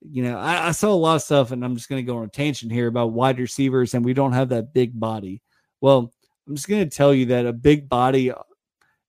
you 0.00 0.22
know, 0.22 0.38
I, 0.38 0.68
I 0.68 0.70
saw 0.72 0.92
a 0.92 0.94
lot 0.94 1.16
of 1.16 1.22
stuff, 1.22 1.50
and 1.50 1.64
I'm 1.64 1.76
just 1.76 1.88
going 1.88 2.04
to 2.04 2.10
go 2.10 2.18
on 2.18 2.24
a 2.24 2.28
tangent 2.28 2.72
here 2.72 2.86
about 2.86 3.12
wide 3.12 3.38
receivers, 3.38 3.94
and 3.94 4.04
we 4.04 4.14
don't 4.14 4.32
have 4.32 4.48
that 4.50 4.72
big 4.72 4.98
body. 4.98 5.42
Well, 5.80 6.12
I'm 6.48 6.54
just 6.54 6.68
going 6.68 6.88
to 6.88 6.96
tell 6.96 7.14
you 7.14 7.26
that 7.26 7.46
a 7.46 7.52
big 7.52 7.88
body 7.88 8.30
uh, 8.30 8.36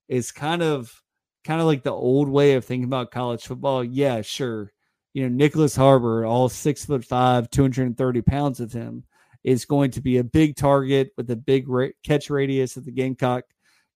is 0.07 0.31
kind 0.31 0.61
of 0.61 1.01
kind 1.43 1.59
of 1.59 1.67
like 1.67 1.83
the 1.83 1.91
old 1.91 2.29
way 2.29 2.53
of 2.53 2.65
thinking 2.65 2.85
about 2.85 3.11
college 3.11 3.43
football. 3.45 3.83
Yeah, 3.83 4.21
sure. 4.21 4.71
You 5.13 5.27
know, 5.27 5.43
Nyckoles 5.43 5.75
Harbor, 5.75 6.25
all 6.25 6.49
six 6.49 6.85
foot 6.85 7.03
five, 7.03 7.49
230 7.49 8.21
pounds 8.21 8.59
of 8.59 8.71
him, 8.71 9.03
is 9.43 9.65
going 9.65 9.91
to 9.91 10.01
be 10.01 10.17
a 10.17 10.23
big 10.23 10.55
target 10.55 11.11
with 11.17 11.29
a 11.31 11.35
big 11.35 11.67
ra- 11.67 11.87
catch 12.03 12.29
radius 12.29 12.75
that 12.75 12.85
the 12.85 12.91
Gamecock 12.91 13.45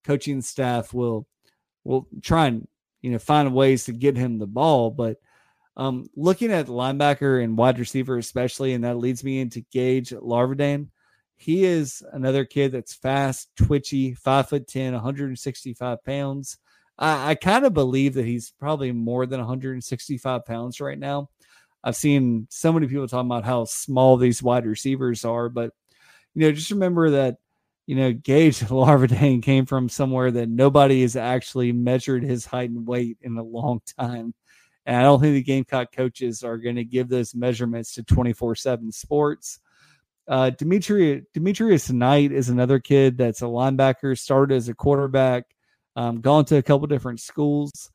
coaching 0.04 0.42
staff 0.42 0.94
will 0.94 1.28
will 1.86 2.08
try 2.22 2.48
and 2.48 2.68
you 3.02 3.12
know 3.12 3.20
find 3.20 3.54
ways 3.54 3.86
to 3.86 3.94
get 3.94 4.18
him 4.18 4.38
the 4.38 4.48
ball. 4.48 4.92
But 4.92 5.18
um, 5.78 6.10
looking 6.16 6.52
at 6.52 6.68
linebacker 6.68 7.42
and 7.44 7.58
wide 7.58 7.80
receiver, 7.80 8.18
especially, 8.18 8.74
and 8.74 8.84
that 8.84 8.98
leads 8.98 9.24
me 9.24 9.40
into 9.40 9.62
Gage 9.72 10.10
Larvadain. 10.10 10.90
He 11.38 11.66
is 11.66 12.04
another 12.14 12.46
kid 12.46 12.72
that's 12.72 12.94
fast, 12.94 13.50
twitchy, 13.58 14.14
five 14.14 14.50
foot 14.50 14.68
10, 14.68 14.94
165 14.94 16.04
pounds. 16.04 16.58
I, 16.98 17.32
I 17.32 17.36
kind 17.36 17.66
of 17.66 17.74
believe 17.74 18.14
that 18.14 18.26
he's 18.26 18.52
probably 18.52 18.92
more 18.94 19.26
than 19.26 19.40
165 19.40 20.46
pounds 20.46 20.80
right 20.80 20.98
now. 20.98 21.30
I've 21.84 21.96
seen 21.96 22.48
so 22.50 22.72
many 22.74 22.88
people 22.88 23.08
talking 23.08 23.30
about 23.30 23.44
how 23.44 23.66
small 23.66 24.18
these 24.18 24.42
wide 24.42 24.66
receivers 24.66 25.26
are, 25.26 25.50
but 25.50 25.72
you 26.34 26.42
know, 26.42 26.52
just 26.52 26.72
remember 26.72 27.12
that 27.12 27.38
you 27.86 27.96
know, 27.96 28.14
Gage 28.14 28.60
Larvadain 28.60 29.42
came 29.44 29.66
from 29.66 29.90
somewhere 29.90 30.32
that 30.32 30.50
nobody 30.50 31.02
has 31.02 31.16
actually 31.16 31.72
measured 31.72 32.24
his 32.24 32.46
height 32.46 32.70
and 32.70 32.88
weight 32.88 33.18
in 33.22 33.38
a 33.38 33.44
long 33.44 33.82
time. 33.98 34.34
And 34.86 34.96
I 34.96 35.02
don't 35.02 35.20
think 35.20 35.34
the 35.34 35.44
Gamecock 35.44 35.92
coaches 35.92 36.44
are 36.44 36.58
going 36.58 36.76
to 36.76 36.84
give 36.84 37.10
those 37.10 37.34
measurements 37.34 37.94
to 37.94 38.04
24 38.04 38.56
7 38.56 38.92
sports. 38.92 39.60
Uh, 40.28 40.50
Dimitri, 40.52 41.24
Demetrius 41.34 41.92
Knight 41.92 42.32
is 42.32 42.50
another 42.50 42.80
kid 42.80 43.18
that's 43.18 43.42
a 43.42 43.46
linebacker, 43.46 44.18
started 44.18 44.56
as 44.56 44.70
a 44.70 44.76
quarterback, 44.76 45.44
um, 45.96 46.22
gone 46.22 46.46
to 46.46 46.58
a 46.58 46.64
couple 46.64 46.88
different 46.88 47.20
schools. 47.20 47.92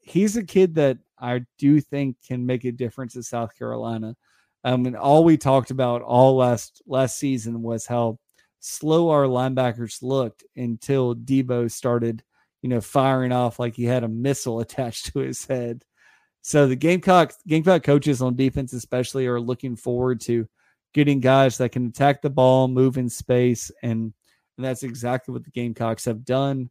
He's 0.00 0.36
a 0.36 0.44
kid 0.44 0.74
that 0.74 0.98
I 1.18 1.42
do 1.58 1.80
think 1.80 2.16
can 2.26 2.44
make 2.44 2.64
a 2.64 2.72
difference 2.72 3.16
at 3.16 3.24
South 3.24 3.56
Carolina. 3.56 4.14
Um, 4.64 4.84
and 4.86 4.96
all 4.96 5.24
we 5.24 5.38
talked 5.38 5.70
about 5.70 6.02
all 6.02 6.36
last 6.36 6.82
last 6.86 7.16
season 7.16 7.62
was 7.62 7.86
how 7.86 8.18
slow 8.60 9.10
our 9.10 9.24
linebackers 9.24 10.02
looked 10.02 10.44
until 10.56 11.14
Debo 11.14 11.70
started 11.70 12.22
you 12.62 12.68
know, 12.68 12.80
firing 12.80 13.32
off 13.32 13.58
like 13.58 13.74
he 13.74 13.84
had 13.84 14.04
a 14.04 14.08
missile 14.08 14.60
attached 14.60 15.12
to 15.12 15.20
his 15.20 15.46
head. 15.46 15.84
So 16.42 16.66
the 16.66 16.76
Gamecock 16.76 17.34
Gamecock 17.46 17.82
coaches 17.82 18.22
on 18.22 18.36
defense, 18.36 18.72
especially, 18.72 19.26
are 19.26 19.40
looking 19.40 19.76
forward 19.76 20.20
to 20.22 20.48
getting 20.94 21.20
guys 21.20 21.58
that 21.58 21.72
can 21.72 21.86
attack 21.86 22.22
the 22.22 22.30
ball, 22.30 22.66
move 22.66 22.96
in 22.96 23.08
space, 23.08 23.70
and, 23.82 24.12
and 24.56 24.64
that's 24.64 24.82
exactly 24.82 25.32
what 25.32 25.44
the 25.44 25.50
Gamecocks 25.50 26.06
have 26.06 26.24
done. 26.24 26.70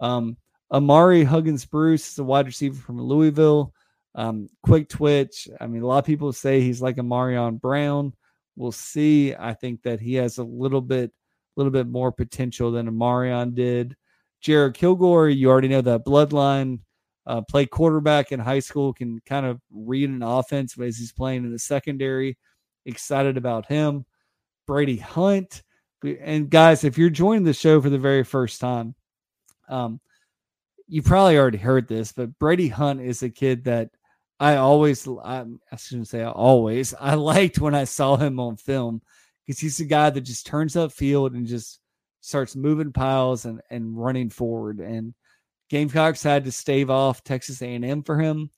Um, 0.00 0.36
Amari 0.72 1.24
Huggins 1.24 1.64
Bruce 1.64 2.12
is 2.12 2.18
a 2.18 2.24
wide 2.24 2.46
receiver 2.46 2.80
from 2.80 3.00
Louisville. 3.00 3.74
Um, 4.14 4.48
quick 4.62 4.88
twitch. 4.88 5.48
I 5.60 5.66
mean, 5.66 5.82
a 5.82 5.86
lot 5.86 5.98
of 5.98 6.04
people 6.04 6.32
say 6.32 6.60
he's 6.60 6.80
like 6.80 6.98
a 6.98 7.02
Marion 7.02 7.56
Brown. 7.56 8.14
We'll 8.54 8.72
see. 8.72 9.34
I 9.34 9.54
think 9.54 9.82
that 9.82 10.00
he 10.00 10.14
has 10.14 10.38
a 10.38 10.44
little 10.44 10.80
bit, 10.80 11.12
little 11.58 11.72
bit 11.72 11.86
more 11.86 12.12
potential 12.12 12.70
than 12.70 12.88
a 12.88 12.92
Marion 12.92 13.54
did. 13.54 13.96
Jared 14.40 14.74
Kilgore, 14.74 15.28
you 15.28 15.50
already 15.50 15.68
know 15.68 15.82
that 15.82 16.04
bloodline. 16.04 16.80
Uh, 17.26 17.42
play 17.42 17.66
quarterback 17.66 18.32
in 18.32 18.40
high 18.40 18.60
school, 18.60 18.94
can 18.94 19.20
kind 19.26 19.44
of 19.44 19.60
read 19.70 20.08
an 20.08 20.22
offense 20.22 20.78
as 20.78 20.96
he's 20.96 21.12
playing 21.12 21.44
in 21.44 21.52
the 21.52 21.58
secondary. 21.58 22.38
Excited 22.86 23.36
about 23.36 23.66
him. 23.66 24.06
Brady 24.66 24.96
Hunt. 24.96 25.62
And 26.02 26.48
guys, 26.48 26.84
if 26.84 26.96
you're 26.96 27.10
joining 27.10 27.44
the 27.44 27.52
show 27.52 27.82
for 27.82 27.90
the 27.90 27.98
very 27.98 28.24
first 28.24 28.60
time, 28.60 28.94
um, 29.68 30.00
you 30.86 31.02
probably 31.02 31.36
already 31.36 31.58
heard 31.58 31.86
this, 31.86 32.12
but 32.12 32.38
Brady 32.38 32.68
Hunt 32.68 33.00
is 33.00 33.22
a 33.22 33.28
kid 33.28 33.64
that 33.64 33.90
I 34.40 34.56
always, 34.56 35.06
I, 35.06 35.44
I 35.70 35.76
shouldn't 35.76 36.08
say 36.08 36.22
always, 36.22 36.94
I 36.98 37.14
liked 37.14 37.58
when 37.58 37.74
I 37.74 37.84
saw 37.84 38.16
him 38.16 38.40
on 38.40 38.56
film 38.56 39.02
because 39.48 39.60
he's 39.60 39.80
a 39.80 39.84
guy 39.86 40.10
that 40.10 40.20
just 40.20 40.46
turns 40.46 40.76
up 40.76 40.92
field 40.92 41.32
and 41.32 41.46
just 41.46 41.80
starts 42.20 42.54
moving 42.54 42.92
piles 42.92 43.46
and, 43.46 43.62
and 43.70 43.98
running 43.98 44.28
forward. 44.28 44.78
And 44.78 45.14
Gamecocks 45.70 46.22
had 46.22 46.44
to 46.44 46.52
stave 46.52 46.90
off 46.90 47.24
Texas 47.24 47.62
A&M 47.62 48.02
for 48.02 48.18
him. 48.20 48.50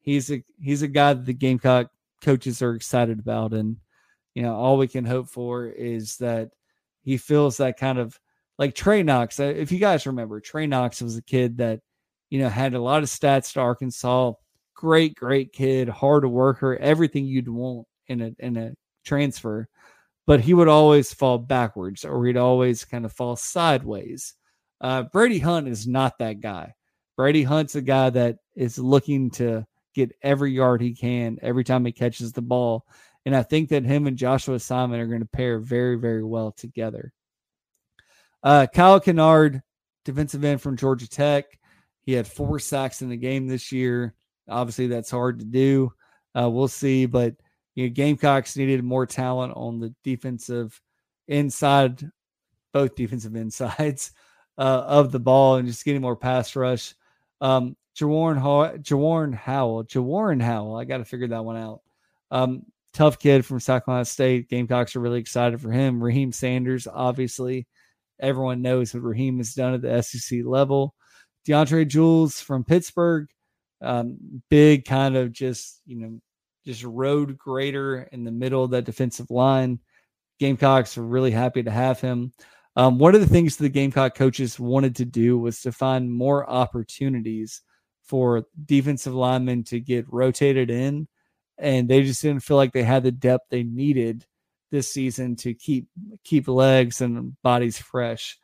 He's 0.00 0.32
a 0.32 0.42
he's 0.58 0.80
a 0.80 0.88
guy 0.88 1.12
that 1.12 1.26
the 1.26 1.34
Gamecock 1.34 1.90
coaches 2.22 2.62
are 2.62 2.74
excited 2.74 3.18
about, 3.18 3.52
and 3.52 3.76
you 4.34 4.42
know 4.42 4.54
all 4.54 4.78
we 4.78 4.88
can 4.88 5.04
hope 5.04 5.28
for 5.28 5.66
is 5.66 6.16
that 6.16 6.48
he 7.02 7.18
feels 7.18 7.58
that 7.58 7.78
kind 7.78 7.98
of 7.98 8.18
like 8.56 8.74
Trey 8.74 9.02
Knox. 9.02 9.38
Uh, 9.38 9.44
if 9.54 9.70
you 9.70 9.78
guys 9.78 10.06
remember, 10.06 10.40
Trey 10.40 10.66
Knox 10.66 11.02
was 11.02 11.18
a 11.18 11.22
kid 11.22 11.58
that 11.58 11.80
you 12.30 12.38
know 12.38 12.48
had 12.48 12.72
a 12.72 12.80
lot 12.80 13.02
of 13.02 13.10
stats 13.10 13.52
to 13.52 13.60
Arkansas. 13.60 14.32
Great, 14.74 15.14
great 15.14 15.52
kid, 15.52 15.90
hard 15.90 16.24
worker, 16.24 16.76
everything 16.76 17.26
you'd 17.26 17.48
want 17.48 17.86
in 18.06 18.22
a 18.22 18.32
in 18.38 18.56
a 18.56 18.72
transfer. 19.04 19.68
But 20.28 20.42
he 20.42 20.52
would 20.52 20.68
always 20.68 21.14
fall 21.14 21.38
backwards, 21.38 22.04
or 22.04 22.26
he'd 22.26 22.36
always 22.36 22.84
kind 22.84 23.06
of 23.06 23.14
fall 23.14 23.34
sideways. 23.34 24.34
Uh, 24.78 25.04
Brady 25.04 25.38
Hunt 25.38 25.68
is 25.68 25.86
not 25.86 26.18
that 26.18 26.40
guy. 26.40 26.74
Brady 27.16 27.42
Hunt's 27.42 27.76
a 27.76 27.80
guy 27.80 28.10
that 28.10 28.36
is 28.54 28.78
looking 28.78 29.30
to 29.32 29.66
get 29.94 30.14
every 30.22 30.52
yard 30.52 30.82
he 30.82 30.94
can 30.94 31.38
every 31.40 31.64
time 31.64 31.86
he 31.86 31.92
catches 31.92 32.32
the 32.32 32.42
ball. 32.42 32.84
And 33.24 33.34
I 33.34 33.42
think 33.42 33.70
that 33.70 33.84
him 33.84 34.06
and 34.06 34.18
Joshua 34.18 34.60
Simon 34.60 35.00
are 35.00 35.06
going 35.06 35.22
to 35.22 35.26
pair 35.26 35.60
very, 35.60 35.96
very 35.96 36.22
well 36.22 36.52
together. 36.52 37.14
Uh, 38.42 38.66
Kyle 38.72 39.00
Kennard, 39.00 39.62
defensive 40.04 40.44
end 40.44 40.60
from 40.60 40.76
Georgia 40.76 41.08
Tech. 41.08 41.46
He 42.02 42.12
had 42.12 42.28
four 42.28 42.58
sacks 42.58 43.00
in 43.00 43.08
the 43.08 43.16
game 43.16 43.46
this 43.46 43.72
year. 43.72 44.14
Obviously, 44.46 44.88
that's 44.88 45.10
hard 45.10 45.38
to 45.38 45.46
do. 45.46 45.92
Uh, 46.38 46.50
we'll 46.50 46.68
see, 46.68 47.06
but 47.06 47.34
you 47.78 47.84
know, 47.86 47.92
Gamecocks 47.92 48.56
needed 48.56 48.82
more 48.82 49.06
talent 49.06 49.52
on 49.54 49.78
the 49.78 49.94
defensive 50.02 50.80
inside, 51.28 52.10
both 52.72 52.96
defensive 52.96 53.36
insides 53.36 54.10
uh, 54.58 54.82
of 54.84 55.12
the 55.12 55.20
ball, 55.20 55.54
and 55.54 55.68
just 55.68 55.84
getting 55.84 56.00
more 56.00 56.16
pass 56.16 56.56
rush. 56.56 56.96
Um, 57.40 57.76
Jawarn, 57.96 58.40
Jawarn 58.82 59.32
Howell, 59.32 59.84
Jawarn 59.84 60.42
Howell. 60.42 60.74
I 60.74 60.86
got 60.86 60.98
to 60.98 61.04
figure 61.04 61.28
that 61.28 61.44
one 61.44 61.56
out. 61.56 61.82
Um, 62.32 62.64
tough 62.94 63.20
kid 63.20 63.46
from 63.46 63.60
South 63.60 63.84
Carolina 63.84 64.06
State. 64.06 64.48
Gamecocks 64.48 64.96
are 64.96 65.00
really 65.00 65.20
excited 65.20 65.60
for 65.60 65.70
him. 65.70 66.02
Raheem 66.02 66.32
Sanders, 66.32 66.88
obviously, 66.92 67.68
everyone 68.18 68.60
knows 68.60 68.92
what 68.92 69.04
Raheem 69.04 69.38
has 69.38 69.54
done 69.54 69.74
at 69.74 69.82
the 69.82 70.02
SEC 70.02 70.40
level. 70.44 70.96
DeAndre 71.46 71.86
Jules 71.86 72.40
from 72.40 72.64
Pittsburgh, 72.64 73.28
um, 73.80 74.42
big 74.50 74.84
kind 74.84 75.16
of 75.16 75.30
just 75.30 75.80
you 75.86 76.00
know 76.00 76.20
just 76.68 76.84
road 76.84 77.38
grader 77.38 78.06
in 78.12 78.24
the 78.24 78.30
middle 78.30 78.62
of 78.62 78.72
that 78.72 78.84
defensive 78.84 79.30
line. 79.30 79.78
Gamecocks 80.38 80.98
are 80.98 81.02
really 81.02 81.30
happy 81.30 81.62
to 81.62 81.70
have 81.70 81.98
him. 81.98 82.30
Um, 82.76 82.98
one 82.98 83.14
of 83.14 83.22
the 83.22 83.26
things 83.26 83.56
the 83.56 83.70
Gamecock 83.70 84.14
coaches 84.14 84.60
wanted 84.60 84.94
to 84.96 85.06
do 85.06 85.38
was 85.38 85.62
to 85.62 85.72
find 85.72 86.12
more 86.12 86.48
opportunities 86.48 87.62
for 88.04 88.44
defensive 88.66 89.14
linemen 89.14 89.64
to 89.64 89.80
get 89.80 90.04
rotated 90.12 90.70
in, 90.70 91.08
and 91.56 91.88
they 91.88 92.02
just 92.02 92.20
didn't 92.20 92.42
feel 92.42 92.58
like 92.58 92.72
they 92.72 92.82
had 92.82 93.02
the 93.02 93.12
depth 93.12 93.46
they 93.48 93.62
needed 93.62 94.26
this 94.70 94.92
season 94.92 95.36
to 95.36 95.54
keep 95.54 95.88
keep 96.22 96.48
legs 96.48 97.00
and 97.00 97.40
bodies 97.42 97.78
fresh. 97.78 98.36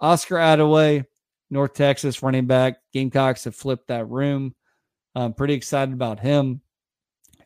Oscar 0.00 0.36
Adaway, 0.36 1.04
North 1.50 1.74
Texas 1.74 2.20
running 2.20 2.46
back, 2.46 2.78
Gamecocks 2.92 3.44
have 3.44 3.54
flipped 3.54 3.86
that 3.88 4.08
room. 4.08 4.56
I'm 5.14 5.34
pretty 5.34 5.54
excited 5.54 5.94
about 5.94 6.18
him. 6.18 6.62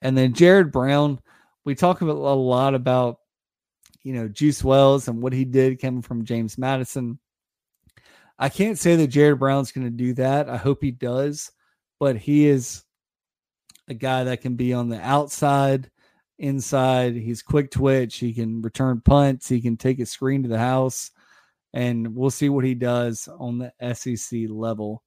And 0.05 0.17
then 0.17 0.35
Jared 0.35 0.71
Brown, 0.71 1.19
we 1.65 1.75
talk 1.75 2.03
a 2.03 2.05
lot 2.05 2.75
about 2.75 3.17
you 4.03 4.13
know 4.13 4.29
Juice 4.29 4.63
Wells 4.63 5.09
and 5.09 5.23
what 5.23 5.33
he 5.33 5.47
did 5.47 5.81
coming 5.81 6.03
from 6.03 6.27
James 6.27 6.59
Madison. 6.59 7.19
I 8.39 8.51
can't 8.51 8.79
say 8.79 8.97
that 8.97 9.07
Jared 9.09 9.39
Brown's 9.39 9.73
going 9.73 9.87
to 9.87 9.91
do 9.91 10.13
that. 10.15 10.51
I 10.51 10.59
hope 10.59 10.83
he 10.83 10.91
does, 10.91 11.51
but 11.99 12.17
he 12.17 12.47
is 12.47 12.85
a 13.89 13.95
guy 13.95 14.25
that 14.25 14.43
can 14.43 14.57
be 14.57 14.75
on 14.75 14.89
the 14.89 15.01
outside, 15.01 15.91
inside. 16.39 17.15
He's 17.15 17.43
quick 17.43 17.71
twitch. 17.71 18.17
He 18.17 18.35
can 18.35 18.61
return 18.61 19.01
punts. 19.01 19.49
He 19.49 19.63
can 19.63 19.77
take 19.79 20.01
a 20.01 20.07
screen 20.07 20.43
to 20.43 20.49
the 20.51 20.59
house, 20.59 21.13
and 21.73 22.15
we'll 22.15 22.31
see 22.31 22.51
what 22.51 22.65
he 22.65 22.75
does 22.75 23.27
on 23.39 23.59
the 23.59 23.95
SEC 23.95 24.51
level. 24.51 25.03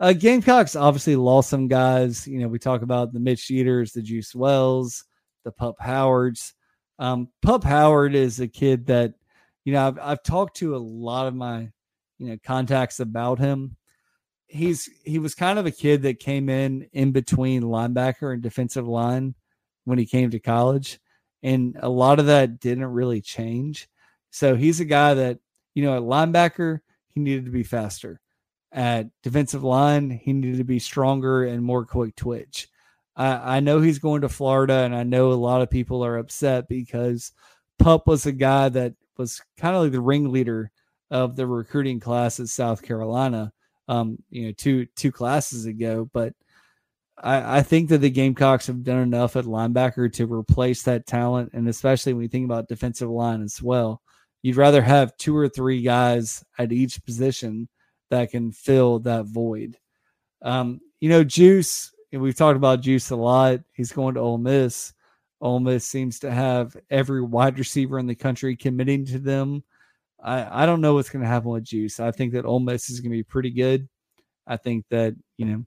Uh, 0.00 0.12
Gamecocks 0.12 0.76
obviously 0.76 1.16
lost 1.16 1.50
some 1.50 1.68
guys. 1.68 2.26
You 2.26 2.40
know, 2.40 2.48
we 2.48 2.58
talk 2.58 2.82
about 2.82 3.12
the 3.12 3.20
Mitch 3.20 3.50
Eaters, 3.50 3.92
the 3.92 4.02
Juice 4.02 4.34
Wells, 4.34 5.04
the 5.44 5.52
Pup 5.52 5.76
Howards. 5.78 6.54
Um, 6.98 7.28
Pup 7.42 7.64
Howard 7.64 8.14
is 8.14 8.40
a 8.40 8.48
kid 8.48 8.86
that, 8.86 9.14
you 9.64 9.72
know, 9.72 9.86
I've, 9.86 9.98
I've 10.00 10.22
talked 10.22 10.56
to 10.58 10.76
a 10.76 10.78
lot 10.78 11.26
of 11.26 11.34
my 11.34 11.70
you 12.18 12.28
know 12.28 12.38
contacts 12.44 13.00
about 13.00 13.38
him. 13.38 13.76
He's 14.46 14.88
he 15.04 15.18
was 15.18 15.34
kind 15.34 15.58
of 15.58 15.66
a 15.66 15.70
kid 15.70 16.02
that 16.02 16.20
came 16.20 16.48
in 16.48 16.88
in 16.92 17.12
between 17.12 17.62
linebacker 17.62 18.32
and 18.32 18.42
defensive 18.42 18.86
line 18.86 19.34
when 19.84 19.98
he 19.98 20.06
came 20.06 20.30
to 20.30 20.38
college, 20.38 21.00
and 21.42 21.76
a 21.80 21.88
lot 21.88 22.18
of 22.18 22.26
that 22.26 22.60
didn't 22.60 22.84
really 22.86 23.20
change. 23.20 23.88
So 24.30 24.56
he's 24.56 24.80
a 24.80 24.84
guy 24.84 25.14
that 25.14 25.38
you 25.74 25.84
know 25.84 25.96
at 25.96 26.02
linebacker 26.02 26.80
he 27.08 27.20
needed 27.20 27.46
to 27.46 27.50
be 27.50 27.62
faster. 27.62 28.20
At 28.74 29.06
defensive 29.22 29.62
line, 29.62 30.10
he 30.10 30.32
needed 30.32 30.58
to 30.58 30.64
be 30.64 30.80
stronger 30.80 31.44
and 31.44 31.64
more 31.64 31.86
quick 31.86 32.16
twitch. 32.16 32.68
I, 33.14 33.58
I 33.58 33.60
know 33.60 33.80
he's 33.80 34.00
going 34.00 34.22
to 34.22 34.28
Florida, 34.28 34.78
and 34.78 34.94
I 34.94 35.04
know 35.04 35.30
a 35.30 35.34
lot 35.34 35.62
of 35.62 35.70
people 35.70 36.04
are 36.04 36.18
upset 36.18 36.68
because 36.68 37.30
Pup 37.78 38.08
was 38.08 38.26
a 38.26 38.32
guy 38.32 38.68
that 38.70 38.94
was 39.16 39.40
kind 39.58 39.76
of 39.76 39.82
like 39.82 39.92
the 39.92 40.00
ringleader 40.00 40.72
of 41.08 41.36
the 41.36 41.46
recruiting 41.46 42.00
class 42.00 42.40
at 42.40 42.48
South 42.48 42.82
Carolina, 42.82 43.52
um, 43.86 44.18
you 44.30 44.46
know, 44.46 44.52
two 44.52 44.86
two 44.96 45.12
classes 45.12 45.66
ago. 45.66 46.10
But 46.12 46.34
I, 47.16 47.58
I 47.58 47.62
think 47.62 47.90
that 47.90 47.98
the 47.98 48.10
Gamecocks 48.10 48.66
have 48.66 48.82
done 48.82 49.02
enough 49.02 49.36
at 49.36 49.44
linebacker 49.44 50.12
to 50.14 50.26
replace 50.26 50.82
that 50.82 51.06
talent, 51.06 51.50
and 51.52 51.68
especially 51.68 52.12
when 52.12 52.22
you 52.22 52.28
think 52.28 52.44
about 52.44 52.66
defensive 52.66 53.08
line 53.08 53.42
as 53.42 53.62
well. 53.62 54.02
You'd 54.42 54.56
rather 54.56 54.82
have 54.82 55.16
two 55.16 55.36
or 55.36 55.48
three 55.48 55.80
guys 55.80 56.44
at 56.58 56.72
each 56.72 57.02
position 57.04 57.68
that 58.10 58.30
can 58.30 58.52
fill 58.52 59.00
that 59.00 59.26
void. 59.26 59.76
Um, 60.42 60.80
you 61.00 61.08
know, 61.08 61.24
Juice, 61.24 61.92
we've 62.12 62.36
talked 62.36 62.56
about 62.56 62.80
Juice 62.80 63.10
a 63.10 63.16
lot. 63.16 63.60
He's 63.72 63.92
going 63.92 64.14
to 64.14 64.20
Ole 64.20 64.38
Miss. 64.38 64.92
Ole 65.40 65.60
Miss 65.60 65.86
seems 65.86 66.20
to 66.20 66.30
have 66.30 66.76
every 66.90 67.22
wide 67.22 67.58
receiver 67.58 67.98
in 67.98 68.06
the 68.06 68.14
country 68.14 68.56
committing 68.56 69.04
to 69.06 69.18
them. 69.18 69.62
I, 70.22 70.62
I 70.62 70.66
don't 70.66 70.80
know 70.80 70.94
what's 70.94 71.10
going 71.10 71.22
to 71.22 71.28
happen 71.28 71.50
with 71.50 71.64
Juice. 71.64 72.00
I 72.00 72.10
think 72.10 72.32
that 72.32 72.46
Ole 72.46 72.60
Miss 72.60 72.88
is 72.88 73.00
going 73.00 73.10
to 73.10 73.18
be 73.18 73.22
pretty 73.22 73.50
good. 73.50 73.88
I 74.46 74.56
think 74.56 74.84
that 74.90 75.14
you 75.36 75.46
know 75.46 75.64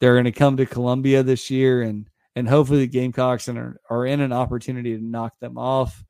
they're 0.00 0.14
going 0.14 0.24
to 0.24 0.32
come 0.32 0.56
to 0.56 0.66
Columbia 0.66 1.22
this 1.22 1.50
year, 1.50 1.82
and 1.82 2.08
and 2.36 2.48
hopefully 2.48 2.80
the 2.80 2.86
Gamecocks 2.86 3.48
are, 3.48 3.80
are 3.90 4.06
in 4.06 4.20
an 4.20 4.32
opportunity 4.32 4.96
to 4.96 5.04
knock 5.04 5.38
them 5.40 5.58
off. 5.58 6.02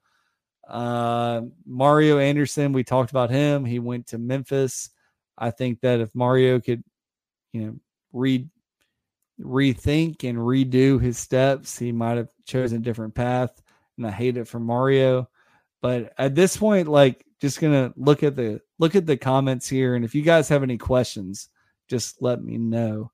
Uh, 0.68 1.42
Mario 1.66 2.18
Anderson, 2.18 2.72
we 2.72 2.84
talked 2.84 3.10
about 3.10 3.30
him. 3.30 3.64
He 3.64 3.78
went 3.78 4.06
to 4.08 4.18
Memphis. 4.18 4.90
I 5.38 5.50
think 5.50 5.80
that 5.80 6.00
if 6.00 6.14
Mario 6.14 6.60
could, 6.60 6.82
you 7.52 7.62
know, 7.62 7.74
read 8.12 8.48
rethink 9.40 10.28
and 10.28 10.38
redo 10.38 11.00
his 11.00 11.18
steps, 11.18 11.78
he 11.78 11.92
might 11.92 12.16
have 12.16 12.30
chosen 12.46 12.78
a 12.78 12.84
different 12.84 13.14
path. 13.14 13.62
And 13.96 14.06
I 14.06 14.10
hate 14.10 14.36
it 14.36 14.48
for 14.48 14.60
Mario. 14.60 15.28
But 15.80 16.12
at 16.18 16.34
this 16.34 16.56
point, 16.56 16.88
like 16.88 17.24
just 17.40 17.60
gonna 17.60 17.92
look 17.96 18.22
at 18.22 18.36
the 18.36 18.60
look 18.78 18.94
at 18.94 19.04
the 19.04 19.16
comments 19.16 19.68
here, 19.68 19.96
and 19.96 20.04
if 20.04 20.14
you 20.14 20.22
guys 20.22 20.48
have 20.48 20.62
any 20.62 20.78
questions, 20.78 21.48
just 21.88 22.22
let 22.22 22.42
me 22.42 22.56
know. 22.56 23.10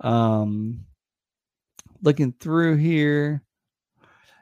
Um, 0.00 0.86
looking 2.02 2.32
through 2.32 2.76
here. 2.76 3.42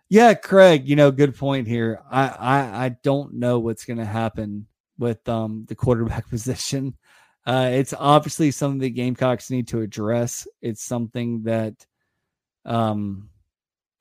Yeah, 0.09 0.34
Craig, 0.34 0.88
you 0.88 0.96
know, 0.96 1.11
good 1.11 1.36
point 1.36 1.66
here. 1.66 2.00
I 2.11 2.28
I, 2.28 2.84
I 2.86 2.88
don't 3.02 3.34
know 3.34 3.59
what's 3.59 3.84
to 3.98 4.04
happen 4.04 4.68
with 4.99 5.26
um 5.28 5.64
the 5.68 5.74
quarterback 5.74 6.28
position. 6.30 6.96
Uh, 7.46 7.70
it's 7.72 7.94
obviously 7.96 8.51
something 8.51 8.78
the 8.78 8.90
Gamecocks 8.90 9.51
need 9.51 9.68
to 9.68 9.80
address. 9.80 10.46
It's 10.61 10.82
something 10.82 11.44
that, 11.44 11.74
um, 12.66 13.30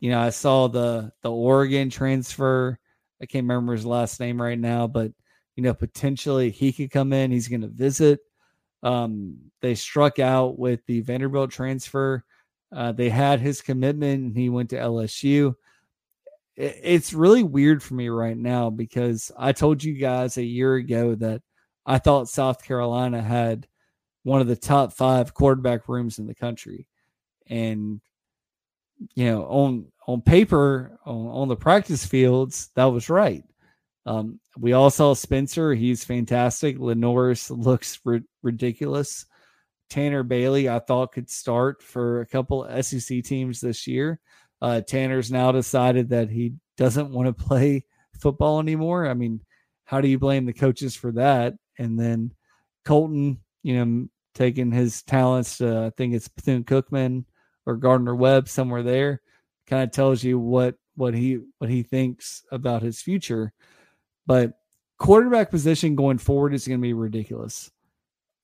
you 0.01 0.09
know, 0.09 0.19
I 0.19 0.31
saw 0.31 0.67
the 0.67 1.13
the 1.21 1.31
Oregon 1.31 1.89
transfer. 1.89 2.77
I 3.21 3.25
can't 3.25 3.43
remember 3.43 3.73
his 3.73 3.85
last 3.85 4.19
name 4.19 4.41
right 4.41 4.59
now, 4.59 4.87
but 4.87 5.11
you 5.55 5.63
know, 5.63 5.73
potentially 5.73 6.51
he 6.51 6.71
could 6.71 6.91
come 6.91 7.13
in. 7.13 7.31
He's 7.31 7.47
going 7.47 7.61
to 7.61 7.67
visit. 7.67 8.19
Um, 8.83 9.37
they 9.61 9.75
struck 9.75 10.19
out 10.19 10.59
with 10.59 10.85
the 10.85 11.01
Vanderbilt 11.01 11.51
transfer. 11.51 12.23
Uh, 12.71 12.91
they 12.91 13.09
had 13.09 13.39
his 13.39 13.61
commitment, 13.61 14.23
and 14.23 14.37
he 14.37 14.49
went 14.49 14.69
to 14.69 14.75
LSU. 14.75 15.55
It, 16.57 16.79
it's 16.83 17.13
really 17.13 17.43
weird 17.43 17.81
for 17.81 17.93
me 17.93 18.09
right 18.09 18.37
now 18.37 18.69
because 18.69 19.31
I 19.37 19.53
told 19.53 19.83
you 19.83 19.93
guys 19.93 20.37
a 20.37 20.43
year 20.43 20.75
ago 20.75 21.15
that 21.15 21.41
I 21.85 21.99
thought 21.99 22.27
South 22.27 22.63
Carolina 22.63 23.21
had 23.21 23.67
one 24.23 24.41
of 24.41 24.47
the 24.47 24.57
top 24.57 24.91
five 24.91 25.33
quarterback 25.33 25.87
rooms 25.87 26.19
in 26.19 26.27
the 26.27 26.35
country. 26.35 26.87
And, 27.47 28.01
you 29.15 29.25
know, 29.25 29.43
on 29.43 29.85
on 30.05 30.21
paper, 30.21 30.99
on, 31.05 31.27
on 31.27 31.47
the 31.47 31.55
practice 31.55 32.05
fields, 32.05 32.69
that 32.75 32.85
was 32.85 33.09
right. 33.09 33.43
Um, 34.05 34.39
we 34.57 34.73
all 34.73 34.89
saw 34.89 35.13
Spencer. 35.13 35.73
He's 35.73 36.05
fantastic. 36.05 36.77
LaNorris 36.77 37.51
looks 37.55 37.99
ri- 38.05 38.23
ridiculous. 38.41 39.25
Tanner 39.89 40.23
Bailey, 40.23 40.69
I 40.69 40.79
thought 40.79 41.11
could 41.11 41.29
start 41.29 41.83
for 41.83 42.21
a 42.21 42.25
couple 42.25 42.67
SEC 42.81 43.23
teams 43.23 43.61
this 43.61 43.85
year. 43.85 44.19
Uh, 44.61 44.81
Tanner's 44.81 45.31
now 45.31 45.51
decided 45.51 46.09
that 46.09 46.29
he 46.29 46.53
doesn't 46.77 47.11
want 47.11 47.27
to 47.27 47.45
play 47.45 47.85
football 48.19 48.59
anymore. 48.59 49.07
I 49.07 49.13
mean, 49.13 49.41
how 49.85 50.01
do 50.01 50.07
you 50.07 50.19
blame 50.19 50.45
the 50.45 50.53
coaches 50.53 50.95
for 50.95 51.11
that? 51.13 51.53
And 51.77 51.99
then 51.99 52.33
Colton, 52.85 53.39
you 53.63 53.85
know, 53.85 54.07
taking 54.33 54.71
his 54.71 55.03
talents 55.03 55.57
to, 55.57 55.85
I 55.85 55.89
think 55.91 56.13
it's 56.13 56.27
Bethune 56.27 56.63
Cookman 56.63 57.25
or 57.65 57.75
Gardner 57.75 58.15
Webb, 58.15 58.49
somewhere 58.49 58.83
there, 58.83 59.21
kind 59.67 59.83
of 59.83 59.91
tells 59.91 60.23
you 60.23 60.39
what 60.39 60.75
what 60.95 61.13
he 61.13 61.39
what 61.59 61.69
he 61.69 61.83
thinks 61.83 62.43
about 62.51 62.81
his 62.81 63.01
future. 63.01 63.53
But 64.25 64.53
quarterback 64.97 65.51
position 65.51 65.95
going 65.95 66.17
forward 66.17 66.53
is 66.53 66.67
going 66.67 66.79
to 66.79 66.81
be 66.81 66.93
ridiculous. 66.93 67.71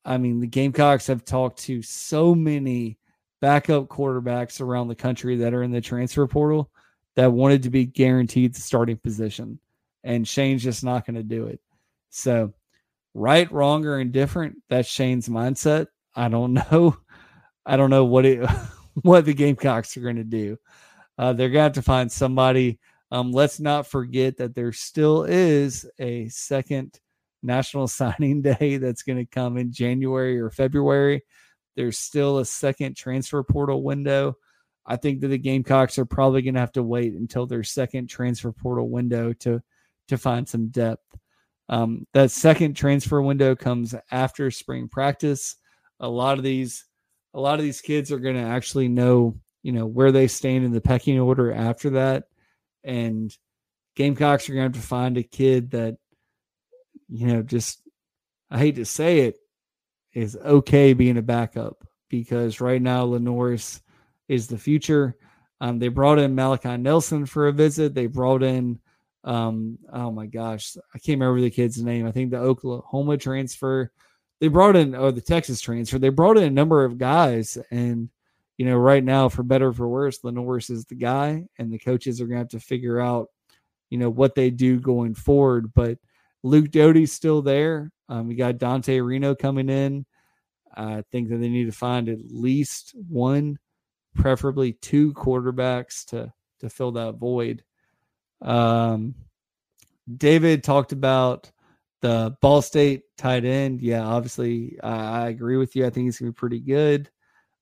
I 0.04 0.18
mean, 0.18 0.40
the 0.40 0.46
Gamecocks 0.46 1.06
have 1.06 1.24
talked 1.24 1.60
to 1.60 1.82
so 1.82 2.34
many 2.34 2.98
backup 3.40 3.88
quarterbacks 3.88 4.60
around 4.60 4.88
the 4.88 4.94
country 4.94 5.36
that 5.36 5.54
are 5.54 5.62
in 5.62 5.70
the 5.70 5.80
transfer 5.80 6.26
portal 6.26 6.70
that 7.16 7.32
wanted 7.32 7.62
to 7.62 7.70
be 7.70 7.84
guaranteed 7.84 8.54
the 8.54 8.60
starting 8.60 8.96
position. 8.96 9.58
And 10.02 10.26
Shane's 10.26 10.62
just 10.62 10.84
not 10.84 11.06
going 11.06 11.16
to 11.16 11.22
do 11.22 11.46
it. 11.46 11.60
So 12.10 12.52
right, 13.14 13.50
wrong, 13.50 13.86
or 13.86 14.00
indifferent. 14.00 14.56
That's 14.68 14.88
Shane's 14.88 15.28
mindset. 15.28 15.86
I 16.14 16.28
don't 16.28 16.54
know. 16.70 16.96
I 17.66 17.76
don't 17.76 17.90
know 17.90 18.04
what 18.04 18.26
it 18.26 18.48
what 19.02 19.24
the 19.24 19.34
Gamecocks 19.34 19.96
are 19.96 20.02
going 20.02 20.16
to 20.16 20.24
do. 20.24 20.58
Uh, 21.16 21.32
they're 21.32 21.48
going 21.48 21.60
to 21.60 21.62
have 21.62 21.72
to 21.72 21.82
find 21.82 22.10
somebody. 22.10 22.78
Um, 23.10 23.30
let's 23.30 23.60
not 23.60 23.86
forget 23.86 24.36
that 24.38 24.54
there 24.54 24.72
still 24.72 25.24
is 25.24 25.88
a 25.98 26.28
second 26.28 26.98
National 27.42 27.86
Signing 27.88 28.42
Day 28.42 28.78
that's 28.78 29.02
going 29.02 29.18
to 29.18 29.26
come 29.26 29.56
in 29.56 29.72
January 29.72 30.40
or 30.40 30.50
February. 30.50 31.22
There's 31.76 31.98
still 31.98 32.38
a 32.38 32.44
second 32.44 32.96
transfer 32.96 33.42
portal 33.42 33.82
window. 33.82 34.36
I 34.86 34.96
think 34.96 35.20
that 35.20 35.28
the 35.28 35.38
Gamecocks 35.38 35.98
are 35.98 36.04
probably 36.04 36.42
going 36.42 36.54
to 36.54 36.60
have 36.60 36.72
to 36.72 36.82
wait 36.82 37.14
until 37.14 37.46
their 37.46 37.62
second 37.62 38.08
transfer 38.08 38.52
portal 38.52 38.88
window 38.88 39.32
to 39.40 39.62
to 40.08 40.18
find 40.18 40.48
some 40.48 40.68
depth. 40.68 41.16
Um, 41.68 42.06
that 42.12 42.30
second 42.30 42.74
transfer 42.74 43.22
window 43.22 43.56
comes 43.56 43.94
after 44.10 44.50
spring 44.50 44.88
practice. 44.88 45.56
A 46.00 46.08
lot 46.08 46.36
of 46.36 46.44
these, 46.44 46.84
a 47.32 47.40
lot 47.40 47.58
of 47.58 47.64
these 47.64 47.80
kids 47.80 48.12
are 48.12 48.18
going 48.18 48.34
to 48.34 48.42
actually 48.42 48.88
know, 48.88 49.38
you 49.62 49.72
know, 49.72 49.86
where 49.86 50.12
they 50.12 50.28
stand 50.28 50.64
in 50.64 50.72
the 50.72 50.80
pecking 50.82 51.18
order 51.18 51.52
after 51.52 51.90
that, 51.90 52.24
and 52.82 53.34
Gamecocks 53.96 54.48
are 54.48 54.52
going 54.52 54.70
to 54.70 54.76
have 54.76 54.82
to 54.82 54.86
find 54.86 55.16
a 55.16 55.22
kid 55.22 55.70
that, 55.70 55.96
you 57.08 57.28
know, 57.28 57.42
just 57.42 57.80
I 58.50 58.58
hate 58.58 58.76
to 58.76 58.84
say 58.84 59.20
it, 59.20 59.36
is 60.14 60.36
okay 60.36 60.92
being 60.92 61.18
a 61.18 61.22
backup 61.22 61.86
because 62.08 62.60
right 62.60 62.80
now 62.80 63.04
LaNorris 63.06 63.80
is 64.28 64.46
the 64.46 64.58
future. 64.58 65.16
Um, 65.60 65.78
they 65.78 65.88
brought 65.88 66.18
in 66.18 66.34
Malachi 66.34 66.76
Nelson 66.76 67.26
for 67.26 67.48
a 67.48 67.52
visit. 67.52 67.94
They 67.94 68.06
brought 68.06 68.42
in 68.42 68.80
um, 69.24 69.78
oh 69.92 70.10
my 70.10 70.26
gosh, 70.26 70.76
I 70.94 70.98
can't 70.98 71.18
remember 71.18 71.40
the 71.40 71.50
kid's 71.50 71.82
name. 71.82 72.06
I 72.06 72.12
think 72.12 72.30
the 72.30 72.38
Oklahoma 72.38 73.16
transfer. 73.16 73.90
They 74.40 74.48
brought 74.48 74.76
in, 74.76 74.94
or 74.94 75.12
the 75.12 75.22
Texas 75.22 75.60
transfer. 75.60 75.98
They 75.98 76.10
brought 76.10 76.36
in 76.36 76.44
a 76.44 76.50
number 76.50 76.84
of 76.84 76.98
guys, 76.98 77.56
and 77.70 78.10
you 78.58 78.66
know, 78.66 78.76
right 78.76 79.02
now, 79.02 79.28
for 79.28 79.42
better 79.42 79.72
for 79.72 79.88
worse, 79.88 80.20
LaNorris 80.20 80.70
is 80.70 80.84
the 80.84 80.94
guy, 80.94 81.46
and 81.58 81.72
the 81.72 81.78
coaches 81.78 82.20
are 82.20 82.26
going 82.26 82.36
to 82.36 82.40
have 82.40 82.48
to 82.48 82.60
figure 82.60 83.00
out, 83.00 83.28
you 83.88 83.98
know, 83.98 84.10
what 84.10 84.34
they 84.34 84.50
do 84.50 84.78
going 84.78 85.14
forward. 85.14 85.72
But 85.74 85.98
Luke 86.44 86.70
Doty's 86.70 87.10
still 87.10 87.40
there. 87.40 87.90
Um, 88.08 88.28
we 88.28 88.34
got 88.34 88.58
Dante 88.58 89.00
Reno 89.00 89.34
coming 89.34 89.70
in. 89.70 90.04
I 90.76 91.02
think 91.10 91.30
that 91.30 91.38
they 91.38 91.48
need 91.48 91.64
to 91.64 91.72
find 91.72 92.08
at 92.08 92.18
least 92.30 92.94
one, 93.08 93.58
preferably 94.14 94.74
two 94.74 95.14
quarterbacks 95.14 96.04
to 96.06 96.32
to 96.60 96.68
fill 96.68 96.92
that 96.92 97.14
void. 97.14 97.64
Um, 98.42 99.14
David 100.14 100.62
talked 100.62 100.92
about 100.92 101.50
the 102.02 102.36
Ball 102.42 102.60
State 102.60 103.04
tight 103.16 103.46
end. 103.46 103.80
Yeah, 103.80 104.04
obviously, 104.04 104.78
I, 104.82 105.22
I 105.22 105.28
agree 105.28 105.56
with 105.56 105.74
you. 105.74 105.86
I 105.86 105.90
think 105.90 106.04
he's 106.04 106.18
gonna 106.18 106.32
be 106.32 106.36
pretty 106.36 106.60
good. 106.60 107.10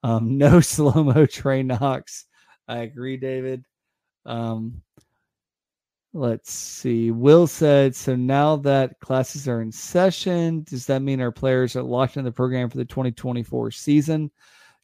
Um, 0.03 0.39
no 0.39 0.61
slow 0.61 1.05
mo 1.05 1.25
Trey 1.27 1.63
Knox. 1.63 2.27
I 2.67 2.79
agree, 2.79 3.17
David. 3.17 3.65
Um, 4.27 4.83
let's 6.13 6.53
see. 6.53 7.11
Will 7.11 7.47
said 7.47 7.95
so. 7.95 8.15
Now 8.17 8.57
that 8.57 9.01
classes 9.01 9.49
are 9.49 9.63
in 9.63 9.73
session, 9.73 10.63
does 10.63 10.87
that 10.87 11.03
mean 11.03 11.21
our 11.21 11.33
players 11.33 11.77
are 11.77 11.83
locked 11.83 12.17
in 12.17 12.25
the 12.25 12.33
program 12.33 12.69
for 12.69 12.79
the 12.79 12.85
2024 12.85 13.71
season? 13.71 14.31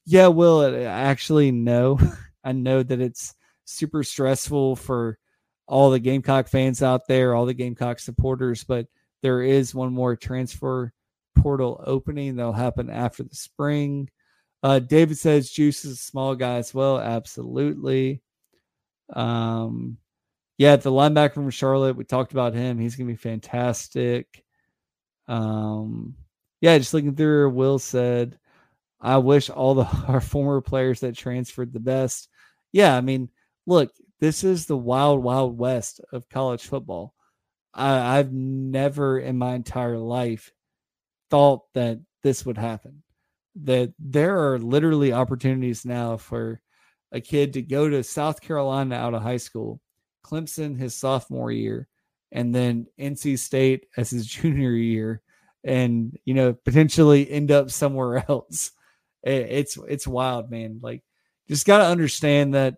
Yeah, 0.05 0.29
Will. 0.29 0.87
Actually, 0.87 1.51
no. 1.51 1.99
I 2.45 2.53
know 2.53 2.83
that 2.83 3.01
it's 3.01 3.35
super 3.65 4.03
stressful 4.03 4.77
for 4.77 5.19
all 5.67 5.91
the 5.91 5.99
Gamecock 5.99 6.49
fans 6.49 6.83
out 6.83 7.07
there, 7.07 7.35
all 7.35 7.45
the 7.45 7.55
Gamecock 7.55 7.99
supporters, 7.99 8.65
but 8.65 8.87
there 9.23 9.43
is 9.43 9.75
one 9.75 9.93
more 9.93 10.17
transfer 10.17 10.93
portal 11.37 11.83
opening 11.87 12.37
that'll 12.37 12.53
happen 12.53 12.89
after 12.89 13.23
the 13.23 13.35
spring. 13.35 14.09
Uh, 14.63 14.79
David 14.79 15.19
says 15.19 15.51
Juice 15.51 15.85
is 15.85 15.93
a 15.93 15.97
small 15.97 16.35
guy 16.35 16.57
as 16.57 16.73
well. 16.73 16.99
Absolutely. 16.99 18.23
Um, 19.13 19.99
yeah, 20.59 20.77
the 20.77 20.91
linebacker 20.91 21.35
from 21.35 21.51
Charlotte, 21.51 21.97
we 21.97 22.05
talked 22.05 22.33
about 22.33 22.55
him. 22.55 22.79
He's 22.79 22.97
gonna 22.97 23.09
be 23.09 23.17
fantastic. 23.17 24.45
Um, 25.29 26.17
yeah, 26.61 26.77
just 26.79 26.93
looking 26.93 27.15
through, 27.15 27.51
Will 27.51 27.79
said, 27.79 28.39
I 29.01 29.19
wish 29.19 29.51
all 29.51 29.75
the 29.75 29.85
our 30.09 30.21
former 30.21 30.61
players 30.61 31.01
that 31.01 31.17
transferred 31.17 31.73
the 31.73 31.81
best. 31.81 32.29
Yeah, 32.73 32.97
I 32.97 33.01
mean, 33.01 33.31
look, 33.67 33.93
this 34.21 34.45
is 34.45 34.67
the 34.67 34.77
wild, 34.77 35.23
wild 35.23 35.57
west 35.57 36.01
of 36.13 36.29
college 36.29 36.67
football. 36.67 37.15
I, 37.73 38.19
I've 38.19 38.33
never 38.33 39.19
in 39.19 39.39
my 39.39 39.55
entire 39.55 39.99
life 39.99 40.53
thought 41.31 41.63
that 41.75 42.01
this 42.23 42.45
would 42.45 42.59
happen. 42.59 43.03
That 43.63 43.93
there 43.99 44.53
are 44.53 44.59
literally 44.59 45.13
opportunities 45.13 45.85
now 45.85 46.17
for 46.17 46.61
a 47.13 47.21
kid 47.21 47.55
to 47.55 47.63
go 47.63 47.89
to 47.89 48.03
South 48.03 48.41
Carolina 48.41 48.97
out 48.97 49.15
of 49.15 49.23
high 49.23 49.39
school, 49.39 49.81
Clemson 50.29 50.79
his 50.79 50.95
sophomore 50.95 51.51
year, 51.51 51.89
and 52.33 52.55
then 52.55 52.87
NC 52.99 53.39
State 53.39 53.87
as 53.97 54.11
his 54.11 54.27
junior 54.27 54.73
year, 54.73 55.23
and 55.65 56.19
you 56.25 56.35
know 56.35 56.53
potentially 56.53 57.31
end 57.31 57.51
up 57.51 57.71
somewhere 57.71 58.25
else. 58.29 58.73
It's 59.23 59.79
it's 59.89 60.07
wild, 60.07 60.51
man. 60.51 60.81
Like 60.83 61.03
just 61.49 61.67
got 61.67 61.79
to 61.79 61.87
understand 61.87 62.55
that 62.55 62.77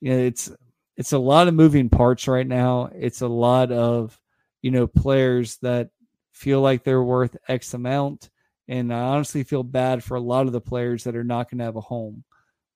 you 0.00 0.12
know 0.12 0.18
it's 0.18 0.50
it's 0.96 1.12
a 1.12 1.18
lot 1.18 1.48
of 1.48 1.54
moving 1.54 1.88
parts 1.88 2.28
right 2.28 2.46
now. 2.46 2.90
It's 2.94 3.22
a 3.22 3.28
lot 3.28 3.72
of, 3.72 4.18
you 4.60 4.70
know, 4.70 4.86
players 4.86 5.56
that 5.58 5.90
feel 6.32 6.60
like 6.60 6.84
they're 6.84 7.02
worth 7.02 7.36
X 7.48 7.74
amount. 7.74 8.30
And 8.68 8.92
I 8.92 9.00
honestly 9.00 9.42
feel 9.42 9.62
bad 9.62 10.04
for 10.04 10.16
a 10.16 10.20
lot 10.20 10.46
of 10.46 10.52
the 10.52 10.60
players 10.60 11.04
that 11.04 11.16
are 11.16 11.24
not 11.24 11.50
going 11.50 11.58
to 11.58 11.64
have 11.64 11.76
a 11.76 11.80
home. 11.80 12.24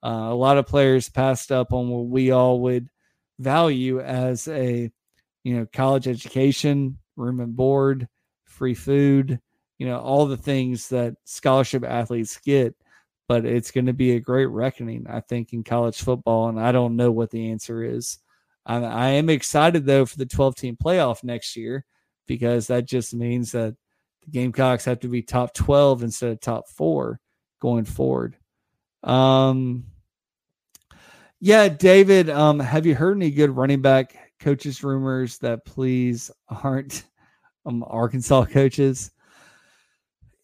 Uh, 0.03 0.29
a 0.31 0.35
lot 0.35 0.59
of 0.59 0.67
players 0.67 1.09
passed 1.09 1.53
up 1.53 1.73
on 1.73 1.89
what 1.89 2.07
we 2.07 2.31
all 2.31 2.61
would 2.61 2.89
value 3.39 4.01
as 4.01 4.49
a, 4.49 4.91
you 5.45 5.57
know, 5.57 5.67
college 5.73 6.09
education, 6.09 6.99
room 7.17 7.41
and 7.41 7.57
board, 7.57 8.09
free 8.45 8.75
food, 8.75 9.41
you 9.79 9.87
know, 9.87 9.99
all 9.99 10.27
the 10.27 10.37
things 10.37 10.89
that 10.89 11.15
scholarship 11.25 11.85
athletes 11.85 12.39
get. 12.39 12.75
But 13.29 13.45
it's 13.45 13.73
going 13.73 13.87
to 13.87 13.93
be 13.93 14.13
a 14.13 14.21
great 14.21 14.47
reckoning, 14.47 15.07
I 15.09 15.21
think, 15.21 15.53
in 15.53 15.65
college 15.65 16.01
football. 16.01 16.49
And 16.49 16.61
I 16.61 16.71
don't 16.71 16.95
know 16.95 17.11
what 17.11 17.31
the 17.31 17.51
answer 17.51 17.83
is. 17.83 18.19
I, 18.65 18.77
I 18.77 19.09
am 19.11 19.31
excited, 19.31 19.85
though, 19.85 20.07
for 20.07 20.17
the 20.17 20.27
12 20.27 20.55
team 20.55 20.77
playoff 20.83 21.25
next 21.25 21.57
year 21.57 21.85
because 22.27 22.69
that 22.69 22.85
just 22.85 23.15
means 23.15 23.53
that 23.53 23.75
the 24.25 24.31
Gamecocks 24.31 24.85
have 24.85 25.01
to 25.01 25.09
be 25.09 25.23
top 25.23 25.55
12 25.55 26.05
instead 26.05 26.33
of 26.33 26.41
top 26.41 26.69
four 26.69 27.21
going 27.61 27.85
forward. 27.85 28.37
Um, 29.03 29.87
yeah, 31.41 31.69
David, 31.69 32.31
um, 32.31 32.59
have 32.59 32.87
you 32.87 32.95
heard 32.95 33.17
any 33.17 33.31
good 33.31 33.51
running 33.51 33.83
back 33.83 34.17
coaches 34.41 34.83
rumors 34.83 35.39
that 35.39 35.65
please 35.65 36.31
aren't 36.49 37.05
um, 37.67 37.85
Arkansas 37.87 38.47
coaches? 38.47 39.11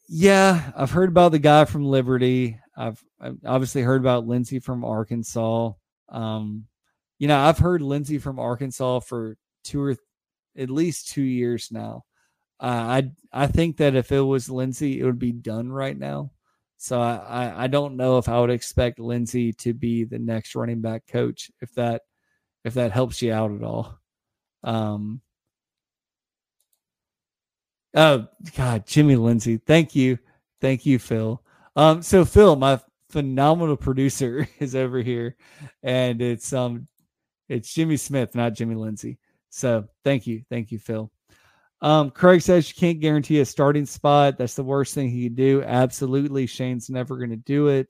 Yeah, 0.08 0.72
I've 0.76 0.90
heard 0.90 1.08
about 1.08 1.32
the 1.32 1.38
guy 1.38 1.64
from 1.64 1.84
Liberty. 1.84 2.58
I've, 2.76 3.02
I've 3.20 3.38
obviously 3.46 3.82
heard 3.82 4.00
about 4.00 4.26
Lindsey 4.26 4.58
from 4.58 4.84
Arkansas. 4.84 5.72
Um, 6.08 6.66
you 7.18 7.28
know, 7.28 7.38
I've 7.38 7.58
heard 7.58 7.82
Lindsey 7.82 8.18
from 8.18 8.38
Arkansas 8.38 9.00
for 9.00 9.36
two 9.64 9.80
or 9.80 9.94
th- 9.94 10.00
at 10.58 10.70
least 10.70 11.08
two 11.08 11.22
years 11.22 11.68
now. 11.70 12.04
Uh, 12.60 12.66
I 13.00 13.10
I 13.32 13.46
think 13.46 13.78
that 13.78 13.94
if 13.94 14.12
it 14.12 14.20
was 14.20 14.50
Lindsey, 14.50 15.00
it 15.00 15.04
would 15.04 15.18
be 15.18 15.32
done 15.32 15.72
right 15.72 15.98
now. 15.98 16.32
So 16.82 17.00
I, 17.00 17.64
I 17.64 17.66
don't 17.68 17.96
know 17.96 18.18
if 18.18 18.28
I 18.28 18.40
would 18.40 18.50
expect 18.50 18.98
Lindsey 18.98 19.52
to 19.54 19.72
be 19.72 20.02
the 20.02 20.18
next 20.18 20.56
running 20.56 20.80
back 20.80 21.06
coach 21.06 21.48
if 21.60 21.72
that 21.74 22.02
if 22.64 22.74
that 22.74 22.90
helps 22.90 23.22
you 23.22 23.32
out 23.32 23.52
at 23.52 23.62
all. 23.62 23.98
Um, 24.64 25.20
Oh 27.94 28.26
God, 28.56 28.86
Jimmy 28.86 29.16
Lindsey. 29.16 29.58
Thank 29.58 29.94
you. 29.94 30.18
Thank 30.60 30.86
you, 30.86 30.98
Phil. 30.98 31.42
Um, 31.76 32.02
so 32.02 32.24
Phil, 32.24 32.56
my 32.56 32.80
phenomenal 33.10 33.76
producer 33.76 34.48
is 34.58 34.74
over 34.74 35.00
here, 35.02 35.36
and 35.82 36.22
it's 36.22 36.52
um 36.52 36.88
it's 37.48 37.72
Jimmy 37.72 37.96
Smith, 37.96 38.34
not 38.34 38.54
Jimmy 38.54 38.74
Lindsey. 38.74 39.18
So 39.50 39.86
thank 40.04 40.26
you. 40.26 40.42
Thank 40.50 40.72
you, 40.72 40.78
Phil. 40.78 41.10
Um, 41.82 42.10
Craig 42.10 42.40
says 42.40 42.68
you 42.68 42.76
can't 42.76 43.00
guarantee 43.00 43.40
a 43.40 43.44
starting 43.44 43.86
spot. 43.86 44.38
That's 44.38 44.54
the 44.54 44.62
worst 44.62 44.94
thing 44.94 45.10
he 45.10 45.24
could 45.24 45.36
do. 45.36 45.62
Absolutely. 45.62 46.46
Shane's 46.46 46.88
never 46.88 47.16
going 47.18 47.30
to 47.30 47.36
do 47.36 47.68
it. 47.68 47.88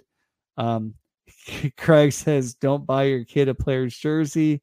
Um, 0.56 0.94
Craig 1.76 2.12
says, 2.12 2.54
don't 2.54 2.86
buy 2.86 3.04
your 3.04 3.24
kid 3.24 3.48
a 3.48 3.54
player's 3.54 3.96
jersey. 3.96 4.62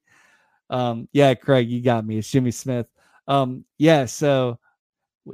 Um, 0.71 1.07
yeah, 1.13 1.35
Craig, 1.35 1.69
you 1.69 1.81
got 1.81 2.05
me. 2.05 2.17
It's 2.17 2.29
Jimmy 2.29 2.51
Smith. 2.51 2.87
Um, 3.27 3.65
yeah, 3.77 4.05
so 4.05 4.59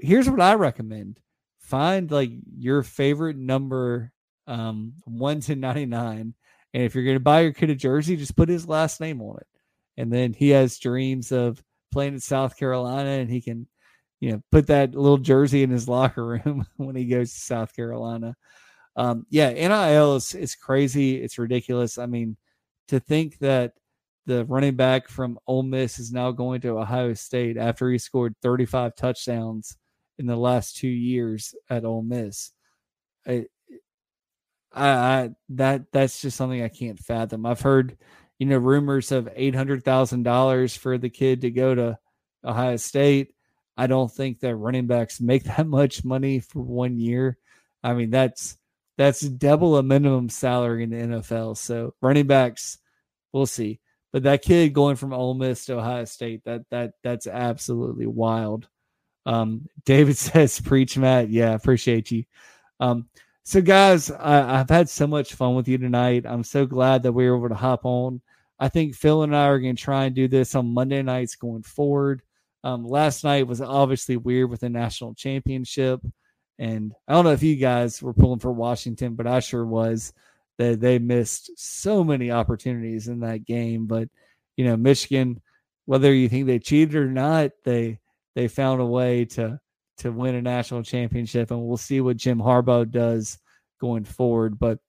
here's 0.02 0.30
what 0.30 0.42
I 0.42 0.56
recommend 0.56 1.20
find 1.60 2.12
like 2.12 2.32
your 2.56 2.84
favorite 2.84 3.38
number 3.38 4.12
um 4.46 4.94
1 5.06 5.40
to 5.40 5.56
99 5.56 6.34
and 6.74 6.84
if 6.84 6.94
you're 6.94 7.04
going 7.04 7.16
to 7.16 7.20
buy 7.20 7.42
your 7.42 7.54
kid 7.54 7.72
a 7.72 7.76
jersey 7.76 8.16
just 8.16 8.36
put 8.36 8.48
his 8.48 8.68
last 8.68 9.02
name 9.02 9.20
on 9.20 9.38
it 9.38 9.48
and 9.98 10.14
then 10.14 10.32
he 10.32 10.50
has 10.50 10.78
dreams 10.78 11.32
of 11.32 11.64
playing 11.92 12.14
in 12.14 12.20
South 12.20 12.56
Carolina 12.56 13.10
and 13.10 13.32
he 13.32 13.42
can 13.42 13.68
you 14.26 14.32
know 14.32 14.42
put 14.52 14.66
that 14.66 14.96
little 14.96 15.20
jersey 15.20 15.62
in 15.62 15.70
his 15.70 15.88
locker 15.98 16.26
room 16.26 16.66
when 16.78 16.96
he 16.96 17.06
goes 17.06 17.32
to 17.32 17.40
South 17.40 17.76
Carolina 17.76 18.36
um 18.96 19.26
yeah 19.30 19.52
NIL 19.52 20.16
is, 20.16 20.34
is 20.34 20.56
crazy 20.56 21.22
it's 21.22 21.38
ridiculous 21.38 22.00
I 22.00 22.08
mean 22.08 22.36
to 22.88 23.00
think 23.00 23.38
that 23.40 23.74
the 24.26 24.44
running 24.46 24.76
back 24.76 25.08
from 25.10 25.38
Ole 25.46 25.62
Miss 25.62 26.00
is 26.00 26.12
now 26.12 26.32
going 26.32 26.60
to 26.62 26.80
Ohio 26.80 27.14
State 27.14 27.56
after 27.56 27.92
he 27.92 28.00
scored 28.00 28.34
35 28.42 28.96
touchdowns 28.96 29.78
in 30.18 30.26
the 30.26 30.36
last 30.36 30.78
two 30.78 30.88
years 30.88 31.54
at 31.70 31.86
Ole 31.86 32.02
Miss. 32.02 32.52
I, 33.28 33.46
I, 34.74 34.88
I 34.88 35.30
that 35.50 35.92
that's 35.92 36.20
just 36.22 36.38
something 36.38 36.64
I 36.64 36.70
can't 36.70 36.98
fathom. 36.98 37.46
I've 37.46 37.62
heard, 37.62 37.98
you 38.40 38.48
know, 38.48 38.58
rumors 38.58 39.12
of 39.12 39.30
eight 39.36 39.54
hundred 39.54 39.84
thousand 39.84 40.24
dollars 40.24 40.76
for 40.76 40.98
the 40.98 41.10
kid 41.10 41.42
to 41.42 41.52
go 41.52 41.76
to 41.76 42.00
Ohio 42.44 42.78
State. 42.78 43.35
I 43.78 43.88
don't 43.88 44.12
think 44.12 44.40
that 44.40 44.56
running 44.56 44.88
backs 44.88 45.20
make 45.20 45.44
that 45.56 45.68
much 45.68 46.04
money 46.04 46.40
for 46.40 46.62
one 46.62 46.98
year. 46.98 47.38
I 47.84 47.94
mean, 47.94 48.10
that's 48.10 48.58
that's 48.98 49.22
double 49.22 49.78
a 49.78 49.84
minimum 49.84 50.30
salary 50.30 50.84
in 50.84 50.90
the 50.90 50.98
NFL. 50.98 51.58
So 51.58 51.94
running 52.02 52.28
backs, 52.28 52.78
we'll 53.34 53.46
see. 53.46 53.80
But 54.14 54.24
that 54.24 54.42
kid 54.42 54.74
going 54.74 54.96
from 54.96 55.14
Ole 55.14 55.34
Miss 55.34 55.66
to 55.66 55.78
Ohio 55.78 56.06
State, 56.06 56.44
that 56.46 56.62
that 56.72 56.94
that's 57.04 57.28
absolutely 57.28 58.08
wild. 58.08 58.68
Um, 59.26 59.68
David 59.86 60.18
says, 60.18 60.60
"Preach, 60.62 60.98
Matt." 60.98 61.30
Yeah, 61.30 61.54
appreciate 61.54 62.12
you. 62.12 62.24
Um, 62.80 63.08
so 63.44 63.62
guys, 63.62 64.10
I, 64.10 64.58
have 64.58 64.70
had 64.70 64.90
so 64.90 65.06
much 65.06 65.36
fun 65.36 65.54
with 65.56 65.68
you 65.68 65.78
tonight. 65.78 66.26
I'm 66.26 66.44
so 66.44 66.66
glad 66.66 67.04
that 67.04 67.12
we 67.12 67.30
were 67.30 67.38
able 67.38 67.50
to 67.50 67.56
hop 67.56 67.86
on. 67.86 68.22
I 68.58 68.70
think 68.70 68.96
Phil 68.96 69.24
and 69.24 69.36
I 69.36 69.48
are 69.48 69.60
going 69.60 69.76
to 69.76 69.82
try 69.82 70.06
and 70.06 70.16
do 70.16 70.28
this 70.28 70.56
on 70.56 70.74
Monday 70.74 71.04
nights 71.04 71.36
going 71.36 71.62
forward. 71.62 72.24
Um, 72.66 72.84
last 72.84 73.24
night 73.24 73.46
was 73.46 73.62
obviously 73.62 74.18
weird 74.18 74.50
with 74.50 74.62
the 74.62 74.70
national 74.70 75.14
championship, 75.14 76.02
and 76.58 76.94
I 77.08 77.14
don't 77.14 77.24
know 77.24 77.32
if 77.32 77.44
you 77.44 77.58
guys 77.58 78.02
were 78.02 78.12
pulling 78.12 78.40
for 78.40 78.52
Washington, 78.52 79.14
but 79.14 79.28
I 79.28 79.40
sure 79.40 79.66
was. 79.66 80.12
That 80.58 80.80
they 80.80 81.00
missed 81.00 81.52
so 81.58 82.02
many 82.02 82.32
opportunities 82.32 83.10
in 83.10 83.20
that 83.20 83.46
game, 83.46 83.88
but 83.88 84.08
you 84.56 84.66
know, 84.66 84.78
Michigan, 84.78 85.42
whether 85.86 86.14
you 86.14 86.28
think 86.30 86.48
they 86.48 86.60
cheated 86.60 86.96
or 86.96 87.08
not, 87.08 87.52
they 87.66 88.00
they 88.36 88.48
found 88.48 88.82
a 88.82 88.86
way 88.86 89.26
to 89.26 89.60
to 89.98 90.12
win 90.12 90.34
a 90.34 90.42
national 90.42 90.82
championship, 90.82 91.52
and 91.52 91.62
we'll 91.62 91.78
see 91.78 92.02
what 92.02 92.18
Jim 92.18 92.40
Harbaugh 92.40 92.90
does 92.90 93.38
going 93.80 94.06
forward. 94.06 94.58
But 94.58 94.80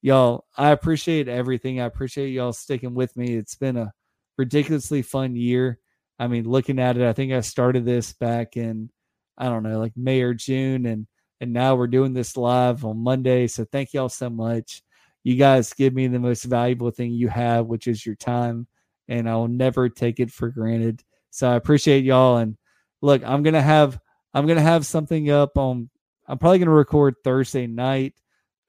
y'all, 0.00 0.46
I 0.56 0.70
appreciate 0.70 1.28
everything. 1.28 1.80
I 1.80 1.84
appreciate 1.84 2.30
y'all 2.30 2.52
sticking 2.52 2.94
with 2.94 3.16
me. 3.16 3.34
It's 3.34 3.56
been 3.56 3.76
a 3.76 3.92
ridiculously 4.38 5.02
fun 5.02 5.36
year. 5.36 5.78
I 6.18 6.26
mean, 6.26 6.48
looking 6.48 6.78
at 6.78 6.96
it, 6.96 7.06
I 7.06 7.12
think 7.12 7.32
I 7.32 7.40
started 7.40 7.84
this 7.84 8.12
back 8.12 8.56
in 8.56 8.90
I 9.38 9.44
don't 9.44 9.62
know, 9.62 9.78
like 9.78 9.92
May 9.96 10.20
or 10.22 10.34
June, 10.34 10.84
and 10.86 11.06
and 11.40 11.52
now 11.52 11.76
we're 11.76 11.86
doing 11.86 12.12
this 12.12 12.36
live 12.36 12.84
on 12.84 12.98
Monday. 12.98 13.46
So 13.46 13.64
thank 13.64 13.94
y'all 13.94 14.08
so 14.08 14.28
much. 14.28 14.82
You 15.22 15.36
guys 15.36 15.72
give 15.72 15.94
me 15.94 16.08
the 16.08 16.18
most 16.18 16.42
valuable 16.44 16.90
thing 16.90 17.12
you 17.12 17.28
have, 17.28 17.66
which 17.66 17.86
is 17.86 18.04
your 18.04 18.16
time, 18.16 18.66
and 19.06 19.28
I 19.28 19.36
will 19.36 19.48
never 19.48 19.88
take 19.88 20.18
it 20.18 20.32
for 20.32 20.48
granted. 20.48 21.04
So 21.30 21.48
I 21.48 21.54
appreciate 21.54 22.04
y'all 22.04 22.38
and 22.38 22.56
look, 23.00 23.22
I'm 23.24 23.42
gonna 23.42 23.62
have 23.62 24.00
I'm 24.34 24.46
gonna 24.46 24.60
have 24.60 24.86
something 24.86 25.30
up 25.30 25.56
on. 25.56 25.88
I'm 26.26 26.38
probably 26.38 26.58
gonna 26.58 26.72
record 26.72 27.14
Thursday 27.24 27.66
night. 27.66 28.14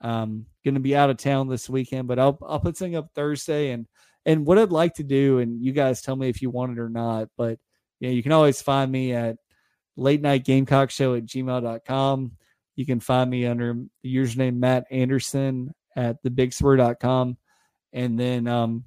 Um, 0.01 0.45
gonna 0.63 0.79
be 0.79 0.95
out 0.95 1.09
of 1.09 1.17
town 1.17 1.47
this 1.47 1.69
weekend, 1.69 2.07
but 2.07 2.19
I'll 2.19 2.37
I'll 2.47 2.59
put 2.59 2.77
something 2.77 2.95
up 2.95 3.09
Thursday 3.15 3.71
and 3.71 3.87
and 4.25 4.45
what 4.45 4.59
I'd 4.59 4.71
like 4.71 4.95
to 4.95 5.03
do, 5.03 5.39
and 5.39 5.63
you 5.63 5.71
guys 5.71 6.01
tell 6.01 6.15
me 6.15 6.29
if 6.29 6.41
you 6.41 6.49
want 6.49 6.73
it 6.73 6.79
or 6.79 6.89
not. 6.89 7.29
But 7.37 7.59
you 7.99 8.09
know, 8.09 8.13
you 8.13 8.23
can 8.23 8.31
always 8.31 8.61
find 8.61 8.91
me 8.91 9.13
at 9.13 9.37
late 9.95 10.21
night 10.21 10.45
gamecock 10.45 10.91
show 10.91 11.15
at 11.15 11.25
gmail.com. 11.25 12.31
You 12.75 12.85
can 12.85 12.99
find 12.99 13.29
me 13.29 13.45
under 13.45 13.75
the 14.03 14.15
username 14.15 14.57
Matt 14.57 14.85
Anderson 14.89 15.73
at 15.95 16.23
thebigspur.com. 16.23 17.37
And 17.91 18.19
then 18.19 18.47
um, 18.47 18.85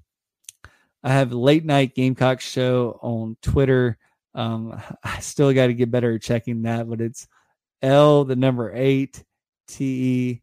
I 1.02 1.12
have 1.12 1.32
late 1.32 1.64
night 1.64 1.94
Gamecock 1.94 2.40
show 2.40 2.98
on 3.02 3.36
Twitter 3.42 3.98
um, 4.34 4.80
I 5.02 5.20
still 5.20 5.52
got 5.52 5.68
to 5.68 5.74
get 5.74 5.90
better 5.90 6.14
at 6.14 6.22
checking 6.22 6.62
that, 6.62 6.88
but 6.88 7.00
it's 7.00 7.26
L 7.82 8.24
the 8.24 8.36
number 8.36 8.72
eight 8.74 9.22
T 9.68 9.84
E 9.84 10.42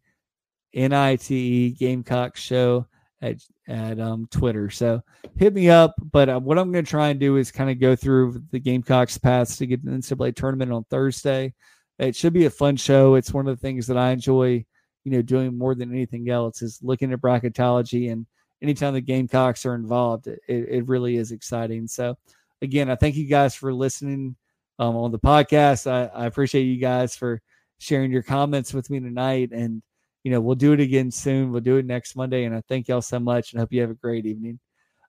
N 0.73 0.93
I 0.93 1.15
T 1.15 1.35
E 1.35 1.69
Gamecock 1.71 2.35
Show 2.35 2.87
at 3.21 3.37
at 3.69 3.99
um, 3.99 4.27
Twitter. 4.31 4.69
So 4.69 5.01
hit 5.37 5.53
me 5.53 5.69
up. 5.69 5.93
But 6.11 6.27
uh, 6.27 6.39
what 6.39 6.57
I'm 6.57 6.71
going 6.71 6.83
to 6.83 6.89
try 6.89 7.09
and 7.09 7.19
do 7.19 7.37
is 7.37 7.51
kind 7.51 7.69
of 7.69 7.79
go 7.79 7.95
through 7.95 8.43
the 8.51 8.59
Gamecocks 8.59 9.17
paths 9.17 9.57
to 9.57 9.67
get 9.67 9.85
the 9.85 9.91
NCAA 9.91 10.35
tournament 10.35 10.73
on 10.73 10.83
Thursday. 10.85 11.53
It 11.99 12.15
should 12.15 12.33
be 12.33 12.45
a 12.45 12.49
fun 12.49 12.75
show. 12.75 13.15
It's 13.15 13.33
one 13.33 13.47
of 13.47 13.55
the 13.55 13.61
things 13.61 13.85
that 13.87 13.97
I 13.97 14.11
enjoy, 14.11 14.65
you 15.03 15.11
know, 15.11 15.21
doing 15.21 15.57
more 15.57 15.75
than 15.75 15.91
anything 15.91 16.29
else 16.29 16.61
is 16.61 16.79
looking 16.81 17.13
at 17.13 17.21
bracketology. 17.21 18.11
And 18.11 18.25
anytime 18.61 18.93
the 18.93 19.01
Gamecocks 19.01 19.65
are 19.65 19.75
involved, 19.75 20.27
it, 20.27 20.39
it 20.47 20.87
really 20.87 21.17
is 21.17 21.31
exciting. 21.31 21.87
So 21.87 22.17
again, 22.61 22.89
I 22.89 22.95
thank 22.95 23.15
you 23.15 23.27
guys 23.27 23.53
for 23.53 23.73
listening 23.73 24.35
um, 24.79 24.95
on 24.95 25.11
the 25.11 25.19
podcast. 25.19 25.89
I, 25.91 26.05
I 26.05 26.25
appreciate 26.25 26.63
you 26.63 26.79
guys 26.79 27.15
for 27.15 27.41
sharing 27.77 28.11
your 28.11 28.23
comments 28.23 28.73
with 28.73 28.89
me 28.89 28.99
tonight. 28.99 29.51
And, 29.51 29.83
you 30.23 30.31
know, 30.31 30.41
we'll 30.41 30.55
do 30.55 30.73
it 30.73 30.79
again 30.79 31.11
soon. 31.11 31.51
We'll 31.51 31.61
do 31.61 31.77
it 31.77 31.85
next 31.85 32.15
Monday. 32.15 32.43
And 32.43 32.55
I 32.55 32.61
thank 32.67 32.87
y'all 32.87 33.01
so 33.01 33.19
much 33.19 33.51
and 33.51 33.59
hope 33.59 33.71
you 33.71 33.81
have 33.81 33.89
a 33.89 33.95
great 33.95 34.25
evening. 34.25 34.59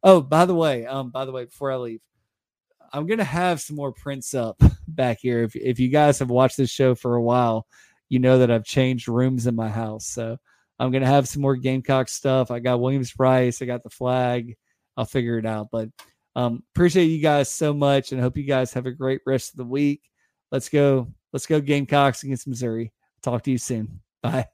Oh, 0.03 0.21
by 0.21 0.47
the 0.47 0.55
way, 0.55 0.87
um, 0.87 1.11
by 1.11 1.25
the 1.25 1.33
way, 1.33 1.45
before 1.45 1.73
I 1.73 1.77
leave, 1.77 2.01
I'm 2.93 3.07
gonna 3.07 3.25
have 3.25 3.61
some 3.61 3.77
more 3.77 3.93
prints 3.93 4.35
up 4.35 4.61
back 4.89 5.19
here. 5.21 5.43
If 5.43 5.55
if 5.55 5.79
you 5.79 5.89
guys 5.89 6.19
have 6.19 6.31
watched 6.31 6.57
this 6.57 6.71
show 6.71 6.95
for 6.95 7.15
a 7.15 7.23
while, 7.23 7.67
you 8.09 8.19
know 8.19 8.39
that 8.39 8.51
I've 8.51 8.65
changed 8.65 9.09
rooms 9.09 9.47
in 9.47 9.55
my 9.55 9.69
house. 9.69 10.07
So 10.07 10.39
I'm 10.79 10.91
gonna 10.91 11.07
have 11.07 11.29
some 11.29 11.43
more 11.43 11.57
Gamecock 11.57 12.09
stuff. 12.09 12.51
I 12.51 12.59
got 12.59 12.81
Williams-Brice, 12.81 13.61
I 13.61 13.67
got 13.67 13.83
the 13.83 13.91
flag. 13.91 14.57
I'll 14.97 15.05
figure 15.05 15.39
it 15.39 15.47
out. 15.47 15.69
But 15.71 15.91
um, 16.35 16.63
appreciate 16.75 17.07
you 17.07 17.21
guys 17.21 17.51
so 17.51 17.73
much 17.75 18.13
and 18.13 18.21
hope 18.21 18.37
you 18.37 18.45
guys 18.45 18.73
have 18.73 18.87
a 18.87 18.91
great 18.91 19.21
rest 19.27 19.53
of 19.53 19.57
the 19.57 19.65
week. 19.65 20.03
Let's 20.51 20.69
go. 20.69 21.09
Let's 21.33 21.47
go 21.47 21.61
Gamecocks 21.61 22.25
against 22.25 22.49
Missouri. 22.49 22.93
Talk 23.23 23.43
to 23.45 23.51
you 23.51 23.59
soon. 23.59 24.01
Bye. 24.23 24.47